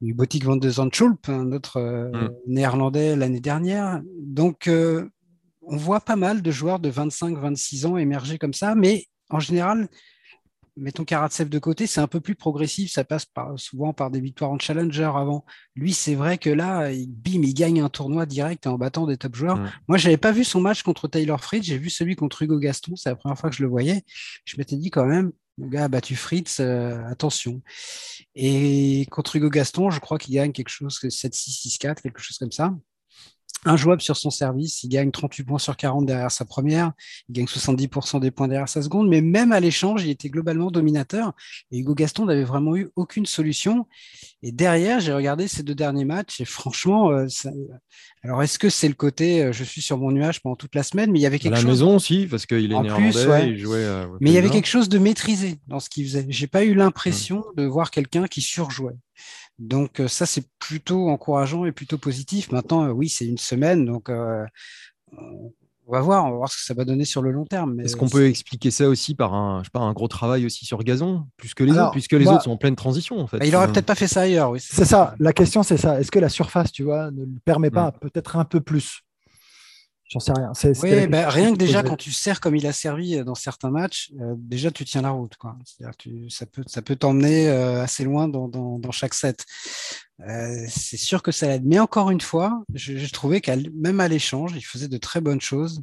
Il 0.01 0.07
y 0.07 0.11
a 0.11 0.13
eu 0.13 0.15
Botik 0.15 0.45
van 0.45 0.57
de 0.57 0.69
Zandschulp, 0.69 1.29
un 1.29 1.53
autre 1.53 1.77
euh, 1.77 2.11
mm. 2.11 2.31
néerlandais 2.47 3.17
l'année 3.17 3.41
dernière. 3.41 4.01
Donc, 4.19 4.67
euh, 4.67 5.11
on 5.63 5.77
voit 5.77 6.01
pas 6.01 6.17
mal 6.17 6.41
de 6.41 6.51
joueurs 6.51 6.79
de 6.79 6.89
25, 6.89 7.37
26 7.37 7.87
ans 7.87 7.97
émerger 7.99 8.39
comme 8.39 8.55
ça, 8.55 8.75
mais 8.75 9.07
en 9.29 9.41
général, 9.41 9.89
mettons 10.77 11.05
Karatsev 11.05 11.49
de 11.49 11.59
côté, 11.59 11.87
c'est 11.87 12.01
un 12.01 12.07
peu 12.07 12.21
plus 12.21 12.35
progressif. 12.35 12.93
Ça 12.93 13.05
passe 13.05 13.27
souvent 13.57 13.93
par 13.93 14.11
des 14.11 14.21
victoires 14.21 14.51
en 14.51 14.59
challenger 14.59 15.05
avant. 15.05 15.45
Lui, 15.75 15.93
c'est 15.93 16.15
vrai 16.15 16.39
que 16.39 16.51
là, 16.51 16.91
il, 16.93 17.09
bim, 17.09 17.43
il 17.43 17.55
gagne 17.55 17.81
un 17.81 17.89
tournoi 17.89 18.27
direct 18.27 18.67
en 18.67 18.79
battant 18.79 19.07
des 19.07 19.17
top 19.17 19.35
joueurs. 19.35 19.57
Moi, 19.57 19.71
Moi, 19.89 19.99
j'avais 19.99 20.17
pas 20.17 20.33
vu 20.33 20.45
son 20.45 20.61
match 20.61 20.83
contre 20.83 21.09
Taylor 21.09 21.43
Fritz. 21.43 21.65
J'ai 21.65 21.79
vu 21.79 21.91
celui 21.91 22.17
contre 22.17 22.43
Hugo 22.43 22.59
Gaston. 22.59 22.97
C'est 22.97 23.09
la 23.09 23.17
première 23.17 23.39
fois 23.39 23.51
que 23.51 23.57
je 23.57 23.63
le 23.63 23.69
voyais. 23.69 24.03
Je 24.45 24.57
m'étais 24.59 24.77
dit 24.77 24.91
quand 24.91 25.07
même, 25.07 25.33
le 25.59 25.69
gars 25.69 25.85
a 25.85 25.89
battu 25.89 26.17
Fritz, 26.17 26.61
euh, 26.61 27.03
attention. 27.07 27.63
Et 28.35 29.07
contre 29.11 29.37
Hugo 29.37 29.49
Gaston, 29.49 29.91
je 29.91 30.01
crois 30.01 30.19
qu'il 30.19 30.35
gagne 30.35 30.53
quelque 30.53 30.69
chose, 30.69 30.99
7-6, 31.01 31.79
6-4, 31.79 32.03
quelque 32.03 32.21
chose 32.21 32.39
comme 32.39 32.53
ça 32.53 32.75
injouable 33.65 34.01
sur 34.01 34.17
son 34.17 34.31
service. 34.31 34.83
Il 34.85 34.89
gagne 34.89 35.11
38 35.11 35.45
points 35.45 35.59
sur 35.59 35.77
40 35.77 36.07
derrière 36.07 36.31
sa 36.31 36.45
première. 36.45 36.93
Il 37.29 37.35
gagne 37.35 37.47
70% 37.47 38.21
des 38.21 38.31
points 38.31 38.49
derrière 38.49 38.69
sa 38.69 38.83
seconde. 38.83 39.09
Mais 39.09 39.21
même 39.21 39.53
à 39.53 39.61
l'échange, 39.61 40.05
il 40.05 40.11
était 40.11 40.29
globalement 40.29 40.71
dominateur. 40.71 41.33
Et 41.71 41.79
Hugo 41.79 41.95
Gaston 41.95 42.27
n'avait 42.27 42.45
vraiment 42.45 42.77
eu 42.77 42.91
aucune 42.97 43.27
solution. 43.27 43.87
Et 44.43 44.53
derrière, 44.53 45.01
j'ai 45.01 45.13
regardé 45.13 45.49
ces 45.49 45.63
deux 45.63 45.75
derniers 45.75 46.05
matchs. 46.05 46.41
Et 46.41 46.45
franchement, 46.45 47.11
euh, 47.11 47.27
alors 48.23 48.43
est-ce 48.43 48.59
que 48.59 48.69
c'est 48.69 48.89
le 48.89 48.95
côté 48.95 49.43
euh, 49.43 49.53
je 49.53 49.65
suis 49.65 49.83
sur 49.83 49.99
mon 49.99 50.13
nuage 50.13 50.41
pendant 50.43 50.57
toute 50.57 50.75
la 50.75 50.83
semaine 50.83 51.11
Mais 51.11 51.19
il 51.19 51.23
y 51.23 51.27
avait 51.27 51.39
quelque 51.39 51.55
à 51.55 51.63
la 51.63 51.65
maison 51.65 51.97
aussi, 51.97 52.27
parce 52.27 52.47
qu'il 52.47 52.73
est 52.73 52.81
néerlandais. 52.81 53.49
Il 53.49 53.59
jouait, 53.59 53.87
mais 54.21 54.31
il 54.31 54.35
y 54.35 54.39
avait 54.39 54.51
quelque 54.51 54.69
chose 54.69 54.89
de 54.89 54.99
maîtrisé 54.99 55.59
dans 55.67 55.81
ce 55.81 55.89
qu'il 55.89 56.05
faisait. 56.05 56.27
J'ai 56.29 56.47
pas 56.47 56.65
eu 56.65 56.75
l'impression 56.75 57.45
de 57.57 57.65
voir 57.65 57.91
quelqu'un 57.91 58.27
qui 58.27 58.41
surjouait. 58.41 58.97
Donc 59.59 60.01
euh, 60.01 60.09
ça, 60.09 60.27
c'est 60.27 60.45
plutôt 60.59 61.09
encourageant 61.09 61.65
et 61.65 61.73
plutôt 61.73 61.99
positif. 61.99 62.53
Maintenant, 62.53 62.85
euh, 62.85 62.91
oui, 62.91 63.09
c'est 63.09 63.27
une 63.27 63.39
semaine, 63.39 63.85
donc 63.85 64.11
euh, 64.11 64.45
on 65.13 65.93
va 65.93 66.01
voir, 66.01 66.25
on 66.25 66.31
va 66.31 66.37
voir 66.37 66.51
ce 66.51 66.57
que 66.57 66.65
ça 66.65 66.75
va 66.75 66.85
donner 66.85 67.05
sur 67.05 67.23
le 67.23 67.31
long 67.31 67.45
terme. 67.45 67.81
Est-ce 67.81 67.97
qu'on 67.97 68.09
peut 68.09 68.27
expliquer 68.27 68.71
ça 68.71 68.89
aussi 68.89 69.15
par 69.15 69.35
un, 69.35 69.61
je 69.61 69.65
sais 69.67 69.71
pas, 69.73 69.81
un 69.81 69.93
gros 69.93 70.09
travail 70.09 70.45
aussi 70.45 70.67
sur 70.67 70.83
gazon, 70.83 71.27
plus 71.37 71.55
que 71.55 71.65
les 71.65 71.73
autres, 71.73 71.93
puisque 71.93 72.13
les 72.13 72.27
autres 72.27 72.43
sont 72.43 72.51
en 72.51 72.57
pleine 72.57 72.77
transition 72.77 73.19
en 73.19 73.27
fait. 73.27 73.39
Bah, 73.39 73.47
il 73.47 73.55
aurait 73.55 73.69
peut-être 73.69 73.87
pas 73.87 73.95
fait 73.95 74.09
ça 74.09 74.23
ailleurs, 74.23 74.51
oui. 74.51 74.61
C'est 74.61 74.85
ça. 74.85 75.15
La 75.21 75.33
question, 75.33 75.63
c'est 75.63 75.77
ça. 75.77 76.01
Est-ce 76.01 76.11
que 76.11 76.19
la 76.19 76.29
surface, 76.29 76.73
tu 76.73 76.83
vois, 76.83 77.11
ne 77.11 77.25
permet 77.45 77.71
pas 77.71 77.93
peut-être 77.93 78.37
un 78.37 78.45
peu 78.45 78.61
plus? 78.61 79.03
J'en 80.09 80.21
sais 80.21 80.33
rien. 80.33 80.53
oui, 80.83 81.07
bah, 81.09 81.29
rien 81.29 81.53
que 81.53 81.59
déjà 81.59 81.83
quand 81.83 81.97
tu 81.97 82.13
sers 82.13 82.41
comme 82.41 82.55
il 82.55 82.67
a 82.67 82.73
servi 82.73 83.17
euh, 83.17 83.25
dans 83.25 83.35
certains 83.35 83.71
matchs, 83.71 84.13
euh, 84.21 84.35
déjà 84.39 84.71
tu 84.71 84.85
tiens 84.85 85.03
la 85.03 85.11
route. 85.11 85.37
Quoi. 85.37 85.57
Tu, 85.99 86.31
ça 86.31 86.47
peut, 86.47 86.63
ça 86.67 86.81
peut 86.81 86.95
t'emmener 86.95 87.49
euh, 87.49 87.83
assez 87.83 88.05
loin 88.05 88.29
dans, 88.29 88.47
dans, 88.47 88.79
dans 88.79 88.93
chaque 88.93 89.15
set. 89.15 89.45
c'est 90.69 90.97
sûr 90.97 91.23
que 91.23 91.33
ça 91.33 91.49
l'aide. 91.49 91.65
Mais 91.67 91.81
encore 91.81 92.11
une 92.11 92.21
fois, 92.21 92.63
j'ai 92.73 93.09
trouvé 93.09 93.41
qu'à 93.41 93.57
même 93.75 93.99
à 93.99 94.07
l'échange, 94.07 94.53
il 94.55 94.65
faisait 94.65 94.89
de 94.89 94.99
très 94.99 95.21
bonnes 95.21 95.41
choses. 95.41 95.83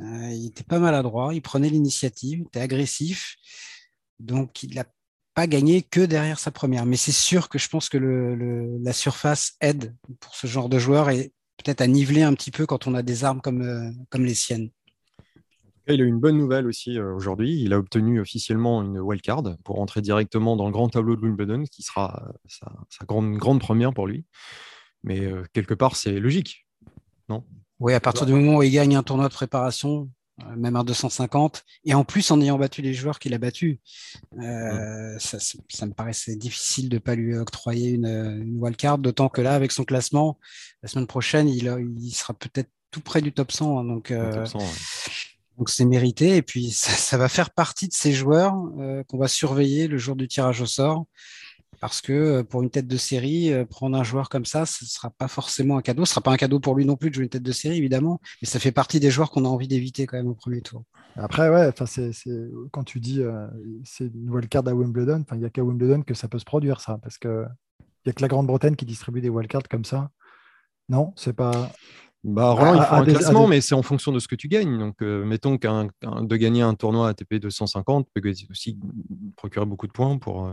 il 0.00 0.46
était 0.46 0.64
pas 0.64 0.78
maladroit, 0.78 1.34
il 1.34 1.42
prenait 1.42 1.68
l'initiative, 1.68 2.38
il 2.40 2.46
était 2.46 2.60
agressif. 2.60 3.36
Donc 4.18 4.62
il 4.62 4.74
n'a 4.76 4.84
pas 5.34 5.46
gagné 5.46 5.82
que 5.82 6.00
derrière 6.00 6.38
sa 6.38 6.52
première. 6.52 6.86
Mais 6.86 6.96
c'est 6.96 7.12
sûr 7.12 7.50
que 7.50 7.58
je 7.58 7.68
pense 7.68 7.90
que 7.90 7.98
le, 7.98 8.34
le, 8.34 8.78
la 8.82 8.94
surface 8.94 9.56
aide 9.60 9.94
pour 10.20 10.34
ce 10.34 10.46
genre 10.46 10.70
de 10.70 10.78
joueur 10.78 11.10
et 11.10 11.32
peut-être 11.56 11.80
à 11.80 11.86
niveler 11.86 12.22
un 12.22 12.34
petit 12.34 12.50
peu 12.50 12.66
quand 12.66 12.86
on 12.86 12.94
a 12.94 13.02
des 13.02 13.24
armes 13.24 13.40
comme, 13.40 13.62
euh, 13.62 13.90
comme 14.10 14.24
les 14.24 14.34
siennes. 14.34 14.70
Il 15.88 16.00
a 16.00 16.04
eu 16.04 16.08
une 16.08 16.20
bonne 16.20 16.38
nouvelle 16.38 16.66
aussi 16.66 16.98
euh, 16.98 17.14
aujourd'hui. 17.14 17.60
Il 17.60 17.72
a 17.72 17.78
obtenu 17.78 18.20
officiellement 18.20 18.82
une 18.82 18.98
wildcard 19.00 19.42
pour 19.64 19.80
entrer 19.80 20.00
directement 20.00 20.56
dans 20.56 20.66
le 20.66 20.72
grand 20.72 20.88
tableau 20.88 21.16
de 21.16 21.22
Wimbledon, 21.22 21.64
qui 21.64 21.82
sera 21.82 22.24
euh, 22.28 22.32
sa, 22.46 23.04
grande, 23.04 23.34
grande 23.36 23.60
première 23.60 23.92
pour 23.92 24.06
lui. 24.06 24.24
Mais 25.04 25.28
quelque 25.52 25.74
part, 25.74 25.96
c'est 25.96 26.20
logique, 26.20 26.64
non? 27.28 27.44
Oui, 27.80 27.92
à 27.92 27.98
partir 27.98 28.24
du 28.24 28.32
moment 28.32 28.58
où 28.58 28.62
il 28.62 28.70
gagne 28.70 28.94
un 28.94 29.02
tournoi 29.02 29.28
de 29.28 29.34
préparation, 29.34 30.08
même 30.56 30.76
un 30.76 30.84
250, 30.84 31.64
et 31.84 31.94
en 31.94 32.04
plus 32.04 32.30
en 32.30 32.40
ayant 32.40 32.58
battu 32.58 32.82
les 32.82 32.94
joueurs 32.94 33.18
qu'il 33.18 33.34
a 33.34 33.38
battus. 33.38 33.78
Euh, 34.38 35.18
ça, 35.18 35.86
me 35.86 35.92
paraissait 35.92 36.36
difficile 36.36 36.88
de 36.88 36.96
ne 36.96 37.00
pas 37.00 37.14
lui 37.14 37.36
octroyer 37.36 37.90
une, 37.90 38.06
une 38.06 38.58
wildcard, 38.58 38.98
d'autant 38.98 39.28
que 39.28 39.40
là, 39.40 39.54
avec 39.54 39.72
son 39.72 39.84
classement, 39.84 40.38
la 40.82 40.88
semaine 40.88 41.06
prochaine, 41.06 41.48
il, 41.48 41.72
il 42.00 42.12
sera 42.12 42.34
peut-être 42.34 42.70
tout 42.90 43.00
près 43.00 43.22
du 43.22 43.32
top 43.32 43.52
100. 43.52 43.78
Hein, 43.78 43.84
donc, 43.84 44.10
euh, 44.10 44.44
donc 45.58 45.70
c'est 45.70 45.84
mérité. 45.84 46.36
Et 46.36 46.42
puis, 46.42 46.70
ça, 46.72 47.16
va 47.16 47.28
faire 47.28 47.50
partie 47.50 47.88
de 47.88 47.94
ces 47.94 48.12
joueurs 48.12 48.54
qu'on 49.08 49.18
va 49.18 49.28
surveiller 49.28 49.88
le 49.88 49.98
jour 49.98 50.16
du 50.16 50.28
tirage 50.28 50.60
au 50.60 50.66
sort 50.66 51.06
parce 51.82 52.00
que 52.00 52.12
euh, 52.12 52.44
pour 52.44 52.62
une 52.62 52.70
tête 52.70 52.86
de 52.86 52.96
série, 52.96 53.52
euh, 53.52 53.64
prendre 53.64 53.98
un 53.98 54.04
joueur 54.04 54.28
comme 54.28 54.44
ça, 54.44 54.66
ce 54.66 54.84
ne 54.84 54.88
sera 54.88 55.10
pas 55.10 55.26
forcément 55.26 55.78
un 55.78 55.82
cadeau. 55.82 56.04
Ce 56.04 56.10
ne 56.10 56.14
sera 56.14 56.20
pas 56.20 56.30
un 56.30 56.36
cadeau 56.36 56.60
pour 56.60 56.76
lui 56.76 56.84
non 56.84 56.94
plus 56.94 57.10
de 57.10 57.16
jouer 57.16 57.24
une 57.24 57.28
tête 57.28 57.42
de 57.42 57.50
série, 57.50 57.76
évidemment, 57.76 58.20
mais 58.40 58.46
ça 58.46 58.60
fait 58.60 58.70
partie 58.70 59.00
des 59.00 59.10
joueurs 59.10 59.32
qu'on 59.32 59.44
a 59.44 59.48
envie 59.48 59.66
d'éviter 59.66 60.06
quand 60.06 60.16
même 60.16 60.28
au 60.28 60.34
premier 60.34 60.60
tour. 60.60 60.84
Après, 61.16 61.50
ouais, 61.50 61.72
c'est, 61.86 62.12
quand 62.70 62.84
tu 62.84 63.00
dis 63.00 63.20
euh, 63.20 63.48
c'est 63.82 64.04
une 64.04 64.30
wildcard 64.30 64.62
à 64.68 64.74
Wimbledon, 64.74 65.24
il 65.32 65.38
n'y 65.38 65.44
a 65.44 65.50
qu'à 65.50 65.64
Wimbledon 65.64 66.02
que 66.02 66.14
ça 66.14 66.28
peut 66.28 66.38
se 66.38 66.44
produire, 66.44 66.80
ça, 66.80 66.98
parce 67.02 67.18
qu'il 67.18 67.48
n'y 68.06 68.10
a 68.10 68.12
que 68.12 68.22
la 68.22 68.28
Grande-Bretagne 68.28 68.76
qui 68.76 68.84
distribue 68.84 69.20
des 69.20 69.28
wildcards 69.28 69.68
comme 69.68 69.84
ça. 69.84 70.10
Non, 70.88 71.12
c'est 71.16 71.32
pas. 71.32 71.72
Bah, 72.22 72.52
Roland, 72.52 72.76
il 72.76 72.84
faut 72.84 72.94
un 72.94 73.04
classement, 73.04 73.48
mais 73.48 73.60
c'est 73.60 73.74
en 73.74 73.82
fonction 73.82 74.12
de 74.12 74.20
ce 74.20 74.28
que 74.28 74.36
tu 74.36 74.46
gagnes. 74.46 74.78
Donc, 74.78 75.00
mettons 75.00 75.58
qu'un, 75.58 75.88
de 76.00 76.36
gagner 76.36 76.62
un 76.62 76.74
tournoi 76.74 77.08
ATP 77.08 77.40
250 77.40 78.06
peut 78.14 78.32
aussi 78.48 78.78
procurer 79.34 79.66
beaucoup 79.66 79.88
de 79.88 79.92
points 79.92 80.16
pour, 80.18 80.48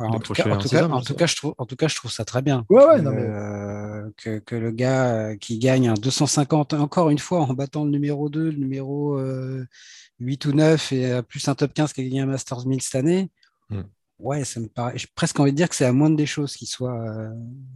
en, 0.00 0.18
tout 0.18 0.32
cas, 0.32 1.26
je 1.26 1.36
trouve, 1.36 1.54
en 1.58 1.66
tout 1.66 1.76
cas, 1.76 1.88
je 1.88 1.94
trouve 1.94 2.10
ça 2.10 2.24
très 2.24 2.42
bien. 2.42 2.64
Euh, 2.70 4.10
que, 4.16 4.54
le 4.54 4.70
gars 4.70 5.14
euh, 5.14 5.36
qui 5.36 5.58
gagne 5.58 5.88
un 5.88 5.94
250, 5.94 6.74
encore 6.74 7.10
une 7.10 7.18
fois, 7.18 7.40
en 7.40 7.54
battant 7.54 7.84
le 7.84 7.90
numéro 7.90 8.28
2, 8.28 8.50
le 8.50 8.56
numéro 8.56 9.18
8 9.18 10.46
euh, 10.46 10.48
ou 10.48 10.52
9, 10.52 10.92
et 10.92 11.20
plus 11.28 11.46
un 11.48 11.54
top 11.54 11.74
15 11.74 11.92
qui 11.92 12.00
a 12.00 12.04
gagné 12.04 12.20
un 12.20 12.26
Masters 12.26 12.66
1000 12.66 12.82
cette 12.82 12.94
année, 12.94 13.30
hmm. 13.68 13.82
ouais, 14.18 14.44
ça 14.44 14.60
me 14.60 14.68
paraît. 14.68 14.96
J'ai 14.96 15.08
presque 15.14 15.38
envie 15.38 15.52
de 15.52 15.56
dire 15.56 15.68
que 15.68 15.74
c'est 15.74 15.84
à 15.84 15.92
moindre 15.92 16.16
des 16.16 16.26
choses 16.26 16.54
qu'il 16.56 16.68
soit 16.68 16.98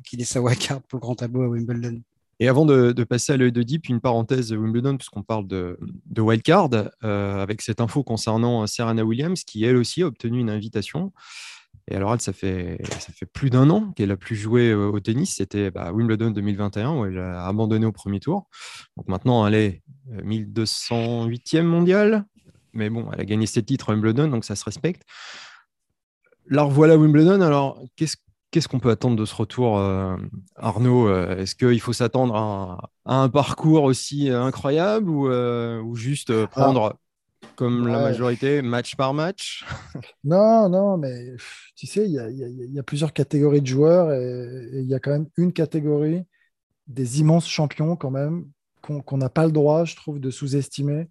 qu'il 0.04 0.20
ait 0.20 0.24
sa 0.24 0.40
wildcard 0.40 0.80
pour 0.82 0.98
le 0.98 1.00
grand 1.00 1.14
tableau 1.14 1.42
à 1.42 1.48
Wimbledon. 1.48 2.00
Et 2.40 2.48
avant 2.48 2.66
de, 2.66 2.92
passer 3.04 3.32
à 3.32 3.36
l'œil 3.36 3.52
de 3.52 3.62
Deep, 3.62 3.88
une 3.88 4.00
parenthèse 4.00 4.52
Wimbledon, 4.52 4.96
puisqu'on 4.96 5.22
parle 5.22 5.46
de, 5.46 5.78
de 6.06 6.20
wildcard, 6.20 6.70
avec 7.02 7.62
cette 7.62 7.80
info 7.80 8.02
concernant 8.02 8.66
Serena 8.66 9.04
Williams, 9.04 9.44
qui 9.44 9.64
elle 9.64 9.76
aussi 9.76 10.02
a 10.02 10.06
obtenu 10.06 10.40
une 10.40 10.50
invitation. 10.50 11.12
Et 11.90 11.96
alors, 11.96 12.14
elle, 12.14 12.20
ça 12.20 12.32
fait, 12.32 12.78
ça 12.98 13.12
fait 13.12 13.26
plus 13.26 13.50
d'un 13.50 13.68
an 13.68 13.92
qu'elle 13.92 14.10
a 14.10 14.16
plus 14.16 14.36
joué 14.36 14.70
euh, 14.70 14.88
au 14.88 15.00
tennis. 15.00 15.36
C'était 15.36 15.70
bah, 15.70 15.92
Wimbledon 15.92 16.30
2021 16.30 16.96
où 16.96 17.04
elle 17.04 17.18
a 17.18 17.46
abandonné 17.46 17.84
au 17.84 17.92
premier 17.92 18.20
tour. 18.20 18.48
Donc 18.96 19.08
maintenant, 19.08 19.46
elle 19.46 19.54
est 19.54 19.82
1208e 20.10 21.58
euh, 21.58 21.62
mondiale. 21.62 22.24
Mais 22.72 22.88
bon, 22.90 23.08
elle 23.12 23.20
a 23.20 23.24
gagné 23.24 23.46
ses 23.46 23.62
titres 23.62 23.90
à 23.90 23.92
Wimbledon, 23.92 24.28
donc 24.28 24.44
ça 24.44 24.56
se 24.56 24.64
respecte. 24.64 25.02
La 26.48 26.62
revoilà 26.62 26.96
Wimbledon. 26.96 27.40
Alors, 27.40 27.80
qu'est-ce 27.96 28.68
qu'on 28.68 28.80
peut 28.80 28.90
attendre 28.90 29.16
de 29.16 29.24
ce 29.24 29.34
retour, 29.34 29.78
euh, 29.78 30.16
Arnaud 30.56 31.08
Est-ce 31.14 31.54
qu'il 31.54 31.80
faut 31.80 31.92
s'attendre 31.92 32.34
à, 32.34 32.90
un 33.04 33.28
parcours 33.28 33.84
aussi 33.84 34.30
incroyable 34.30 35.08
ou, 35.08 35.28
ou 35.28 35.94
juste 35.94 36.46
prendre 36.46 36.98
comme 37.56 37.86
la 37.88 38.00
majorité, 38.00 38.62
match 38.62 38.96
par 38.96 39.14
match 39.14 39.64
Non, 40.24 40.68
non, 40.68 40.96
mais 40.96 41.34
tu 41.76 41.86
sais, 41.86 42.04
il 42.06 42.12
y, 42.12 42.78
a, 42.78 42.82
plusieurs 42.82 43.12
catégories 43.12 43.60
de 43.60 43.66
joueurs 43.66 44.12
et 44.12 44.80
il 44.80 44.88
y 44.88 44.94
a 44.94 45.00
quand 45.00 45.10
même 45.10 45.28
une 45.36 45.52
catégorie 45.52 46.24
des 46.86 47.20
immenses 47.20 47.48
champions 47.48 47.96
quand 47.96 48.10
même 48.10 48.46
qu'on 48.82 49.16
n'a 49.16 49.30
pas 49.30 49.46
le 49.46 49.52
droit, 49.52 49.86
je 49.86 49.96
trouve, 49.96 50.20
de 50.20 50.30
sous-estimer. 50.30 51.08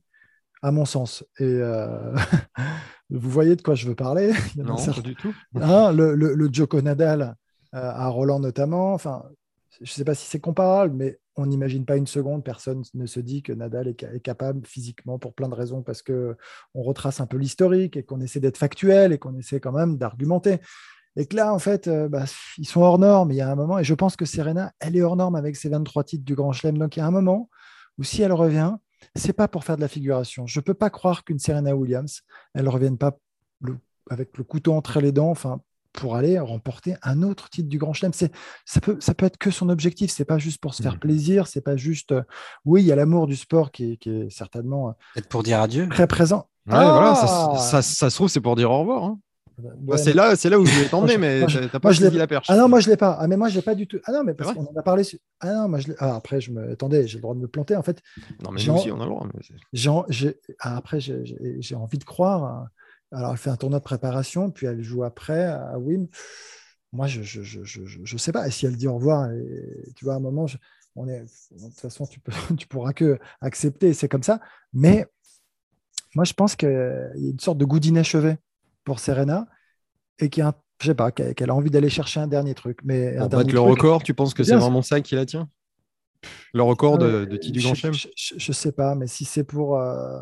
à 0.61 0.71
mon 0.71 0.85
sens. 0.85 1.25
Et 1.39 1.59
vous 3.09 3.29
voyez 3.29 3.55
de 3.55 3.61
quoi 3.61 3.75
je 3.75 3.87
veux 3.87 3.95
parler? 3.95 4.31
Non, 4.55 4.75
pas 4.75 5.01
du 5.01 5.15
tout. 5.15 5.33
Hein, 5.55 5.91
le, 5.91 6.15
le, 6.15 6.35
le 6.35 6.49
Joko 6.51 6.81
Nadal 6.81 7.35
à 7.71 8.07
Roland 8.09 8.39
notamment. 8.39 8.93
Enfin, 8.93 9.23
je 9.81 9.83
ne 9.83 9.87
sais 9.87 10.05
pas 10.05 10.15
si 10.15 10.27
c'est 10.27 10.39
comparable, 10.39 10.95
mais 10.95 11.19
on 11.35 11.45
n'imagine 11.45 11.85
pas 11.85 11.97
une 11.97 12.07
seconde, 12.07 12.43
personne 12.43 12.83
ne 12.93 13.05
se 13.05 13.19
dit 13.19 13.41
que 13.41 13.53
Nadal 13.53 13.87
est, 13.87 14.19
capable 14.19 14.65
physiquement 14.67 15.17
pour 15.17 15.33
plein 15.33 15.49
de 15.49 15.55
raisons, 15.55 15.81
parce 15.81 16.01
que 16.01 16.37
on 16.73 16.83
retrace 16.83 17.19
un 17.21 17.25
peu 17.25 17.37
l'historique 17.37 17.97
et 17.97 18.03
qu'on 18.03 18.21
essaie 18.21 18.39
d'être 18.39 18.57
factuel 18.57 19.13
et 19.13 19.17
qu'on 19.17 19.35
essaie 19.35 19.59
quand 19.59 19.71
même 19.71 19.97
d'argumenter. 19.97 20.59
Et 21.15 21.25
que 21.25 21.35
là, 21.35 21.53
en 21.53 21.59
fait, 21.59 21.87
euh, 21.87 22.09
bah, 22.09 22.25
ils 22.57 22.67
sont 22.67 22.81
hors 22.81 22.97
norme. 22.97 23.31
Il 23.31 23.35
y 23.35 23.41
a 23.41 23.51
un 23.51 23.55
moment, 23.55 23.79
et 23.79 23.83
je 23.83 23.93
pense 23.93 24.15
que 24.15 24.25
Serena, 24.25 24.73
elle 24.79 24.95
est 24.95 25.01
hors 25.01 25.15
norme 25.15 25.35
avec 25.35 25.55
ses 25.55 25.69
23 25.69 26.03
titres 26.03 26.25
du 26.25 26.35
Grand 26.35 26.51
Chelem. 26.51 26.77
Donc 26.77 26.95
il 26.95 26.99
y 26.99 27.03
a 27.03 27.07
un 27.07 27.11
moment 27.11 27.49
où 27.97 28.03
si 28.03 28.21
elle 28.21 28.33
revient, 28.33 28.75
c'est 29.15 29.33
pas 29.33 29.47
pour 29.47 29.63
faire 29.63 29.75
de 29.75 29.81
la 29.81 29.87
figuration. 29.87 30.47
Je 30.47 30.59
ne 30.59 30.63
peux 30.63 30.73
pas 30.73 30.89
croire 30.89 31.23
qu'une 31.23 31.39
Serena 31.39 31.75
Williams, 31.75 32.21
elle 32.53 32.65
ne 32.65 32.69
revienne 32.69 32.97
pas 32.97 33.17
avec 34.09 34.37
le 34.37 34.43
couteau 34.43 34.73
entre 34.73 34.99
les 34.99 35.11
dents. 35.11 35.29
Enfin, 35.29 35.61
pour 35.93 36.15
aller 36.15 36.39
remporter 36.39 36.95
un 37.03 37.23
autre 37.23 37.49
titre 37.49 37.69
du 37.69 37.77
Grand 37.77 37.93
Chelem. 37.93 38.12
Ça 38.13 38.82
peut, 38.82 38.97
ça 38.99 39.13
peut 39.13 39.25
être 39.25 39.38
que 39.38 39.51
son 39.51 39.69
objectif. 39.69 40.12
C'est 40.12 40.25
pas 40.25 40.38
juste 40.38 40.60
pour 40.60 40.73
se 40.73 40.84
faire 40.84 40.95
mmh. 40.95 40.99
plaisir. 40.99 41.47
C'est 41.47 41.62
pas 41.62 41.77
juste. 41.77 42.12
Euh, 42.12 42.23
oui, 42.65 42.82
il 42.82 42.88
y 42.88 42.91
a 42.91 42.95
l'amour 42.95 43.27
du 43.27 43.36
sport 43.36 43.71
qui, 43.71 43.99
est 44.06 44.29
certainement. 44.29 44.89
Euh, 44.89 44.91
Peut-être 45.13 45.29
pour 45.29 45.43
dire 45.43 45.62
adieu. 45.62 45.88
Très 45.89 46.08
présent. 46.08 46.49
voilà, 46.65 47.15
ça, 47.15 47.82
ça, 47.82 48.10
se 48.10 48.15
trouve, 48.15 48.27
c'est 48.27 48.41
pour 48.41 48.56
dire 48.56 48.71
au 48.71 48.79
revoir. 48.79 49.03
Hein. 49.03 49.19
Bah, 49.58 49.97
c'est 49.97 50.13
là, 50.13 50.36
c'est 50.36 50.49
là 50.49 50.60
où 50.60 50.65
je 50.65 50.73
voulais 50.73 50.88
t'emmener, 50.88 51.17
mais 51.17 51.45
t'as 51.71 51.79
pas 51.79 51.91
je 51.91 52.03
la 52.03 52.27
perche. 52.27 52.47
Ah 52.49 52.58
non, 52.58 52.67
moi 52.67 52.79
je 52.79 52.89
l'ai 52.89 52.97
pas. 52.97 53.17
Ah 53.19 53.27
mais 53.27 53.38
moi 53.38 53.49
je 53.49 53.56
l'ai 53.56 53.62
pas 53.62 53.75
du 53.75 53.86
tout. 53.86 53.99
Ah 54.06 54.12
non, 54.12 54.23
mais 54.23 54.34
parce 54.34 54.53
qu'on 54.53 54.65
en 54.65 54.75
a 54.75 54.82
parlé. 54.82 55.03
Ah 55.41 55.53
non, 55.53 55.67
moi 55.67 55.79
je 55.79 55.91
ah, 55.99 56.15
après 56.15 56.41
je 56.41 56.51
me. 56.51 56.71
Attendez, 56.71 57.08
j'ai 57.08 57.17
le 57.17 57.21
droit 57.21 57.36
de 57.36 57.39
me 57.39 57.47
planter 57.47 57.75
en 57.75 57.84
fait. 57.84 58.01
Non 58.43 58.51
mais 58.51 58.63
nous 58.65 58.73
aussi 58.73 58.91
on 58.91 58.99
a 58.99 59.03
le 59.03 59.10
droit. 59.10 59.27
Mais... 59.32 60.36
Ah, 60.60 60.77
après 60.77 60.99
j'ai 60.99 61.75
envie 61.75 61.99
de 61.99 62.03
croire. 62.03 62.67
Alors, 63.13 63.32
elle 63.32 63.38
fait 63.38 63.49
un 63.49 63.56
tournoi 63.56 63.80
de 63.80 63.84
préparation, 63.84 64.52
puis 64.52 64.65
elle 64.65 64.82
joue 64.84 65.04
après 65.04 65.45
à 65.45 65.78
Wim. 65.78 66.08
Moi, 66.91 67.08
je 67.08 67.19
ne 67.19 67.23
je, 67.23 67.63
je, 67.63 67.86
je, 67.86 68.17
sais 68.17 68.32
pas. 68.32 68.47
Et 68.47 68.52
si 68.52 68.65
elle 68.65 68.76
dit 68.76 68.88
au 68.88 68.95
revoir, 68.95 69.32
et, 69.32 69.91
tu 69.95 70.06
vois, 70.06 70.15
à 70.15 70.17
un 70.17 70.19
moment, 70.19 70.45
on 70.95 71.08
est, 71.08 71.21
de 71.21 71.63
toute 71.63 71.80
façon, 71.80 72.06
tu, 72.06 72.19
peux, 72.19 72.32
tu 72.58 72.67
pourras 72.67 72.93
que 72.93 73.19
accepter, 73.41 73.93
c'est 73.93 74.08
comme 74.08 74.23
ça. 74.23 74.39
Mais 74.73 75.08
moi, 76.15 76.26
je 76.26 76.34
pense 76.34 76.56
qu'il 76.56 76.69
y 76.69 77.28
a 77.28 77.32
une 77.32 77.39
sorte 77.39 77.58
de 77.58 77.65
goût 77.65 77.80
d'inachevé 77.80 78.38
pour 78.84 78.99
Serena 78.99 79.47
et 80.19 80.30
qui 80.30 80.41
a 80.41 80.54
je 80.82 80.88
sais 80.88 80.95
pas, 80.95 81.12
qu'elle 81.12 81.49
a 81.49 81.56
envie 81.56 81.69
d'aller 81.69 81.89
chercher 81.89 82.19
un 82.19 82.28
dernier 82.28 82.54
truc. 82.56 82.80
Mais 82.84 83.15
un 83.15 83.30
le 83.30 83.60
record, 83.60 84.04
tu 84.04 84.13
penses 84.13 84.34
que 84.34 84.43
c'est 84.43 84.56
vraiment 84.56 84.82
ça 84.82 84.99
qui 84.99 85.15
la 85.15 85.26
tient? 85.26 85.49
Le 86.54 86.62
record 86.62 86.97
de, 86.97 87.26
de 87.26 87.38
titre 87.38 87.54
du 87.54 87.62
Grand 87.62 87.73
Chelem 87.73 87.93
Je 87.93 88.36
ne 88.36 88.54
sais 88.54 88.71
pas, 88.73 88.93
mais 88.95 89.08
si 89.08 89.23
c'est 89.23 89.45
pour, 89.45 89.80
euh, 89.80 90.19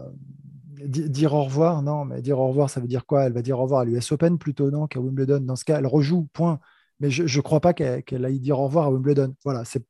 dire 0.88 1.34
au 1.34 1.44
revoir, 1.44 1.82
non, 1.82 2.06
mais 2.06 2.22
dire 2.22 2.40
au 2.40 2.48
revoir, 2.48 2.70
ça 2.70 2.80
veut 2.80 2.88
dire 2.88 3.06
quoi? 3.06 3.24
Elle 3.24 3.34
va 3.34 3.42
dire 3.42 3.60
au 3.60 3.64
revoir 3.64 3.82
à 3.82 3.86
l'US 3.86 4.12
Open 4.12 4.38
plutôt, 4.38 4.72
non, 4.72 4.88
qu'à 4.88 5.00
Wimbledon. 5.00 5.40
Dans 5.42 5.56
ce 5.56 5.66
cas, 5.66 5.80
elle 5.80 5.88
rejoue, 5.88 6.28
point. 6.34 6.60
Mais 7.00 7.10
je 7.10 7.24
ne 7.24 7.42
crois 7.42 7.60
pas 7.60 7.74
qu'elle 7.74 8.26
aille 8.26 8.40
dire 8.40 8.60
au 8.60 8.66
revoir 8.66 8.86
à 8.86 8.92
Wimbledon. 8.92 9.34
Voilà, 9.44 9.66
c'est 9.66 9.84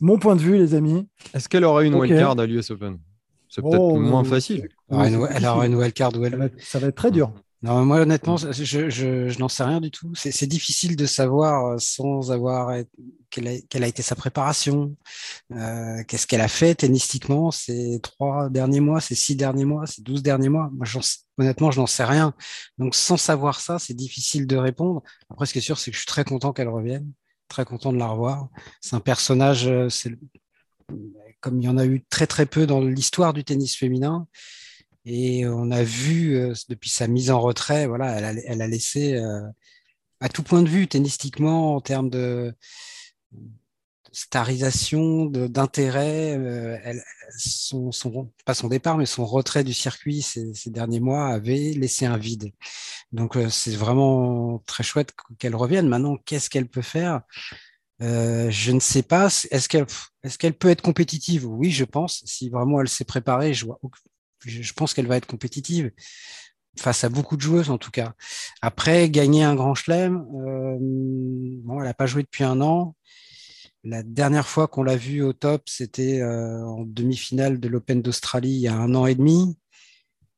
mon 0.00 0.18
point 0.18 0.36
de 0.36 0.40
vue, 0.40 0.56
les 0.56 0.74
amis. 0.74 1.08
Est-ce 1.34 1.48
qu'elle 1.48 1.64
aurait 1.64 1.86
une 1.86 1.94
wildcard 1.94 2.38
à 2.38 2.46
l'US 2.46 2.70
Open? 2.70 2.98
C'est 3.48 3.62
peut-être 3.62 3.80
oh, 3.80 3.98
moins 3.98 4.24
facile. 4.24 4.68
Elle 4.90 5.46
aurait 5.46 5.66
une 5.66 5.74
wildcard 5.74 6.12
où 6.16 6.24
elle... 6.24 6.52
Ça 6.58 6.78
va 6.78 6.88
être 6.88 6.94
très 6.94 7.10
dur. 7.10 7.32
Non, 7.62 7.84
moi 7.84 8.00
honnêtement, 8.00 8.38
je, 8.38 8.88
je, 8.88 9.38
n'en 9.38 9.48
sais 9.50 9.64
rien 9.64 9.82
du 9.82 9.90
tout. 9.90 10.14
C'est 10.14 10.46
difficile 10.46 10.96
de 10.96 11.04
savoir 11.04 11.66
euh, 11.66 11.76
sans 11.78 12.32
avoir 12.32 12.74
quelle 13.28 13.48
a, 13.48 13.60
quelle 13.68 13.84
a 13.84 13.86
été 13.86 14.00
sa 14.00 14.14
préparation, 14.14 14.96
euh, 15.52 16.02
qu'est-ce 16.08 16.26
qu'elle 16.26 16.40
a 16.40 16.48
fait 16.48 16.74
tennistiquement 16.74 17.50
ces 17.50 18.00
trois 18.02 18.48
derniers 18.48 18.80
mois, 18.80 19.02
ces 19.02 19.14
six 19.14 19.36
derniers 19.36 19.66
mois, 19.66 19.86
ces 19.86 20.00
douze 20.00 20.22
derniers 20.22 20.48
mois. 20.48 20.70
Moi, 20.72 20.86
honnêtement, 21.36 21.70
je 21.70 21.80
n'en 21.80 21.86
sais 21.86 22.04
rien. 22.04 22.34
Donc, 22.78 22.94
sans 22.94 23.18
savoir 23.18 23.60
ça, 23.60 23.78
c'est 23.78 23.94
difficile 23.94 24.46
de 24.46 24.56
répondre. 24.56 25.02
Après, 25.28 25.44
ce 25.44 25.52
qui 25.52 25.58
est 25.58 25.62
sûr, 25.62 25.78
c'est 25.78 25.90
que 25.90 25.96
je 25.96 26.00
suis 26.00 26.06
très 26.06 26.24
content 26.24 26.54
qu'elle 26.54 26.68
revienne, 26.68 27.12
très 27.48 27.66
content 27.66 27.92
de 27.92 27.98
la 27.98 28.06
revoir. 28.06 28.48
C'est 28.80 28.96
un 28.96 29.00
personnage, 29.00 29.68
euh, 29.68 29.88
comme 31.42 31.60
il 31.60 31.64
y 31.66 31.68
en 31.68 31.76
a 31.76 31.84
eu 31.84 32.04
très 32.08 32.26
très 32.26 32.46
peu 32.46 32.66
dans 32.66 32.80
l'histoire 32.80 33.34
du 33.34 33.44
tennis 33.44 33.76
féminin. 33.76 34.26
Et 35.04 35.46
on 35.46 35.70
a 35.70 35.82
vu 35.82 36.52
depuis 36.68 36.90
sa 36.90 37.06
mise 37.06 37.30
en 37.30 37.40
retrait, 37.40 37.86
voilà, 37.86 38.18
elle 38.18 38.62
a, 38.62 38.66
laissé 38.68 39.18
à 40.20 40.28
tout 40.28 40.42
point 40.42 40.62
de 40.62 40.68
vue, 40.68 40.88
tennistiquement, 40.88 41.76
en 41.76 41.80
termes 41.80 42.10
de, 42.10 42.54
starisation, 44.12 45.26
d'intérêt, 45.26 46.82
son, 47.38 47.90
pas 48.44 48.54
son 48.54 48.68
départ, 48.68 48.98
mais 48.98 49.06
son 49.06 49.24
retrait 49.24 49.64
du 49.64 49.72
circuit 49.72 50.22
ces, 50.22 50.52
derniers 50.66 51.00
mois 51.00 51.28
avait 51.28 51.72
laissé 51.72 52.06
un 52.06 52.16
vide. 52.16 52.52
Donc 53.12 53.36
c'est 53.50 53.76
vraiment 53.76 54.62
très 54.66 54.82
chouette 54.82 55.14
qu'elle 55.38 55.56
revienne. 55.56 55.88
Maintenant, 55.88 56.16
qu'est-ce 56.16 56.50
qu'elle 56.50 56.68
peut 56.68 56.82
faire? 56.82 57.22
Je 58.00 58.72
ne 58.72 58.80
sais 58.80 59.02
pas. 59.02 59.26
Est-ce 59.26 59.68
qu'elle 59.68 59.86
est 60.24 60.36
qu'elle 60.38 60.54
peut 60.54 60.70
être 60.70 60.82
compétitive? 60.82 61.46
Oui, 61.46 61.70
je 61.70 61.84
pense. 61.84 62.22
Si 62.26 62.48
vraiment 62.48 62.80
elle 62.80 62.88
s'est 62.88 63.04
préparée, 63.04 63.54
je 63.54 63.66
vois 63.66 63.78
je 64.44 64.72
pense 64.72 64.94
qu'elle 64.94 65.06
va 65.06 65.16
être 65.16 65.26
compétitive 65.26 65.90
face 66.78 67.04
à 67.04 67.08
beaucoup 67.08 67.36
de 67.36 67.42
joueuses 67.42 67.70
en 67.70 67.78
tout 67.78 67.90
cas. 67.90 68.14
Après, 68.62 69.10
gagner 69.10 69.42
un 69.44 69.54
grand 69.54 69.74
chelem, 69.74 70.26
euh, 70.34 70.76
bon, 70.80 71.78
elle 71.80 71.86
n'a 71.86 71.94
pas 71.94 72.06
joué 72.06 72.22
depuis 72.22 72.44
un 72.44 72.60
an. 72.60 72.96
La 73.82 74.02
dernière 74.02 74.46
fois 74.46 74.68
qu'on 74.68 74.82
l'a 74.82 74.96
vue 74.96 75.22
au 75.22 75.32
top, 75.32 75.62
c'était 75.66 76.20
euh, 76.20 76.62
en 76.64 76.84
demi-finale 76.84 77.60
de 77.60 77.68
l'Open 77.68 78.02
d'Australie 78.02 78.50
il 78.50 78.60
y 78.60 78.68
a 78.68 78.74
un 78.74 78.94
an 78.94 79.06
et 79.06 79.14
demi. 79.14 79.56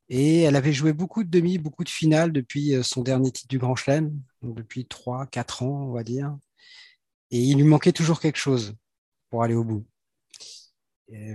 Et 0.08 0.42
elle 0.42 0.56
avait 0.56 0.72
joué 0.72 0.92
beaucoup 0.92 1.24
de 1.24 1.30
demi, 1.30 1.58
beaucoup 1.58 1.84
de 1.84 1.88
finales 1.88 2.32
depuis 2.32 2.74
euh, 2.74 2.82
son 2.82 3.02
dernier 3.02 3.32
titre 3.32 3.48
du 3.48 3.58
Grand 3.58 3.76
Chelem, 3.76 4.12
depuis 4.42 4.86
3, 4.86 5.26
4 5.26 5.62
ans, 5.62 5.86
on 5.88 5.92
va 5.92 6.04
dire. 6.04 6.36
Et 7.30 7.40
il 7.40 7.56
lui 7.56 7.64
manquait 7.64 7.92
toujours 7.92 8.20
quelque 8.20 8.38
chose 8.38 8.74
pour 9.30 9.42
aller 9.42 9.54
au 9.54 9.64
bout 9.64 9.86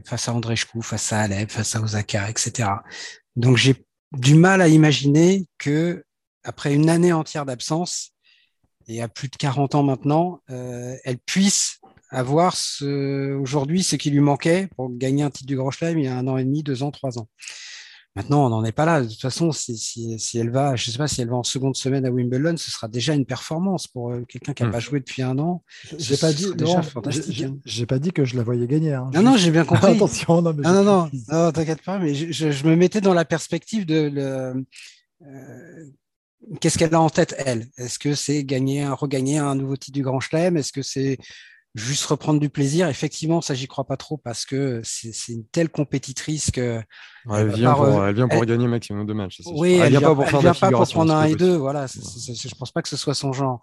face 0.05 0.27
à 0.27 0.33
André 0.33 0.55
Chkou, 0.55 0.81
face 0.81 1.13
à 1.13 1.21
Alep, 1.21 1.51
face 1.51 1.75
à 1.75 1.81
Osaka, 1.81 2.29
etc. 2.29 2.69
Donc 3.35 3.57
j'ai 3.57 3.75
du 4.13 4.35
mal 4.35 4.61
à 4.61 4.67
imaginer 4.67 5.45
que 5.57 6.03
après 6.43 6.73
une 6.73 6.89
année 6.89 7.13
entière 7.13 7.45
d'absence 7.45 8.11
et 8.87 9.01
à 9.01 9.07
plus 9.07 9.27
de 9.27 9.35
40 9.35 9.75
ans 9.75 9.83
maintenant, 9.83 10.41
euh, 10.49 10.95
elle 11.03 11.17
puisse 11.19 11.79
avoir 12.09 12.55
aujourd'hui 12.81 13.83
ce 13.83 13.97
qui 13.97 14.09
lui 14.09 14.21
manquait 14.21 14.69
pour 14.75 14.89
gagner 14.95 15.23
un 15.23 15.29
titre 15.29 15.47
du 15.47 15.57
Grand 15.57 15.71
Chelem 15.71 15.99
il 15.99 16.05
y 16.05 16.07
a 16.07 16.15
un 16.15 16.27
an 16.27 16.37
et 16.37 16.45
demi, 16.45 16.63
deux 16.63 16.83
ans, 16.83 16.91
trois 16.91 17.19
ans. 17.19 17.27
Maintenant, 18.17 18.47
on 18.47 18.49
n'en 18.49 18.65
est 18.65 18.71
pas 18.71 18.85
là. 18.85 19.01
De 19.01 19.07
toute 19.07 19.21
façon, 19.21 19.51
si, 19.51 20.17
elle 20.33 20.49
va, 20.49 20.75
je 20.75 20.89
ne 20.89 20.91
sais 20.91 20.97
pas 20.97 21.07
si 21.07 21.21
elle 21.21 21.29
va 21.29 21.35
en 21.35 21.43
seconde 21.43 21.75
semaine 21.75 22.03
à 22.03 22.09
Wimbledon, 22.09 22.57
ce 22.57 22.71
sera 22.71 22.87
déjà 22.87 23.13
une 23.13 23.27
performance 23.27 23.85
pour 23.85 24.11
euh, 24.11 24.25
quelqu'un 24.27 24.53
qui 24.53 24.63
n'a 24.63 24.69
hmm. 24.69 24.71
pas 24.71 24.79
joué 24.79 24.99
depuis 24.99 25.21
un 25.21 25.37
an. 25.37 25.63
J'ai 25.99 26.17
pas 26.17 26.33
dit, 26.33 26.47
déjà. 26.55 26.79
Hein. 26.79 27.59
J'ai 27.63 27.85
pas 27.85 27.99
dit 27.99 28.11
que 28.11 28.25
je 28.25 28.35
la 28.35 28.41
voyais 28.41 28.65
gagner. 28.65 28.93
Hein. 28.93 29.11
Non, 29.13 29.21
non, 29.21 29.37
j'ai 29.37 29.51
bien 29.51 29.65
compris. 29.65 29.91
Attention, 29.91 30.41
non, 30.41 30.51
non, 30.51 30.83
non, 30.83 31.09
non, 31.29 31.51
t'inquiète 31.51 31.83
pas. 31.83 31.99
Mais 31.99 32.15
je, 32.15 32.67
me 32.67 32.75
mettais 32.75 33.01
dans 33.01 33.13
la 33.13 33.23
perspective 33.23 33.85
de 33.85 34.09
le, 34.11 34.65
euh, 35.21 35.85
qu'est-ce 36.59 36.79
qu'elle 36.79 36.95
a 36.95 36.99
en 36.99 37.11
tête 37.11 37.35
elle? 37.37 37.67
Est-ce 37.77 37.99
que 37.99 38.15
c'est 38.15 38.43
gagner, 38.43 38.87
regagner 38.87 39.37
un 39.37 39.53
nouveau 39.53 39.77
titre 39.77 39.93
du 39.93 40.01
Grand 40.01 40.19
Chelem? 40.19 40.57
Est-ce 40.57 40.71
que 40.71 40.81
c'est 40.81 41.19
juste 41.77 42.05
reprendre 42.05 42.39
du 42.39 42.49
plaisir. 42.49 42.89
Effectivement, 42.89 43.39
ça, 43.39 43.53
j'y 43.53 43.67
crois 43.67 43.85
pas 43.85 43.97
trop 43.97 44.17
parce 44.17 44.45
que 44.45 44.81
c'est 44.83 45.13
une 45.29 45.45
telle 45.45 45.69
compétitrice 45.69 46.51
que. 46.51 46.81
elle, 47.31 47.49
vient 47.53 47.73
pour, 47.73 48.03
elle, 48.03 48.15
vient 48.15 48.27
pour, 48.27 48.43
gagner 48.45 48.67
maximum 48.67 49.05
de 49.05 49.13
matchs. 49.13 49.41
Oui, 49.45 49.73
elle, 49.75 49.91
vient, 49.91 50.01
pas 50.01 50.15
pour, 50.15 50.27
faire 50.27 50.39
vient 50.39 50.53
pas 50.53 50.71
pour 50.71 50.87
prendre 50.87 51.13
un 51.13 51.25
et 51.25 51.35
deux. 51.35 51.55
Voilà, 51.55 51.87
c 51.87 51.99
je 52.01 52.55
pense 52.55 52.71
pas 52.71 52.81
que 52.81 52.89
ce 52.89 52.97
soit 52.97 53.13
son 53.13 53.31
genre. 53.31 53.61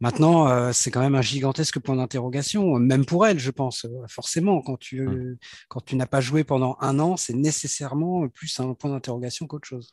Maintenant, 0.00 0.48
euh, 0.48 0.72
c'est 0.74 0.90
quand 0.90 1.00
même 1.00 1.14
un 1.14 1.22
gigantesque 1.22 1.78
point 1.78 1.96
d'interrogation, 1.96 2.78
même 2.78 3.06
pour 3.06 3.26
elle, 3.26 3.38
je 3.38 3.50
pense. 3.50 3.86
Forcément, 4.08 4.60
quand 4.60 4.78
tu, 4.78 5.00
mmh. 5.00 5.38
quand 5.68 5.80
tu 5.80 5.96
n'as 5.96 6.06
pas 6.06 6.20
joué 6.20 6.44
pendant 6.44 6.76
un 6.80 6.98
an, 6.98 7.16
c'est 7.16 7.32
nécessairement 7.32 8.28
plus 8.28 8.60
un 8.60 8.74
point 8.74 8.90
d'interrogation 8.90 9.46
qu'autre 9.46 9.66
chose. 9.66 9.92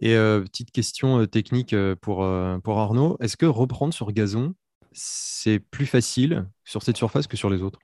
Et 0.00 0.14
euh, 0.14 0.40
petite 0.40 0.70
question 0.70 1.20
euh, 1.20 1.26
technique 1.26 1.76
pour, 2.00 2.26
pour 2.64 2.78
Arnaud, 2.78 3.18
est-ce 3.20 3.36
que 3.36 3.44
reprendre 3.44 3.92
sur 3.92 4.10
gazon, 4.12 4.54
c'est 4.94 5.58
plus 5.58 5.86
facile 5.86 6.48
sur 6.64 6.82
cette 6.82 6.96
surface 6.96 7.26
que 7.26 7.36
sur 7.36 7.50
les 7.50 7.62
autres 7.62 7.78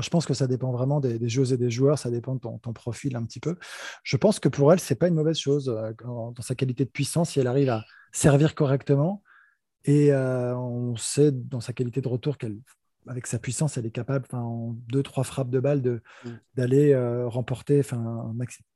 je 0.00 0.08
pense 0.10 0.26
que 0.26 0.34
ça 0.34 0.46
dépend 0.46 0.70
vraiment 0.70 1.00
des, 1.00 1.28
joueuses 1.28 1.52
et 1.52 1.56
des 1.56 1.70
joueurs, 1.70 1.98
ça 1.98 2.10
dépend 2.10 2.34
de 2.34 2.40
ton, 2.40 2.58
profil 2.72 3.16
un 3.16 3.24
petit 3.24 3.40
peu. 3.40 3.56
Je 4.04 4.16
pense 4.16 4.38
que 4.38 4.48
pour 4.48 4.72
elle, 4.72 4.80
c'est 4.80 4.94
pas 4.94 5.08
une 5.08 5.14
mauvaise 5.14 5.38
chose 5.38 5.68
euh, 5.68 5.92
dans 6.04 6.34
sa 6.40 6.54
qualité 6.54 6.84
de 6.84 6.90
puissance 6.90 7.30
si 7.30 7.40
elle 7.40 7.46
arrive 7.46 7.68
à 7.68 7.84
servir 8.12 8.54
correctement. 8.54 9.22
Et 9.84 10.12
euh, 10.12 10.56
on 10.56 10.96
sait 10.96 11.32
dans 11.32 11.60
sa 11.60 11.72
qualité 11.72 12.00
de 12.00 12.08
retour 12.08 12.38
qu'elle, 12.38 12.58
avec 13.08 13.26
sa 13.26 13.40
puissance, 13.40 13.76
elle 13.76 13.86
est 13.86 13.90
capable, 13.90 14.26
en 14.32 14.76
deux 14.88 15.02
trois 15.02 15.24
frappes 15.24 15.50
de 15.50 15.58
balle, 15.58 15.80
mm. 15.80 16.30
d'aller 16.54 16.92
euh, 16.92 17.26
remporter, 17.28 17.82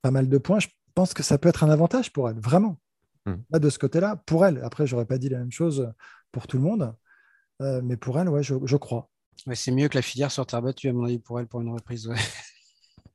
pas 0.03 0.11
mal 0.11 0.29
de 0.29 0.39
points. 0.39 0.59
Je 0.59 0.69
pense 0.95 1.15
que 1.15 1.23
ça 1.23 1.39
peut 1.39 1.49
être 1.49 1.63
un 1.63 1.71
avantage 1.71 2.13
pour 2.13 2.29
elle, 2.29 2.41
vraiment. 2.41 2.81
Mm. 3.27 3.59
de 3.59 3.71
ce 3.71 3.79
côté-là, 3.79 4.17
pour 4.27 4.45
elle. 4.45 4.61
Après, 4.65 4.87
j'aurais 4.87 5.07
pas 5.07 5.19
dit 5.19 5.29
la 5.29 5.39
même 5.39 5.53
chose 5.53 5.93
pour 6.33 6.49
tout 6.49 6.57
le 6.57 6.65
monde. 6.65 6.95
Euh, 7.63 7.81
mais 7.83 7.97
pour 7.97 8.19
elle, 8.21 8.29
ouais, 8.29 8.43
je, 8.43 8.77
crois. 8.77 9.09
c'est 9.55 9.73
mieux 9.73 9.89
que 9.89 9.97
la 9.97 10.03
filière 10.03 10.31
sur 10.31 10.47
terre 10.47 10.63
battue, 10.63 10.89
à 10.89 10.93
mon 10.93 11.05
avis, 11.05 11.19
pour 11.19 11.41
elle, 11.41 11.47
pour 11.47 11.61
une 11.61 11.71
reprise. 11.71 12.09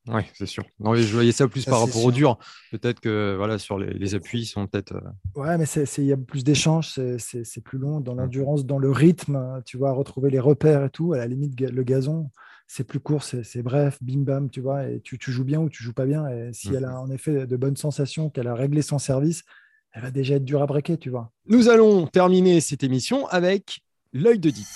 Oui, 0.07 0.23
c'est 0.33 0.45
sûr. 0.45 0.63
Non, 0.79 0.95
je 0.95 1.13
voyais 1.13 1.31
ça 1.31 1.47
plus 1.47 1.65
par 1.65 1.81
rapport 1.81 2.03
au 2.03 2.11
dur. 2.11 2.37
Peut-être 2.71 2.99
que 2.99 3.35
voilà, 3.37 3.59
sur 3.59 3.77
les, 3.77 4.15
appuis, 4.15 4.41
ils 4.41 4.45
sont 4.45 4.67
peut-être. 4.67 4.93
Euh, 4.93 5.41
ouais, 5.41 5.57
mais 5.57 5.65
il 5.65 6.05
y 6.05 6.13
a 6.13 6.17
plus 6.17 6.43
d'échanges, 6.43 6.99
c'est 7.17 7.63
plus 7.63 7.77
long 7.77 7.99
dans 7.99 8.15
l'endurance, 8.15 8.65
dans 8.65 8.79
le 8.79 8.91
rythme. 8.91 9.61
Tu 9.65 9.77
vois, 9.77 9.91
retrouver 9.91 10.31
les 10.31 10.39
repères 10.39 10.85
et 10.85 10.89
tout. 10.89 11.13
À 11.13 11.17
la 11.17 11.27
limite, 11.27 11.59
le 11.59 11.83
gazon, 11.83 12.31
c'est 12.73 12.85
plus 12.85 13.01
court, 13.01 13.21
c'est 13.23 13.61
bref, 13.61 13.97
bim 14.01 14.21
bam, 14.21 14.49
tu 14.49 14.61
vois. 14.61 14.87
Et 14.87 15.01
tu, 15.01 15.19
joues 15.19 15.43
bien 15.43 15.59
ou 15.59 15.69
tu 15.69 15.83
joues 15.83 15.93
pas 15.93 16.05
bien. 16.05 16.27
Et 16.29 16.53
si 16.53 16.73
elle 16.73 16.85
a 16.85 16.99
en 16.99 17.11
effet 17.11 17.45
de 17.45 17.57
bonnes 17.57 17.75
sensations, 17.75 18.29
qu'elle 18.29 18.47
a 18.47 18.55
réglé 18.55 18.81
son 18.81 18.97
service, 18.97 19.43
elle 19.91 20.03
va 20.03 20.11
déjà 20.11 20.35
être 20.35 20.45
dure 20.45 20.61
à 20.61 20.65
breaker, 20.65 20.97
tu 20.97 21.09
vois. 21.09 21.31
Nous 21.47 21.67
allons 21.67 22.07
terminer 22.07 22.61
cette 22.61 22.83
émission 22.83 23.27
avec 23.27 23.83
l'œil 24.13 24.39
de 24.39 24.49
Deep. 24.49 24.67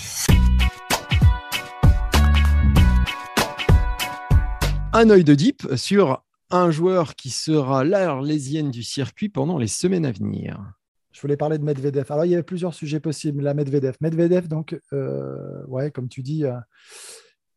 un 4.98 5.10
œil 5.10 5.26
de 5.26 5.36
deep 5.36 5.68
sur 5.76 6.24
un 6.52 6.72
joueur 6.72 7.16
qui 7.16 7.30
sera 7.30 7.84
l'arlésienne 7.84 8.72
du 8.72 8.82
circuit 8.82 9.28
pendant 9.28 9.58
les 9.58 9.68
semaines 9.68 10.06
à 10.06 10.14
venir. 10.14 10.58
Je 11.12 11.20
voulais 11.20 11.36
parler 11.36 11.58
de 11.58 11.66
Medvedev. 11.66 12.06
Alors, 12.10 12.24
il 12.24 12.32
y 12.32 12.34
avait 12.34 12.44
plusieurs 12.44 12.74
sujets 12.74 13.02
possibles. 13.02 13.44
La 13.44 13.54
Medvedev. 13.54 13.98
Medvedev, 14.00 14.48
donc, 14.48 14.80
euh, 14.94 15.66
ouais, 15.68 15.92
comme 15.92 16.08
tu 16.08 16.24
dis, 16.24 16.46
euh, 16.46 16.56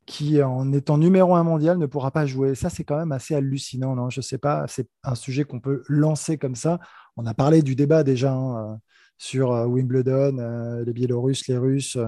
qui, 0.04 0.42
en 0.42 0.72
étant 0.72 0.98
numéro 0.98 1.36
un 1.36 1.44
mondial, 1.44 1.78
ne 1.78 1.86
pourra 1.86 2.10
pas 2.10 2.26
jouer. 2.26 2.56
Ça, 2.56 2.70
c'est 2.70 2.82
quand 2.82 2.98
même 2.98 3.12
assez 3.12 3.36
hallucinant. 3.36 3.94
Non? 3.94 4.10
Je 4.10 4.18
ne 4.18 4.24
sais 4.24 4.38
pas. 4.38 4.64
C'est 4.66 4.88
un 5.04 5.14
sujet 5.14 5.44
qu'on 5.44 5.60
peut 5.60 5.84
lancer 5.86 6.38
comme 6.38 6.56
ça. 6.56 6.80
On 7.16 7.24
a 7.24 7.34
parlé 7.34 7.62
du 7.62 7.76
débat 7.76 8.02
déjà 8.02 8.32
hein, 8.32 8.72
euh, 8.72 8.76
sur 9.18 9.50
Wimbledon, 9.50 10.82
les 10.86 10.92
Biélorusses, 10.92 11.46
les 11.48 11.58
Russes 11.58 11.98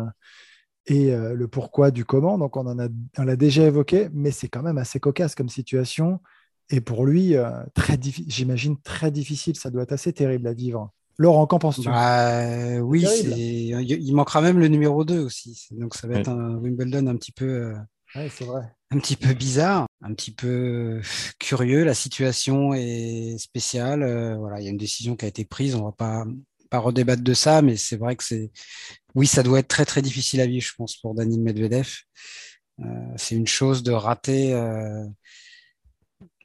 et 0.87 1.13
euh, 1.13 1.35
le 1.35 1.49
pourquoi 1.49 1.91
du 1.91 2.05
comment. 2.05 2.39
Donc, 2.39 2.57
on 2.57 2.67
en 2.67 2.79
a, 2.79 2.89
on 3.19 3.23
l'a 3.23 3.37
déjà 3.37 3.65
évoqué, 3.65 4.09
mais 4.13 4.31
c'est 4.31 4.49
quand 4.49 4.63
même 4.63 4.79
assez 4.79 5.01
cocasse 5.01 5.35
comme 5.35 5.49
situation. 5.49 6.21
Et 6.69 6.81
pour 6.81 7.05
lui, 7.07 7.37
euh, 7.37 7.51
très 7.75 7.99
j'imagine 8.01 8.81
très 8.81 9.11
difficile. 9.11 9.57
Ça 9.57 9.71
doit 9.71 9.83
être 9.83 9.93
assez 9.93 10.13
terrible 10.13 10.47
à 10.47 10.53
vivre. 10.53 10.91
Laurent, 11.19 11.47
qu'en 11.47 11.59
penses-tu? 11.59 11.89
Bah, 11.89 12.81
Oui, 12.81 13.07
il 13.25 14.15
manquera 14.15 14.41
même 14.41 14.59
le 14.59 14.69
numéro 14.69 15.05
2 15.05 15.21
aussi. 15.21 15.69
Donc, 15.73 15.95
ça 15.95 16.09
va 16.09 16.19
être 16.19 16.29
un 16.29 16.57
Wimbledon 16.57 17.07
un 17.07 17.17
petit 17.17 17.33
peu. 17.33 17.75
Euh, 18.17 18.29
c'est 18.29 18.45
vrai. 18.45 18.63
Un 18.91 18.99
petit 18.99 19.17
peu 19.17 19.35
bizarre, 19.35 19.87
un 20.03 20.15
petit 20.15 20.33
peu 20.33 21.01
curieux. 21.39 21.85
La 21.85 21.95
situation 21.95 22.75
est 22.75 23.37
spéciale. 23.39 24.01
voilà, 24.39 24.61
il 24.61 24.65
y 24.65 24.67
a 24.67 24.71
une 24.71 24.77
décision 24.77 25.15
qui 25.15 25.27
a 25.27 25.29
été 25.29 25.45
prise. 25.45 25.77
On 25.77 25.85
va 25.85 25.93
pas 25.93 26.25
pas 26.71 26.79
redébattre 26.79 27.23
de 27.23 27.35
ça, 27.35 27.63
mais 27.63 27.77
c'est 27.77 27.97
vrai 27.97 28.17
que 28.17 28.25
c'est, 28.25 28.51
oui, 29.15 29.27
ça 29.27 29.43
doit 29.43 29.59
être 29.59 29.69
très 29.69 29.85
très 29.85 30.03
difficile 30.03 30.41
à 30.41 30.47
vivre, 30.47 30.65
je 30.65 30.75
pense, 30.77 30.97
pour 30.97 31.15
Daniel 31.15 31.41
Medvedev. 31.41 31.89
Euh, 32.81 32.85
c'est 33.17 33.35
une 33.35 33.47
chose 33.47 33.83
de 33.83 33.93
rater. 33.93 34.55
Euh, 34.55 35.05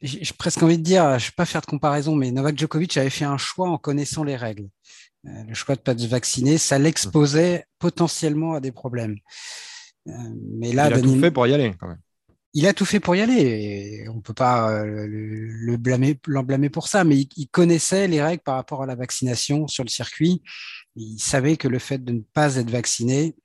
j'ai 0.01 0.33
presque 0.37 0.61
envie 0.61 0.77
de 0.77 0.83
dire, 0.83 1.03
je 1.19 1.25
ne 1.25 1.29
vais 1.29 1.35
pas 1.35 1.45
faire 1.45 1.61
de 1.61 1.65
comparaison, 1.65 2.15
mais 2.15 2.31
Novak 2.31 2.57
Djokovic 2.57 2.97
avait 2.97 3.09
fait 3.09 3.25
un 3.25 3.37
choix 3.37 3.69
en 3.69 3.77
connaissant 3.77 4.23
les 4.23 4.35
règles. 4.35 4.67
Euh, 5.25 5.43
le 5.47 5.53
choix 5.53 5.75
de 5.75 5.79
ne 5.79 5.83
pas 5.83 5.97
se 5.97 6.07
vacciner, 6.07 6.57
ça 6.57 6.77
l'exposait 6.77 7.65
potentiellement 7.79 8.53
à 8.53 8.59
des 8.59 8.71
problèmes. 8.71 9.17
mais 10.05 10.73
là, 10.73 10.89
Il 10.89 10.93
a 10.93 11.01
tout 11.01 11.19
fait 11.19 11.31
pour 11.31 11.47
y 11.47 11.53
aller 11.53 11.73
quand 11.79 11.87
même 11.87 11.99
il 12.55 12.65
a 12.67 12.73
tout 12.73 12.85
fait 12.85 13.01
pour 13.01 13.15
y 13.17 13.21
aller. 13.21 14.07
on 14.09 14.15
ne 14.15 14.21
peut 14.21 14.33
pas 14.33 14.71
euh, 14.71 15.05
le, 15.07 15.75
blâmer, 15.75 16.17
l'en 16.25 16.41
blâmer 16.41 16.69
pour 16.69 16.87
ça, 16.87 17.03
mais 17.03 17.27
il, 17.35 17.47
connaissait 17.49 18.07
les 18.07 18.23
règles 18.23 18.43
par 18.43 18.55
rapport 18.55 18.81
à 18.81 18.85
la 18.85 18.95
vaccination 18.95 19.67
sur 19.67 19.83
le 19.83 19.89
circuit. 19.89 20.41
Il 20.95 21.19
savait 21.19 21.57
que 21.57 21.67
le 21.67 21.79
fait 21.79 22.03
de 22.03 22.13
ne 22.13 22.21
pas 22.21 22.55
être 22.55 22.69
vacciné, 22.69 23.35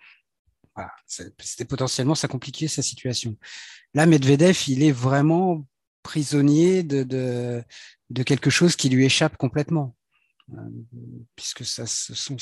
c'était 1.06 1.64
potentiellement 1.64 2.14
ça 2.14 2.28
compliquait 2.28 2.68
sa 2.68 2.82
situation. 2.82 3.36
Là, 3.94 4.06
Medvedev, 4.06 4.56
il 4.68 4.84
est 4.84 4.92
vraiment 4.92 5.66
prisonnier 6.04 6.84
de, 6.84 7.64
quelque 8.24 8.48
chose 8.48 8.76
qui 8.76 8.88
lui 8.90 9.04
échappe 9.04 9.36
complètement. 9.36 9.96
Euh, 10.52 10.56
puisque 11.34 11.64
ça, 11.64 11.84
ce 11.86 12.14
sont 12.14 12.36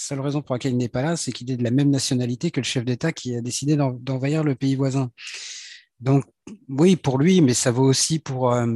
seule 0.00 0.20
raison 0.20 0.42
pour 0.42 0.54
laquelle 0.54 0.72
il 0.72 0.78
n'est 0.78 0.88
pas 0.88 1.02
là, 1.02 1.16
c'est 1.16 1.32
qu'il 1.32 1.50
est 1.50 1.56
de 1.56 1.64
la 1.64 1.70
même 1.70 1.90
nationalité 1.90 2.50
que 2.50 2.60
le 2.60 2.64
chef 2.64 2.84
d'État 2.84 3.12
qui 3.12 3.36
a 3.36 3.40
décidé 3.40 3.76
d'envahir 3.76 4.44
le 4.44 4.54
pays 4.54 4.74
voisin. 4.76 5.10
Donc, 6.00 6.24
oui, 6.68 6.96
pour 6.96 7.18
lui, 7.18 7.40
mais 7.40 7.54
ça 7.54 7.72
vaut 7.72 7.84
aussi 7.84 8.18
pour, 8.20 8.52
euh, 8.52 8.66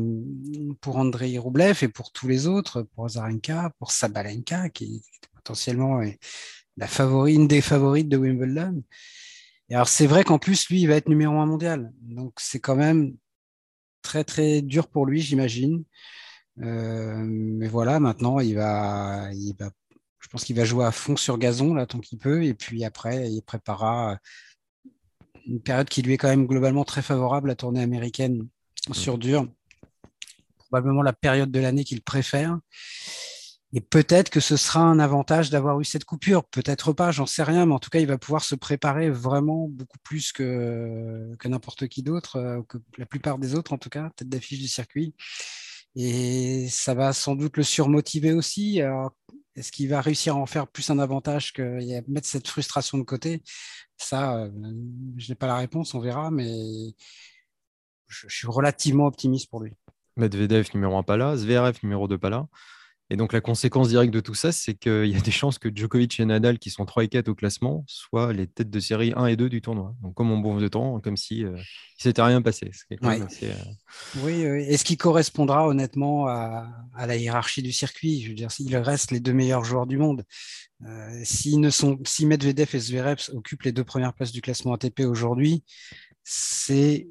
pour 0.81 0.97
Andrei 0.97 1.39
Roublev 1.39 1.79
et 1.83 1.89
pour 1.89 2.11
tous 2.12 2.27
les 2.27 2.47
autres, 2.47 2.83
pour 2.83 3.09
Zarenka, 3.09 3.73
pour 3.79 3.93
Sabalenka, 3.93 4.70
qui 4.70 4.97
est 4.97 5.29
potentiellement 5.35 6.01
la 6.77 6.87
favorite, 6.87 7.37
une 7.37 7.49
des 7.49 7.61
favorites 7.61 8.09
de 8.09 8.16
Wimbledon. 8.16 8.83
Et 9.68 9.75
alors, 9.75 9.89
c'est 9.89 10.07
vrai 10.07 10.25
qu'en 10.25 10.39
plus, 10.39 10.68
lui, 10.68 10.81
il 10.81 10.89
va 10.89 10.97
être 10.97 11.09
numéro 11.09 11.35
un 11.39 11.47
mondial. 11.47 11.93
Donc, 12.03 12.35
c'est 12.39 12.61
quand 12.61 12.77
même 12.77 13.14
très, 14.03 14.25
très 14.25 14.61
dur 14.61 14.89
pour 14.89 15.07
lui, 15.07 15.20
j'imagine. 15.20 15.85
Euh, 16.61 17.25
mais 17.25 17.68
voilà, 17.68 18.01
maintenant, 18.01 18.41
il 18.41 18.57
va, 18.57 19.31
il 19.33 19.55
va 19.59 19.70
je 20.23 20.29
pense 20.29 20.45
qu'il 20.45 20.57
va 20.57 20.64
jouer 20.64 20.85
à 20.85 20.93
fond 20.93 21.16
sur 21.16 21.37
gazon 21.37 21.75
là 21.75 21.87
tant 21.87 21.99
qu'il 21.99 22.18
peut. 22.18 22.45
Et 22.45 22.55
puis 22.55 22.85
après, 22.85 23.31
il 23.31 23.43
préparera 23.43 24.18
une 25.47 25.61
période 25.61 25.89
qui 25.89 26.03
lui 26.03 26.14
est 26.14 26.16
quand 26.16 26.29
même 26.29 26.47
globalement 26.47 26.85
très 26.85 27.03
favorable, 27.03 27.49
la 27.49 27.57
tournée 27.57 27.83
américaine 27.83 28.49
sur 28.93 29.18
dur. 29.18 29.47
Probablement 30.59 31.03
la 31.03 31.12
période 31.12 31.51
de 31.51 31.61
l'année 31.61 31.85
qu'il 31.85 32.03
préfère. 32.03 32.59
Et 33.75 33.81
peut-être 33.81 34.31
que 34.31 34.41
ce 34.41 34.57
sera 34.57 34.81
un 34.81 34.99
avantage 34.99 35.51
d'avoir 35.51 35.81
eu 35.81 35.85
cette 35.85 36.05
coupure. 36.05 36.45
Peut-être 36.45 36.93
pas, 36.93 37.11
j'en 37.11 37.27
sais 37.27 37.43
rien, 37.43 37.64
mais 37.66 37.73
en 37.73 37.79
tout 37.79 37.89
cas, 37.91 38.01
il 38.01 38.07
va 38.07 38.18
pouvoir 38.18 38.45
se 38.45 38.55
préparer 38.55 39.11
vraiment 39.11 39.66
beaucoup 39.68 39.99
plus 40.05 40.31
que, 40.31 41.35
que 41.39 41.49
n'importe 41.49 41.89
qui 41.89 42.03
d'autre, 42.03 42.37
euh, 42.37 42.62
que 42.68 42.77
la 42.99 43.07
plupart 43.07 43.39
des 43.39 43.55
autres 43.55 43.73
en 43.73 43.79
tout 43.79 43.89
cas, 43.89 44.11
tête 44.14 44.29
d'affiche 44.29 44.61
du 44.61 44.68
circuit. 44.68 45.14
Et 45.97 46.68
ça 46.68 46.95
va 46.95 47.12
sans 47.12 47.35
doute 47.35 47.57
le 47.57 47.62
surmotiver 47.62 48.33
aussi. 48.33 48.81
Est-ce 49.55 49.70
qu'il 49.70 49.88
va 49.88 50.00
réussir 50.00 50.36
à 50.36 50.38
en 50.38 50.46
faire 50.46 50.66
plus 50.66 50.88
un 50.90 50.98
avantage 50.98 51.53
que 51.53 51.62
mettre 52.11 52.26
cette 52.26 52.48
frustration 52.48 52.98
de 52.98 53.03
côté? 53.03 53.42
Ça, 53.98 54.36
euh, 54.36 54.50
je 55.16 55.28
n'ai 55.28 55.34
pas 55.34 55.46
la 55.46 55.57
réponse, 55.57 55.94
on 55.94 56.00
verra, 56.00 56.30
mais 56.30 56.94
je, 58.09 58.26
suis 58.28 58.46
relativement 58.46 59.07
optimiste 59.07 59.50
pour 59.50 59.61
lui. 59.61 59.72
Medvedev 60.16 60.68
numéro 60.74 60.96
1 60.96 61.03
pas 61.03 61.16
là, 61.16 61.36
Zverev 61.36 61.78
numéro 61.82 62.09
2 62.09 62.18
pas 62.18 62.30
là. 62.30 62.46
Et 63.13 63.17
donc, 63.17 63.35
la 63.35 63.43
conséquence 63.43 63.91
directe 63.91 64.15
de 64.15 64.21
tout 64.21 64.33
ça, 64.33 64.53
c'est 64.53 64.73
qu'il 64.73 65.05
y 65.05 65.15
a 65.15 65.21
des 65.21 65.31
chances 65.31 65.59
que 65.59 65.69
Djokovic 65.69 66.19
et 66.19 66.25
Nadal, 66.25 66.59
qui 66.59 66.71
sont 66.71 66.87
3 66.87 67.05
et 67.05 67.09
4 67.09 67.29
au 67.29 67.35
classement, 67.35 67.85
soient 67.87 68.33
les 68.33 68.47
têtes 68.47 68.71
de 68.71 68.81
série 68.81 69.13
1 69.15 69.27
et 69.27 69.37
2 69.37 69.51
du 69.51 69.61
tournoi. 69.61 69.95
Donc, 70.01 70.15
comme 70.15 70.33
en 70.33 70.39
bon 70.39 70.59
de 70.59 70.67
temps, 70.67 70.99
comme 70.99 71.19
si 71.19 71.45
euh, 71.45 71.55
il 71.99 72.03
s'était 72.03 72.23
rien 72.23 72.41
passé. 72.41 72.71
Euh, 72.91 73.53
oui, 74.23 74.41
est-ce 74.41 74.83
qu'il 74.83 74.97
correspondra 74.97 75.69
honnêtement 75.69 76.27
à, 76.27 76.67
la 77.07 77.17
hiérarchie 77.17 77.63
du 77.63 77.71
circuit 77.71 78.23
Je 78.23 78.29
veux 78.31 78.35
dire, 78.35 78.51
s'il 78.51 78.75
reste 78.79 79.11
les 79.11 79.21
deux 79.21 79.35
meilleurs 79.35 79.63
joueurs 79.63 79.87
du 79.87 79.99
monde, 79.99 80.25
euh, 80.87 81.21
si, 81.23 81.59
ne 81.59 81.69
sont, 81.69 81.99
si 82.07 82.25
Medvedev 82.25 82.71
et 82.75 82.79
Zverev 82.79 83.29
occupent 83.35 83.65
les 83.65 83.73
deux 83.73 83.85
premières 83.85 84.15
places 84.15 84.33
du 84.33 84.41
classement 84.41 84.73
ATP 84.73 85.01
aujourd'hui, 85.01 85.65
c'est 86.25 87.09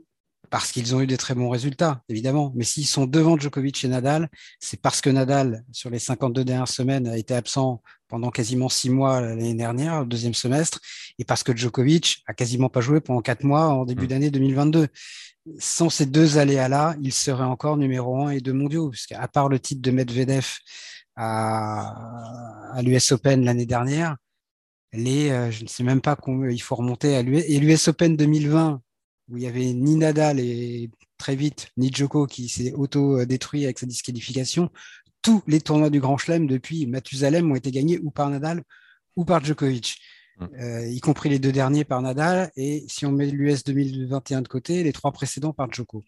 parce 0.51 0.73
qu'ils 0.73 0.93
ont 0.93 0.99
eu 0.99 1.07
des 1.07 1.17
très 1.17 1.33
bons 1.33 1.49
résultats, 1.49 2.03
évidemment. 2.09 2.51
Mais 2.55 2.65
s'ils 2.65 2.85
sont 2.85 3.05
devant 3.05 3.39
Djokovic 3.39 3.85
et 3.85 3.87
Nadal, 3.87 4.29
c'est 4.59 4.81
parce 4.81 4.99
que 4.99 5.09
Nadal, 5.09 5.63
sur 5.71 5.89
les 5.89 5.97
52 5.97 6.43
dernières 6.43 6.67
semaines, 6.67 7.07
a 7.07 7.17
été 7.17 7.33
absent 7.33 7.81
pendant 8.09 8.31
quasiment 8.31 8.67
six 8.67 8.89
mois 8.89 9.21
l'année 9.21 9.53
dernière, 9.53 10.01
au 10.01 10.05
deuxième 10.05 10.33
semestre, 10.33 10.81
et 11.17 11.23
parce 11.23 11.43
que 11.43 11.55
Djokovic 11.55 12.21
a 12.27 12.33
quasiment 12.33 12.67
pas 12.67 12.81
joué 12.81 12.99
pendant 12.99 13.21
quatre 13.21 13.45
mois 13.45 13.67
en 13.69 13.85
début 13.85 14.03
mm. 14.03 14.07
d'année 14.07 14.29
2022. 14.29 14.89
Sans 15.57 15.89
ces 15.89 16.05
deux 16.05 16.37
aléas-là, 16.37 16.95
il 17.01 17.13
serait 17.13 17.45
encore 17.45 17.77
numéro 17.77 18.25
un 18.25 18.31
et 18.31 18.41
deux 18.41 18.53
mondiaux, 18.53 18.89
puisqu'à 18.89 19.25
part 19.29 19.47
le 19.47 19.57
titre 19.57 19.81
de 19.81 19.91
Medvedev 19.91 20.57
à, 21.15 22.73
à 22.73 22.81
l'US 22.81 23.13
Open 23.13 23.45
l'année 23.45 23.65
dernière, 23.65 24.17
les, 24.91 25.29
euh, 25.29 25.49
je 25.49 25.63
ne 25.63 25.69
sais 25.69 25.83
même 25.83 26.01
pas 26.01 26.17
il 26.49 26.61
faut 26.61 26.75
remonter 26.75 27.15
à 27.15 27.21
l'US 27.21 27.87
Open 27.87 28.17
2020 28.17 28.81
où 29.31 29.37
il 29.37 29.43
y 29.43 29.47
avait 29.47 29.73
ni 29.73 29.95
Nadal 29.95 30.39
et 30.39 30.89
très 31.17 31.35
vite 31.35 31.69
ni 31.77 31.91
Djoko 31.91 32.27
qui 32.27 32.49
s'est 32.49 32.73
auto-détruit 32.73 33.63
avec 33.63 33.79
sa 33.79 33.85
disqualification. 33.85 34.69
Tous 35.21 35.43
les 35.47 35.61
tournois 35.61 35.89
du 35.89 35.99
Grand 35.99 36.17
Chelem 36.17 36.47
depuis 36.47 36.87
Mathusalem 36.87 37.51
ont 37.51 37.55
été 37.55 37.71
gagnés 37.71 37.99
ou 37.99 38.11
par 38.11 38.29
Nadal 38.29 38.63
ou 39.15 39.25
par 39.25 39.43
Djokovic, 39.43 39.97
mm. 40.39 40.45
euh, 40.59 40.87
y 40.87 40.99
compris 40.99 41.29
les 41.29 41.39
deux 41.39 41.51
derniers 41.51 41.85
par 41.85 42.01
Nadal. 42.01 42.51
Et 42.55 42.85
si 42.87 43.05
on 43.05 43.11
met 43.11 43.27
l'US 43.27 43.63
2021 43.63 44.41
de 44.41 44.47
côté, 44.47 44.83
les 44.83 44.93
trois 44.93 45.11
précédents 45.11 45.53
par 45.53 45.71
Djoko. 45.71 46.03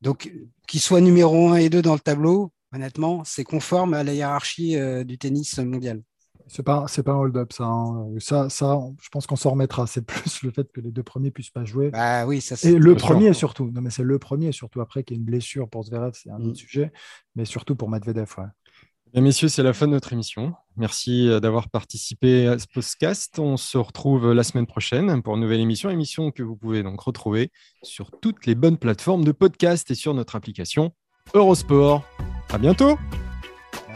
Donc, 0.00 0.32
qu'il 0.66 0.80
soit 0.80 1.00
numéro 1.00 1.48
1 1.48 1.56
et 1.56 1.70
2 1.70 1.82
dans 1.82 1.94
le 1.94 2.00
tableau, 2.00 2.52
honnêtement, 2.72 3.24
c'est 3.24 3.44
conforme 3.44 3.94
à 3.94 4.04
la 4.04 4.12
hiérarchie 4.12 4.76
euh, 4.76 5.04
du 5.04 5.18
tennis 5.18 5.58
mondial. 5.58 6.02
C'est 6.48 6.62
pas, 6.62 6.84
c'est 6.88 7.02
pas 7.02 7.12
un 7.12 7.16
hold-up, 7.16 7.52
ça, 7.52 7.64
hein. 7.64 8.08
ça. 8.18 8.48
Ça, 8.48 8.78
je 9.00 9.08
pense 9.08 9.26
qu'on 9.26 9.36
s'en 9.36 9.50
remettra. 9.50 9.86
C'est 9.86 10.02
plus 10.06 10.42
le 10.42 10.50
fait 10.50 10.70
que 10.72 10.80
les 10.80 10.90
deux 10.90 11.02
premiers 11.02 11.30
puissent 11.30 11.50
pas 11.50 11.64
jouer. 11.64 11.90
Bah 11.90 12.26
oui, 12.26 12.40
ça, 12.40 12.56
Et 12.68 12.74
le 12.74 12.94
premier 12.94 13.32
surtout. 13.32 13.70
Non, 13.72 13.80
mais 13.80 13.90
c'est 13.90 14.04
le 14.04 14.18
premier 14.18 14.52
surtout 14.52 14.80
après 14.80 15.02
qu'il 15.02 15.16
y 15.16 15.18
ait 15.18 15.20
une 15.20 15.26
blessure 15.26 15.68
pour 15.68 15.84
Zverev, 15.84 16.12
c'est 16.14 16.30
un 16.30 16.40
autre 16.40 16.50
mm. 16.50 16.54
sujet. 16.54 16.92
Mais 17.34 17.44
surtout 17.44 17.74
pour 17.74 17.90
Medvedev, 17.90 18.32
ouais. 18.38 19.20
messieurs, 19.20 19.48
c'est 19.48 19.62
la 19.62 19.72
fin 19.72 19.86
de 19.86 19.92
notre 19.92 20.12
émission. 20.12 20.54
Merci 20.76 21.28
euh, 21.28 21.40
d'avoir 21.40 21.68
participé 21.68 22.46
à 22.46 22.58
ce 22.58 22.66
podcast. 22.72 23.38
On 23.38 23.56
se 23.56 23.78
retrouve 23.78 24.32
la 24.32 24.44
semaine 24.44 24.66
prochaine 24.66 25.22
pour 25.22 25.34
une 25.34 25.40
nouvelle 25.40 25.60
émission, 25.60 25.90
émission 25.90 26.30
que 26.30 26.44
vous 26.44 26.56
pouvez 26.56 26.84
donc 26.84 27.00
retrouver 27.00 27.50
sur 27.82 28.10
toutes 28.20 28.46
les 28.46 28.54
bonnes 28.54 28.78
plateformes 28.78 29.24
de 29.24 29.32
podcast 29.32 29.90
et 29.90 29.94
sur 29.94 30.14
notre 30.14 30.36
application 30.36 30.92
Eurosport. 31.34 32.04
À 32.50 32.58
bientôt. 32.58 32.96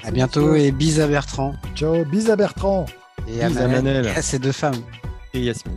À 0.04 0.10
bientôt 0.10 0.54
et 0.54 0.70
bis 0.72 1.00
à 1.00 1.06
Bertrand. 1.06 1.54
Ciao, 1.74 2.04
bis 2.04 2.30
à 2.30 2.36
Bertrand. 2.36 2.86
Et 3.28 3.42
à, 3.42 3.50
Manel, 3.50 4.08
à 4.08 4.22
ces 4.22 4.38
deux 4.38 4.52
femmes. 4.52 4.82
Et 5.34 5.40
Yasmine. 5.40 5.76